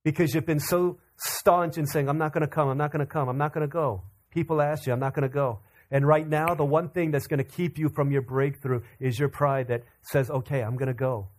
because 0.03 0.33
you've 0.33 0.45
been 0.45 0.59
so 0.59 0.99
staunch 1.17 1.77
in 1.77 1.85
saying, 1.85 2.09
I'm 2.09 2.17
not 2.17 2.33
going 2.33 2.41
to 2.41 2.47
come, 2.47 2.69
I'm 2.69 2.77
not 2.77 2.91
going 2.91 3.05
to 3.05 3.11
come, 3.11 3.29
I'm 3.29 3.37
not 3.37 3.53
going 3.53 3.67
to 3.67 3.71
go. 3.71 4.03
People 4.31 4.61
ask 4.61 4.85
you, 4.85 4.93
I'm 4.93 4.99
not 4.99 5.13
going 5.13 5.27
to 5.27 5.33
go. 5.33 5.59
And 5.89 6.05
right 6.05 6.27
now, 6.27 6.53
the 6.53 6.65
one 6.65 6.89
thing 6.89 7.11
that's 7.11 7.27
going 7.27 7.37
to 7.37 7.49
keep 7.49 7.77
you 7.77 7.89
from 7.89 8.11
your 8.11 8.21
breakthrough 8.21 8.81
is 8.99 9.17
your 9.17 9.29
pride 9.29 9.69
that 9.69 9.83
says, 10.01 10.29
okay, 10.29 10.61
I'm 10.61 10.75
going 10.75 10.87
to 10.87 10.93
go. 10.93 11.29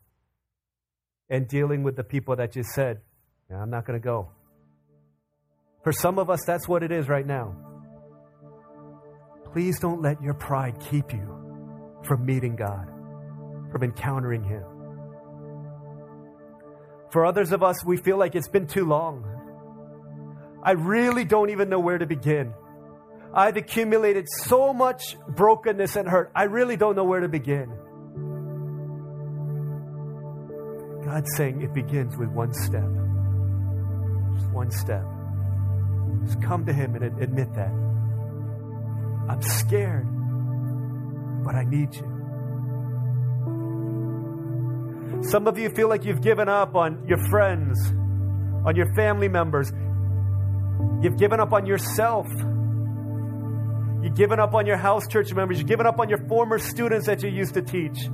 And 1.28 1.46
dealing 1.46 1.82
with 1.82 1.96
the 1.96 2.05
people 2.05 2.36
that 2.36 2.53
just 2.53 2.70
said, 2.70 3.01
yeah, 3.51 3.61
I'm 3.61 3.70
not 3.70 3.86
going 3.86 4.01
to 4.01 4.05
go. 4.05 4.30
For 5.84 5.92
some 5.92 6.18
of 6.18 6.30
us, 6.30 6.40
that's 6.46 6.66
what 6.66 6.82
it 6.82 6.90
is 6.90 7.09
right 7.09 7.26
now. 7.26 7.55
Please 9.53 9.78
don't 9.80 10.03
let 10.03 10.22
your 10.22 10.34
pride 10.34 10.78
keep 10.90 11.12
you 11.12 11.99
from 12.05 12.24
meeting 12.24 12.57
God, 12.57 12.86
from 13.70 13.82
encountering 13.82 14.44
Him. 14.44 14.64
For 17.11 17.24
others 17.24 17.53
of 17.53 17.62
us, 17.62 17.84
we 17.84 17.96
feel 17.96 18.18
like 18.18 18.34
it's 18.34 18.49
been 18.49 18.66
too 18.66 18.84
long. 18.84 19.24
I 20.62 20.72
really 20.72 21.24
don't 21.24 21.51
even 21.51 21.68
know 21.68 21.80
where 21.80 21.99
to 21.99 22.07
begin. 22.07 22.53
I've 23.35 23.57
accumulated 23.57 24.26
so 24.29 24.72
much 24.72 25.16
brokenness 25.29 25.97
and 25.97 26.09
hurt. 26.09 26.33
I 26.35 26.45
really 26.45 26.76
don't 26.76 26.97
know 26.97 27.05
where 27.05 27.20
to 27.20 27.29
begin. 27.29 27.70
God's 31.05 31.35
saying 31.37 31.62
it 31.62 31.72
begins 31.72 32.16
with 32.16 32.31
one 32.31 32.53
step. 32.53 32.89
Just 34.37 34.51
one 34.51 34.70
step. 34.70 35.05
Just 36.24 36.43
come 36.43 36.66
to 36.66 36.72
Him 36.72 36.95
and 36.95 37.05
admit 37.22 37.55
that. 37.55 37.72
I'm 39.31 39.43
scared, 39.43 40.07
but 41.45 41.55
I 41.55 41.64
need 41.64 41.95
you. 41.95 42.18
Some 45.22 45.47
of 45.47 45.59
you 45.59 45.70
feel 45.70 45.89
like 45.89 46.05
you've 46.05 46.22
given 46.22 46.49
up 46.49 46.74
on 46.74 47.07
your 47.07 47.18
friends, 47.29 47.79
on 48.64 48.74
your 48.76 48.93
family 48.95 49.29
members. 49.29 49.70
You've 51.03 51.18
given 51.18 51.41
up 51.41 51.53
on 51.53 51.66
yourself. 51.66 52.26
You've 54.09 54.16
given 54.16 54.40
up 54.40 54.54
on 54.54 54.64
your 54.64 54.78
house 54.78 55.06
church 55.06 55.34
members. 55.34 55.59
You've 55.59 55.68
given 55.68 55.84
up 55.84 56.00
on 56.00 56.09
your 56.09 56.26
former 56.28 56.59
students 56.59 57.04
that 57.09 57.22
you 57.22 57.28
used 57.28 57.52
to 57.52 57.61
teach. 57.61 58.04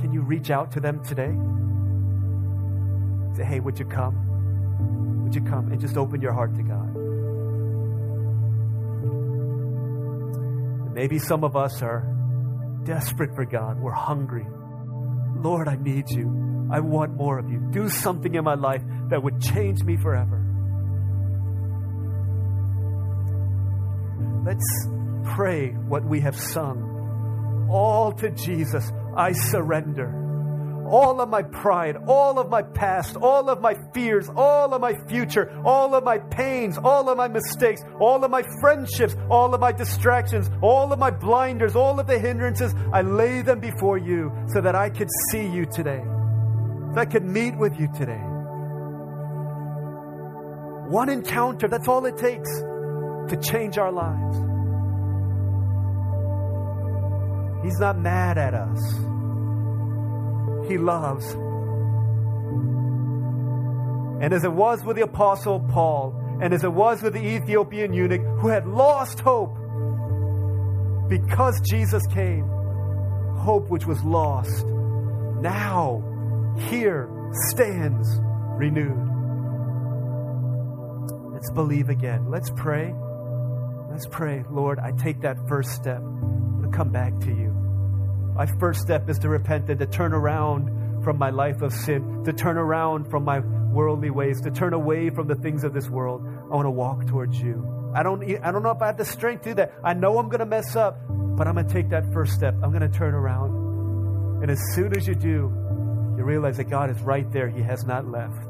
Can 0.00 0.12
you 0.12 0.20
reach 0.20 0.52
out 0.52 0.70
to 0.70 0.80
them 0.80 1.02
today? 1.02 1.34
Say, 3.36 3.44
hey, 3.50 3.58
would 3.58 3.80
you 3.80 3.84
come? 3.84 5.24
Would 5.24 5.34
you 5.34 5.40
come 5.40 5.72
and 5.72 5.80
just 5.80 5.96
open 5.96 6.20
your 6.20 6.32
heart 6.32 6.54
to 6.54 6.62
God? 6.62 6.94
Maybe 10.94 11.18
some 11.18 11.42
of 11.42 11.56
us 11.56 11.82
are 11.82 12.06
desperate 12.84 13.34
for 13.34 13.44
God. 13.44 13.80
We're 13.80 13.90
hungry. 13.90 14.46
Lord, 15.34 15.66
I 15.66 15.74
need 15.74 16.10
you. 16.10 16.68
I 16.70 16.78
want 16.78 17.16
more 17.16 17.40
of 17.40 17.50
you. 17.50 17.58
Do 17.72 17.88
something 17.88 18.36
in 18.36 18.44
my 18.44 18.54
life 18.54 18.84
that 19.08 19.20
would 19.20 19.40
change 19.40 19.82
me 19.82 19.96
forever. 19.96 20.45
Let's 24.46 24.88
pray 25.34 25.70
what 25.70 26.04
we 26.04 26.20
have 26.20 26.38
sung. 26.38 27.66
All 27.68 28.12
to 28.12 28.30
Jesus, 28.30 28.92
I 29.16 29.32
surrender 29.32 30.22
all 30.88 31.20
of 31.20 31.28
my 31.28 31.42
pride, 31.42 31.96
all 32.06 32.38
of 32.38 32.48
my 32.48 32.62
past, 32.62 33.16
all 33.16 33.50
of 33.50 33.60
my 33.60 33.74
fears, 33.92 34.30
all 34.36 34.72
of 34.72 34.80
my 34.80 34.94
future, 35.08 35.50
all 35.64 35.96
of 35.96 36.04
my 36.04 36.18
pains, 36.18 36.78
all 36.78 37.08
of 37.08 37.18
my 37.18 37.26
mistakes, 37.26 37.82
all 37.98 38.22
of 38.24 38.30
my 38.30 38.44
friendships, 38.60 39.16
all 39.28 39.52
of 39.52 39.60
my 39.60 39.72
distractions, 39.72 40.48
all 40.62 40.92
of 40.92 41.00
my 41.00 41.10
blinders, 41.10 41.74
all 41.74 41.98
of 41.98 42.06
the 42.06 42.16
hindrances, 42.16 42.72
I 42.92 43.02
lay 43.02 43.42
them 43.42 43.58
before 43.58 43.98
you 43.98 44.30
so 44.54 44.60
that 44.60 44.76
I 44.76 44.90
could 44.90 45.08
see 45.32 45.44
you 45.44 45.66
today, 45.66 46.02
so 46.04 47.00
I 47.00 47.04
could 47.04 47.24
meet 47.24 47.58
with 47.58 47.76
you 47.80 47.88
today. 47.96 48.22
One 50.88 51.08
encounter, 51.08 51.66
that's 51.66 51.88
all 51.88 52.06
it 52.06 52.16
takes 52.16 52.48
to 53.28 53.36
change 53.36 53.78
our 53.78 53.92
lives. 53.92 54.36
He's 57.64 57.78
not 57.78 57.98
mad 57.98 58.38
at 58.38 58.54
us 58.54 58.80
he 60.68 60.78
loves. 60.78 61.32
And 64.22 64.32
as 64.32 64.44
it 64.44 64.52
was 64.52 64.82
with 64.84 64.96
the 64.96 65.02
Apostle 65.02 65.60
Paul, 65.60 66.14
and 66.40 66.52
as 66.52 66.64
it 66.64 66.72
was 66.72 67.02
with 67.02 67.12
the 67.14 67.24
Ethiopian 67.24 67.92
eunuch 67.92 68.22
who 68.40 68.48
had 68.48 68.66
lost 68.66 69.20
hope 69.20 69.56
because 71.08 71.60
Jesus 71.60 72.02
came, 72.08 72.46
hope 73.38 73.70
which 73.70 73.86
was 73.86 74.02
lost 74.02 74.66
now 75.40 76.02
here 76.68 77.08
stands 77.50 78.08
renewed. 78.58 79.12
Let's 81.32 81.50
believe 81.52 81.90
again. 81.90 82.30
Let's 82.30 82.50
pray. 82.50 82.94
Let's 83.90 84.06
pray. 84.06 84.44
Lord, 84.50 84.78
I 84.78 84.92
take 84.92 85.22
that 85.22 85.36
first 85.48 85.70
step. 85.70 86.02
To 86.62 86.68
come 86.72 86.90
back 86.90 87.18
to 87.20 87.28
you. 87.28 87.52
My 88.34 88.46
first 88.58 88.80
step 88.80 89.08
is 89.08 89.18
to 89.20 89.28
repent 89.28 89.70
and 89.70 89.78
to 89.78 89.86
turn 89.86 90.12
around 90.12 91.04
from 91.04 91.18
my 91.18 91.30
life 91.30 91.62
of 91.62 91.72
sin, 91.72 92.24
to 92.24 92.32
turn 92.32 92.58
around 92.58 93.08
from 93.10 93.24
my 93.24 93.38
worldly 93.38 94.10
ways, 94.10 94.40
to 94.42 94.50
turn 94.50 94.72
away 94.72 95.10
from 95.10 95.28
the 95.28 95.36
things 95.36 95.64
of 95.64 95.72
this 95.72 95.88
world. 95.88 96.26
I 96.26 96.54
want 96.54 96.66
to 96.66 96.70
walk 96.70 97.06
towards 97.06 97.40
you. 97.40 97.92
I 97.94 98.02
don't, 98.02 98.22
I 98.42 98.50
don't 98.50 98.62
know 98.62 98.72
if 98.72 98.82
I 98.82 98.86
have 98.86 98.96
the 98.96 99.04
strength 99.04 99.44
to 99.44 99.50
do 99.50 99.54
that. 99.56 99.74
I 99.84 99.94
know 99.94 100.18
I'm 100.18 100.28
going 100.28 100.40
to 100.40 100.46
mess 100.46 100.74
up, 100.76 100.98
but 101.08 101.46
I'm 101.46 101.54
going 101.54 101.68
to 101.68 101.72
take 101.72 101.90
that 101.90 102.12
first 102.12 102.32
step. 102.32 102.54
I'm 102.62 102.70
going 102.70 102.90
to 102.90 102.98
turn 102.98 103.14
around. 103.14 104.42
And 104.42 104.50
as 104.50 104.60
soon 104.74 104.96
as 104.96 105.06
you 105.06 105.14
do, 105.14 105.52
you 106.18 106.24
realize 106.24 106.56
that 106.56 106.68
God 106.68 106.90
is 106.90 107.00
right 107.02 107.30
there. 107.32 107.48
He 107.48 107.62
has 107.62 107.84
not 107.84 108.06
left. 108.06 108.42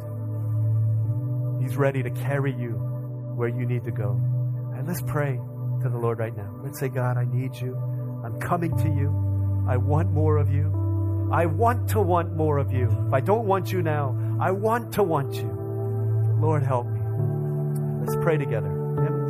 He's 1.61 1.77
ready 1.77 2.03
to 2.03 2.11
carry 2.11 2.53
you 2.53 2.71
where 3.37 3.49
you 3.49 3.67
need 3.67 3.85
to 3.85 3.91
go. 3.91 4.21
Let's 4.87 5.03
pray 5.03 5.37
to 5.83 5.89
the 5.89 5.99
Lord 5.99 6.19
right 6.19 6.37
now. 6.37 6.61
Let's 6.63 6.79
say, 6.79 6.89
God, 6.89 7.17
I 7.17 7.25
need 7.25 7.57
you. 7.57 7.75
I'm 8.25 8.39
coming 8.39 8.77
to 8.77 8.89
you. 8.89 9.67
I 9.69 9.77
want 9.77 10.13
more 10.13 10.37
of 10.37 10.51
you. 10.51 11.29
I 11.33 11.47
want 11.47 11.89
to 11.91 12.01
want 12.01 12.37
more 12.37 12.59
of 12.59 12.73
you. 12.73 12.89
If 13.09 13.13
I 13.13 13.21
don't 13.21 13.47
want 13.47 13.73
you 13.73 13.83
now, 13.83 14.17
I 14.41 14.53
want 14.53 14.93
to 14.93 15.03
want 15.03 15.35
you. 15.35 15.51
Lord, 16.41 16.63
help 16.63 16.87
me. 16.87 17.01
Let's 18.01 18.17
pray 18.23 18.37
together. 18.37 18.73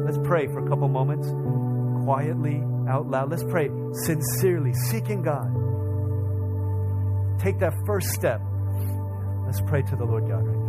Let's 0.05 0.19
pray 0.19 0.47
for 0.47 0.65
a 0.65 0.69
couple 0.69 0.89
moments, 0.89 1.27
quietly, 2.05 2.63
out 2.89 3.09
loud. 3.09 3.31
Let's 3.31 3.45
pray 3.45 3.71
sincerely, 4.05 4.75
seeking 4.75 5.23
God. 5.23 5.49
Take 7.41 7.59
that 7.61 7.73
first 7.87 8.11
step. 8.11 8.41
Let's 9.47 9.61
pray 9.63 9.83
to 9.83 9.97
the 9.97 10.05
Lord 10.05 10.29
God 10.29 10.45
right 10.45 10.59
now. 10.59 10.66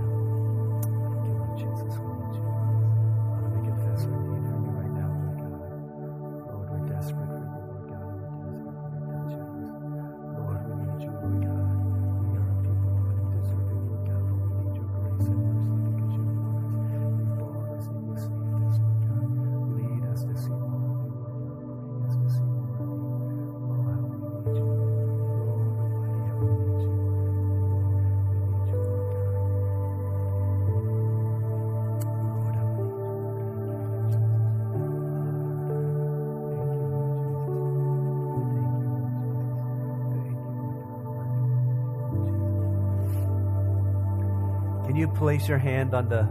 Place 45.38 45.50
your 45.50 45.58
hand 45.60 45.94
on 45.94 46.10
the 46.10 46.24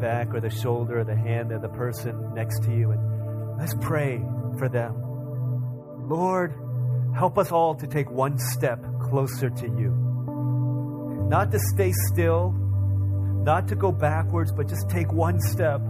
back 0.00 0.32
or 0.32 0.40
the 0.40 0.50
shoulder 0.50 1.00
or 1.00 1.04
the 1.04 1.16
hand 1.16 1.50
of 1.50 1.60
the 1.60 1.68
person 1.68 2.34
next 2.34 2.62
to 2.62 2.72
you 2.72 2.92
and 2.92 3.58
let's 3.58 3.74
pray 3.80 4.22
for 4.58 4.68
them. 4.68 4.94
Lord, 6.08 6.54
help 7.16 7.36
us 7.36 7.50
all 7.50 7.74
to 7.74 7.86
take 7.86 8.08
one 8.10 8.38
step 8.38 8.80
closer 9.10 9.50
to 9.50 9.66
you. 9.66 9.90
Not 11.28 11.50
to 11.50 11.58
stay 11.74 11.92
still, 12.12 12.52
not 12.52 13.66
to 13.68 13.74
go 13.74 13.90
backwards, 13.90 14.52
but 14.52 14.68
just 14.68 14.88
take 14.88 15.12
one 15.12 15.40
step. 15.40 15.80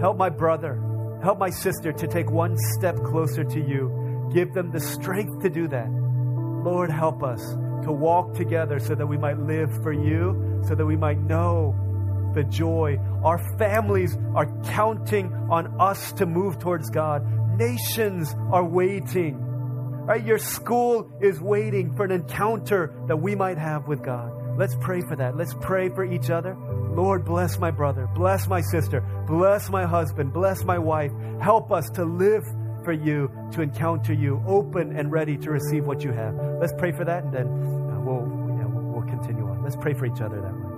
Help 0.00 0.16
my 0.16 0.30
brother, 0.30 0.80
help 1.22 1.38
my 1.38 1.50
sister 1.50 1.92
to 1.92 2.06
take 2.06 2.30
one 2.30 2.56
step 2.78 2.96
closer 3.04 3.44
to 3.44 3.60
you. 3.60 4.30
Give 4.32 4.52
them 4.54 4.70
the 4.70 4.80
strength 4.80 5.42
to 5.42 5.50
do 5.50 5.68
that. 5.68 5.90
Lord, 5.90 6.90
help 6.90 7.22
us 7.22 7.54
to 7.82 7.92
walk 7.92 8.34
together 8.34 8.78
so 8.78 8.94
that 8.94 9.06
we 9.06 9.16
might 9.16 9.38
live 9.38 9.70
for 9.82 9.92
you 9.92 10.62
so 10.66 10.74
that 10.74 10.86
we 10.86 10.96
might 10.96 11.18
know 11.18 11.74
the 12.34 12.44
joy. 12.44 12.98
Our 13.24 13.38
families 13.58 14.16
are 14.34 14.46
counting 14.64 15.32
on 15.50 15.80
us 15.80 16.12
to 16.12 16.26
move 16.26 16.58
towards 16.58 16.90
God. 16.90 17.26
Nations 17.58 18.34
are 18.50 18.64
waiting. 18.64 19.38
Right? 20.04 20.24
Your 20.24 20.38
school 20.38 21.10
is 21.20 21.40
waiting 21.40 21.94
for 21.94 22.04
an 22.04 22.10
encounter 22.10 22.94
that 23.06 23.16
we 23.16 23.34
might 23.34 23.58
have 23.58 23.86
with 23.86 24.02
God. 24.02 24.32
Let's 24.58 24.76
pray 24.80 25.00
for 25.00 25.16
that. 25.16 25.36
Let's 25.36 25.54
pray 25.54 25.88
for 25.88 26.04
each 26.04 26.30
other. 26.30 26.56
Lord, 26.94 27.24
bless 27.24 27.58
my 27.58 27.70
brother, 27.70 28.08
bless 28.14 28.46
my 28.46 28.60
sister, 28.60 29.00
bless 29.26 29.70
my 29.70 29.86
husband, 29.86 30.32
bless 30.32 30.62
my 30.64 30.78
wife. 30.78 31.10
Help 31.40 31.72
us 31.72 31.88
to 31.90 32.04
live 32.04 32.44
for 32.84 32.92
you, 32.92 33.30
to 33.52 33.62
encounter 33.62 34.12
you, 34.12 34.42
open 34.46 34.96
and 34.96 35.10
ready 35.10 35.36
to 35.38 35.50
receive 35.50 35.86
what 35.86 36.02
you 36.02 36.12
have. 36.12 36.34
Let's 36.60 36.72
pray 36.78 36.92
for 36.92 37.04
that 37.04 37.24
and 37.24 37.32
then 37.32 37.46
uh, 37.46 38.00
we'll 38.00 38.42
continue 39.22 39.48
on. 39.48 39.62
Let's 39.62 39.76
pray 39.76 39.94
for 39.94 40.06
each 40.06 40.20
other 40.20 40.40
that 40.40 40.52
way. 40.52 40.72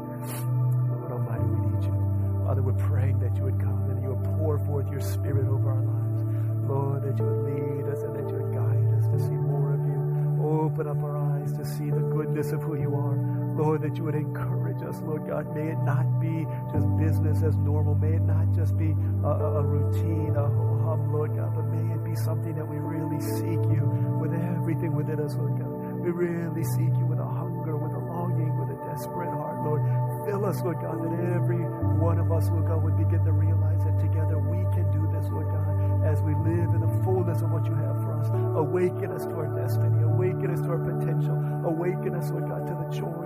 Lord 1.00 1.12
Almighty, 1.12 1.44
we 1.44 1.58
need 1.66 1.84
you. 1.84 2.44
Father, 2.44 2.62
we're 2.62 2.72
praying 2.88 3.18
that 3.20 3.36
you 3.36 3.44
would 3.44 3.60
come 3.60 3.90
and 3.90 4.02
you 4.02 4.10
would 4.10 4.24
pour 4.38 4.58
forth 4.66 4.90
your 4.90 5.00
spirit 5.00 5.46
over 5.46 5.70
our 5.70 5.82
lives. 5.82 6.22
Lord, 6.68 7.02
that 7.04 7.18
you 7.18 7.24
would 7.24 7.44
lead 7.48 7.92
us 7.92 8.02
and 8.02 8.14
that 8.16 8.28
you 8.28 8.36
would 8.36 8.52
guide 8.52 8.88
us 8.98 9.06
to 9.12 9.18
see 9.18 9.36
more 9.36 9.74
of 9.74 9.80
you. 9.80 10.00
Open 10.44 10.88
up 10.88 11.02
our 11.02 11.16
eyes 11.16 11.52
to 11.56 11.64
see 11.64 11.90
the 11.90 12.04
goodness 12.12 12.52
of 12.52 12.62
who 12.62 12.76
you 12.76 12.94
are. 12.94 13.16
Lord, 13.56 13.82
that 13.82 13.96
you 13.96 14.04
would 14.04 14.14
encourage 14.14 14.63
us, 14.82 15.00
Lord 15.02 15.26
God. 15.28 15.54
May 15.54 15.70
it 15.70 15.80
not 15.84 16.06
be 16.20 16.46
just 16.72 16.86
business 16.98 17.42
as 17.42 17.56
normal. 17.56 17.94
May 17.94 18.16
it 18.16 18.26
not 18.26 18.50
just 18.54 18.76
be 18.76 18.90
a, 19.22 19.30
a 19.30 19.62
routine, 19.62 20.34
a 20.36 20.46
hum, 20.84 21.12
Lord 21.12 21.36
God, 21.36 21.54
but 21.54 21.66
may 21.70 21.94
it 21.94 22.02
be 22.04 22.14
something 22.24 22.54
that 22.54 22.66
we 22.66 22.76
really 22.78 23.20
seek 23.20 23.62
you 23.70 23.84
with 24.20 24.32
everything 24.34 24.94
within 24.94 25.20
us, 25.20 25.34
Lord 25.36 25.58
God. 25.58 25.72
We 26.04 26.10
really 26.10 26.64
seek 26.76 26.92
you 26.96 27.06
with 27.06 27.18
a 27.18 27.24
hunger, 27.24 27.76
with 27.76 27.92
a 27.96 28.02
longing, 28.04 28.52
with 28.60 28.76
a 28.76 28.78
desperate 28.92 29.32
heart, 29.32 29.64
Lord. 29.64 29.80
Fill 30.28 30.44
us, 30.44 30.60
Lord 30.60 30.76
God, 30.80 31.00
that 31.00 31.14
every 31.32 31.64
one 31.96 32.18
of 32.18 32.32
us, 32.32 32.48
Lord 32.50 32.68
God, 32.68 32.84
would 32.84 32.96
begin 32.96 33.24
to 33.24 33.32
realize 33.32 33.80
that 33.84 33.96
together 34.00 34.36
we 34.36 34.60
can 34.76 34.84
do 34.92 35.08
this, 35.16 35.24
Lord 35.32 35.48
God, 35.48 36.04
as 36.04 36.20
we 36.20 36.36
live 36.44 36.76
in 36.76 36.80
the 36.84 36.92
fullness 37.04 37.40
of 37.40 37.48
what 37.50 37.64
you 37.64 37.74
have 37.74 37.96
for 38.04 38.20
us. 38.20 38.28
Awaken 38.60 39.12
us 39.12 39.24
to 39.24 39.34
our 39.36 39.48
destiny. 39.56 40.04
Awaken 40.04 40.52
us 40.52 40.60
to 40.60 40.68
our 40.76 40.84
potential. 40.84 41.36
Awaken 41.64 42.12
us, 42.14 42.28
Lord 42.28 42.48
God, 42.52 42.68
to 42.68 42.74
the 42.76 42.88
joy 42.92 43.23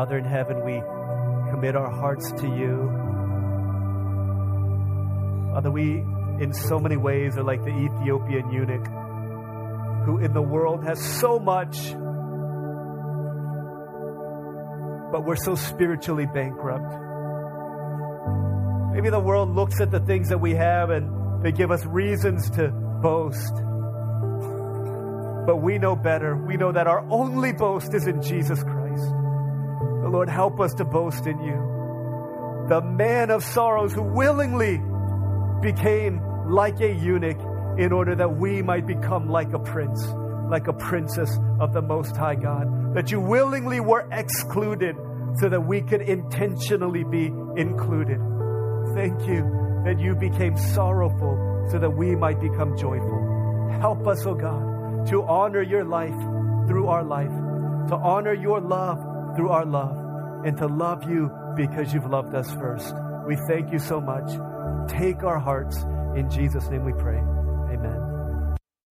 Father 0.00 0.16
in 0.16 0.24
heaven, 0.24 0.64
we 0.64 0.80
commit 1.50 1.76
our 1.76 1.90
hearts 1.90 2.32
to 2.32 2.46
you. 2.46 2.90
Father, 5.52 5.70
we 5.70 6.02
in 6.42 6.54
so 6.54 6.78
many 6.78 6.96
ways 6.96 7.36
are 7.36 7.42
like 7.42 7.62
the 7.62 7.68
Ethiopian 7.68 8.50
eunuch 8.50 8.86
who 10.06 10.16
in 10.24 10.32
the 10.32 10.40
world 10.40 10.84
has 10.84 10.98
so 11.20 11.38
much, 11.38 11.76
but 15.12 15.26
we're 15.26 15.36
so 15.36 15.54
spiritually 15.54 16.24
bankrupt. 16.24 16.94
Maybe 18.94 19.10
the 19.10 19.20
world 19.20 19.54
looks 19.54 19.82
at 19.82 19.90
the 19.90 20.00
things 20.00 20.30
that 20.30 20.38
we 20.38 20.54
have 20.54 20.88
and 20.88 21.44
they 21.44 21.52
give 21.52 21.70
us 21.70 21.84
reasons 21.84 22.48
to 22.52 22.68
boast. 23.02 23.52
But 25.44 25.56
we 25.56 25.76
know 25.76 25.94
better. 25.94 26.36
We 26.36 26.56
know 26.56 26.72
that 26.72 26.86
our 26.86 27.06
only 27.10 27.52
boast 27.52 27.92
is 27.92 28.06
in 28.06 28.22
Jesus 28.22 28.62
Christ. 28.62 28.79
The 30.10 30.16
Lord, 30.16 30.28
help 30.28 30.58
us 30.58 30.74
to 30.74 30.84
boast 30.84 31.28
in 31.28 31.38
you. 31.38 32.66
The 32.68 32.80
man 32.82 33.30
of 33.30 33.44
sorrows 33.44 33.92
who 33.92 34.02
willingly 34.02 34.82
became 35.62 36.20
like 36.48 36.80
a 36.80 36.92
eunuch 36.92 37.38
in 37.78 37.92
order 37.92 38.16
that 38.16 38.36
we 38.36 38.60
might 38.60 38.88
become 38.88 39.28
like 39.28 39.52
a 39.52 39.60
prince, 39.60 40.04
like 40.50 40.66
a 40.66 40.72
princess 40.72 41.38
of 41.60 41.72
the 41.72 41.80
Most 41.80 42.16
High 42.16 42.34
God. 42.34 42.96
That 42.96 43.12
you 43.12 43.20
willingly 43.20 43.78
were 43.78 44.08
excluded 44.10 44.96
so 45.36 45.48
that 45.48 45.60
we 45.60 45.80
could 45.80 46.00
intentionally 46.00 47.04
be 47.04 47.26
included. 47.56 48.18
Thank 48.96 49.28
you 49.28 49.46
that 49.84 50.00
you 50.00 50.16
became 50.16 50.56
sorrowful 50.56 51.68
so 51.70 51.78
that 51.78 51.90
we 51.90 52.16
might 52.16 52.40
become 52.40 52.76
joyful. 52.76 53.78
Help 53.80 54.08
us, 54.08 54.26
O 54.26 54.30
oh 54.30 54.34
God, 54.34 55.06
to 55.06 55.22
honor 55.22 55.62
your 55.62 55.84
life 55.84 56.18
through 56.66 56.88
our 56.88 57.04
life, 57.04 57.30
to 57.90 57.94
honor 57.94 58.34
your 58.34 58.60
love 58.60 58.98
through 59.36 59.50
our 59.50 59.64
love, 59.64 59.99
and 60.44 60.56
to 60.58 60.66
love 60.66 61.08
you 61.08 61.30
because 61.56 61.92
you've 61.92 62.06
loved 62.06 62.34
us 62.34 62.50
first. 62.52 62.94
We 63.26 63.36
thank 63.36 63.72
you 63.72 63.78
so 63.78 64.00
much. 64.00 64.30
Take 64.88 65.22
our 65.22 65.38
hearts. 65.38 65.82
In 66.16 66.28
Jesus' 66.30 66.68
name 66.68 66.84
we 66.84 66.92
pray. 66.92 67.20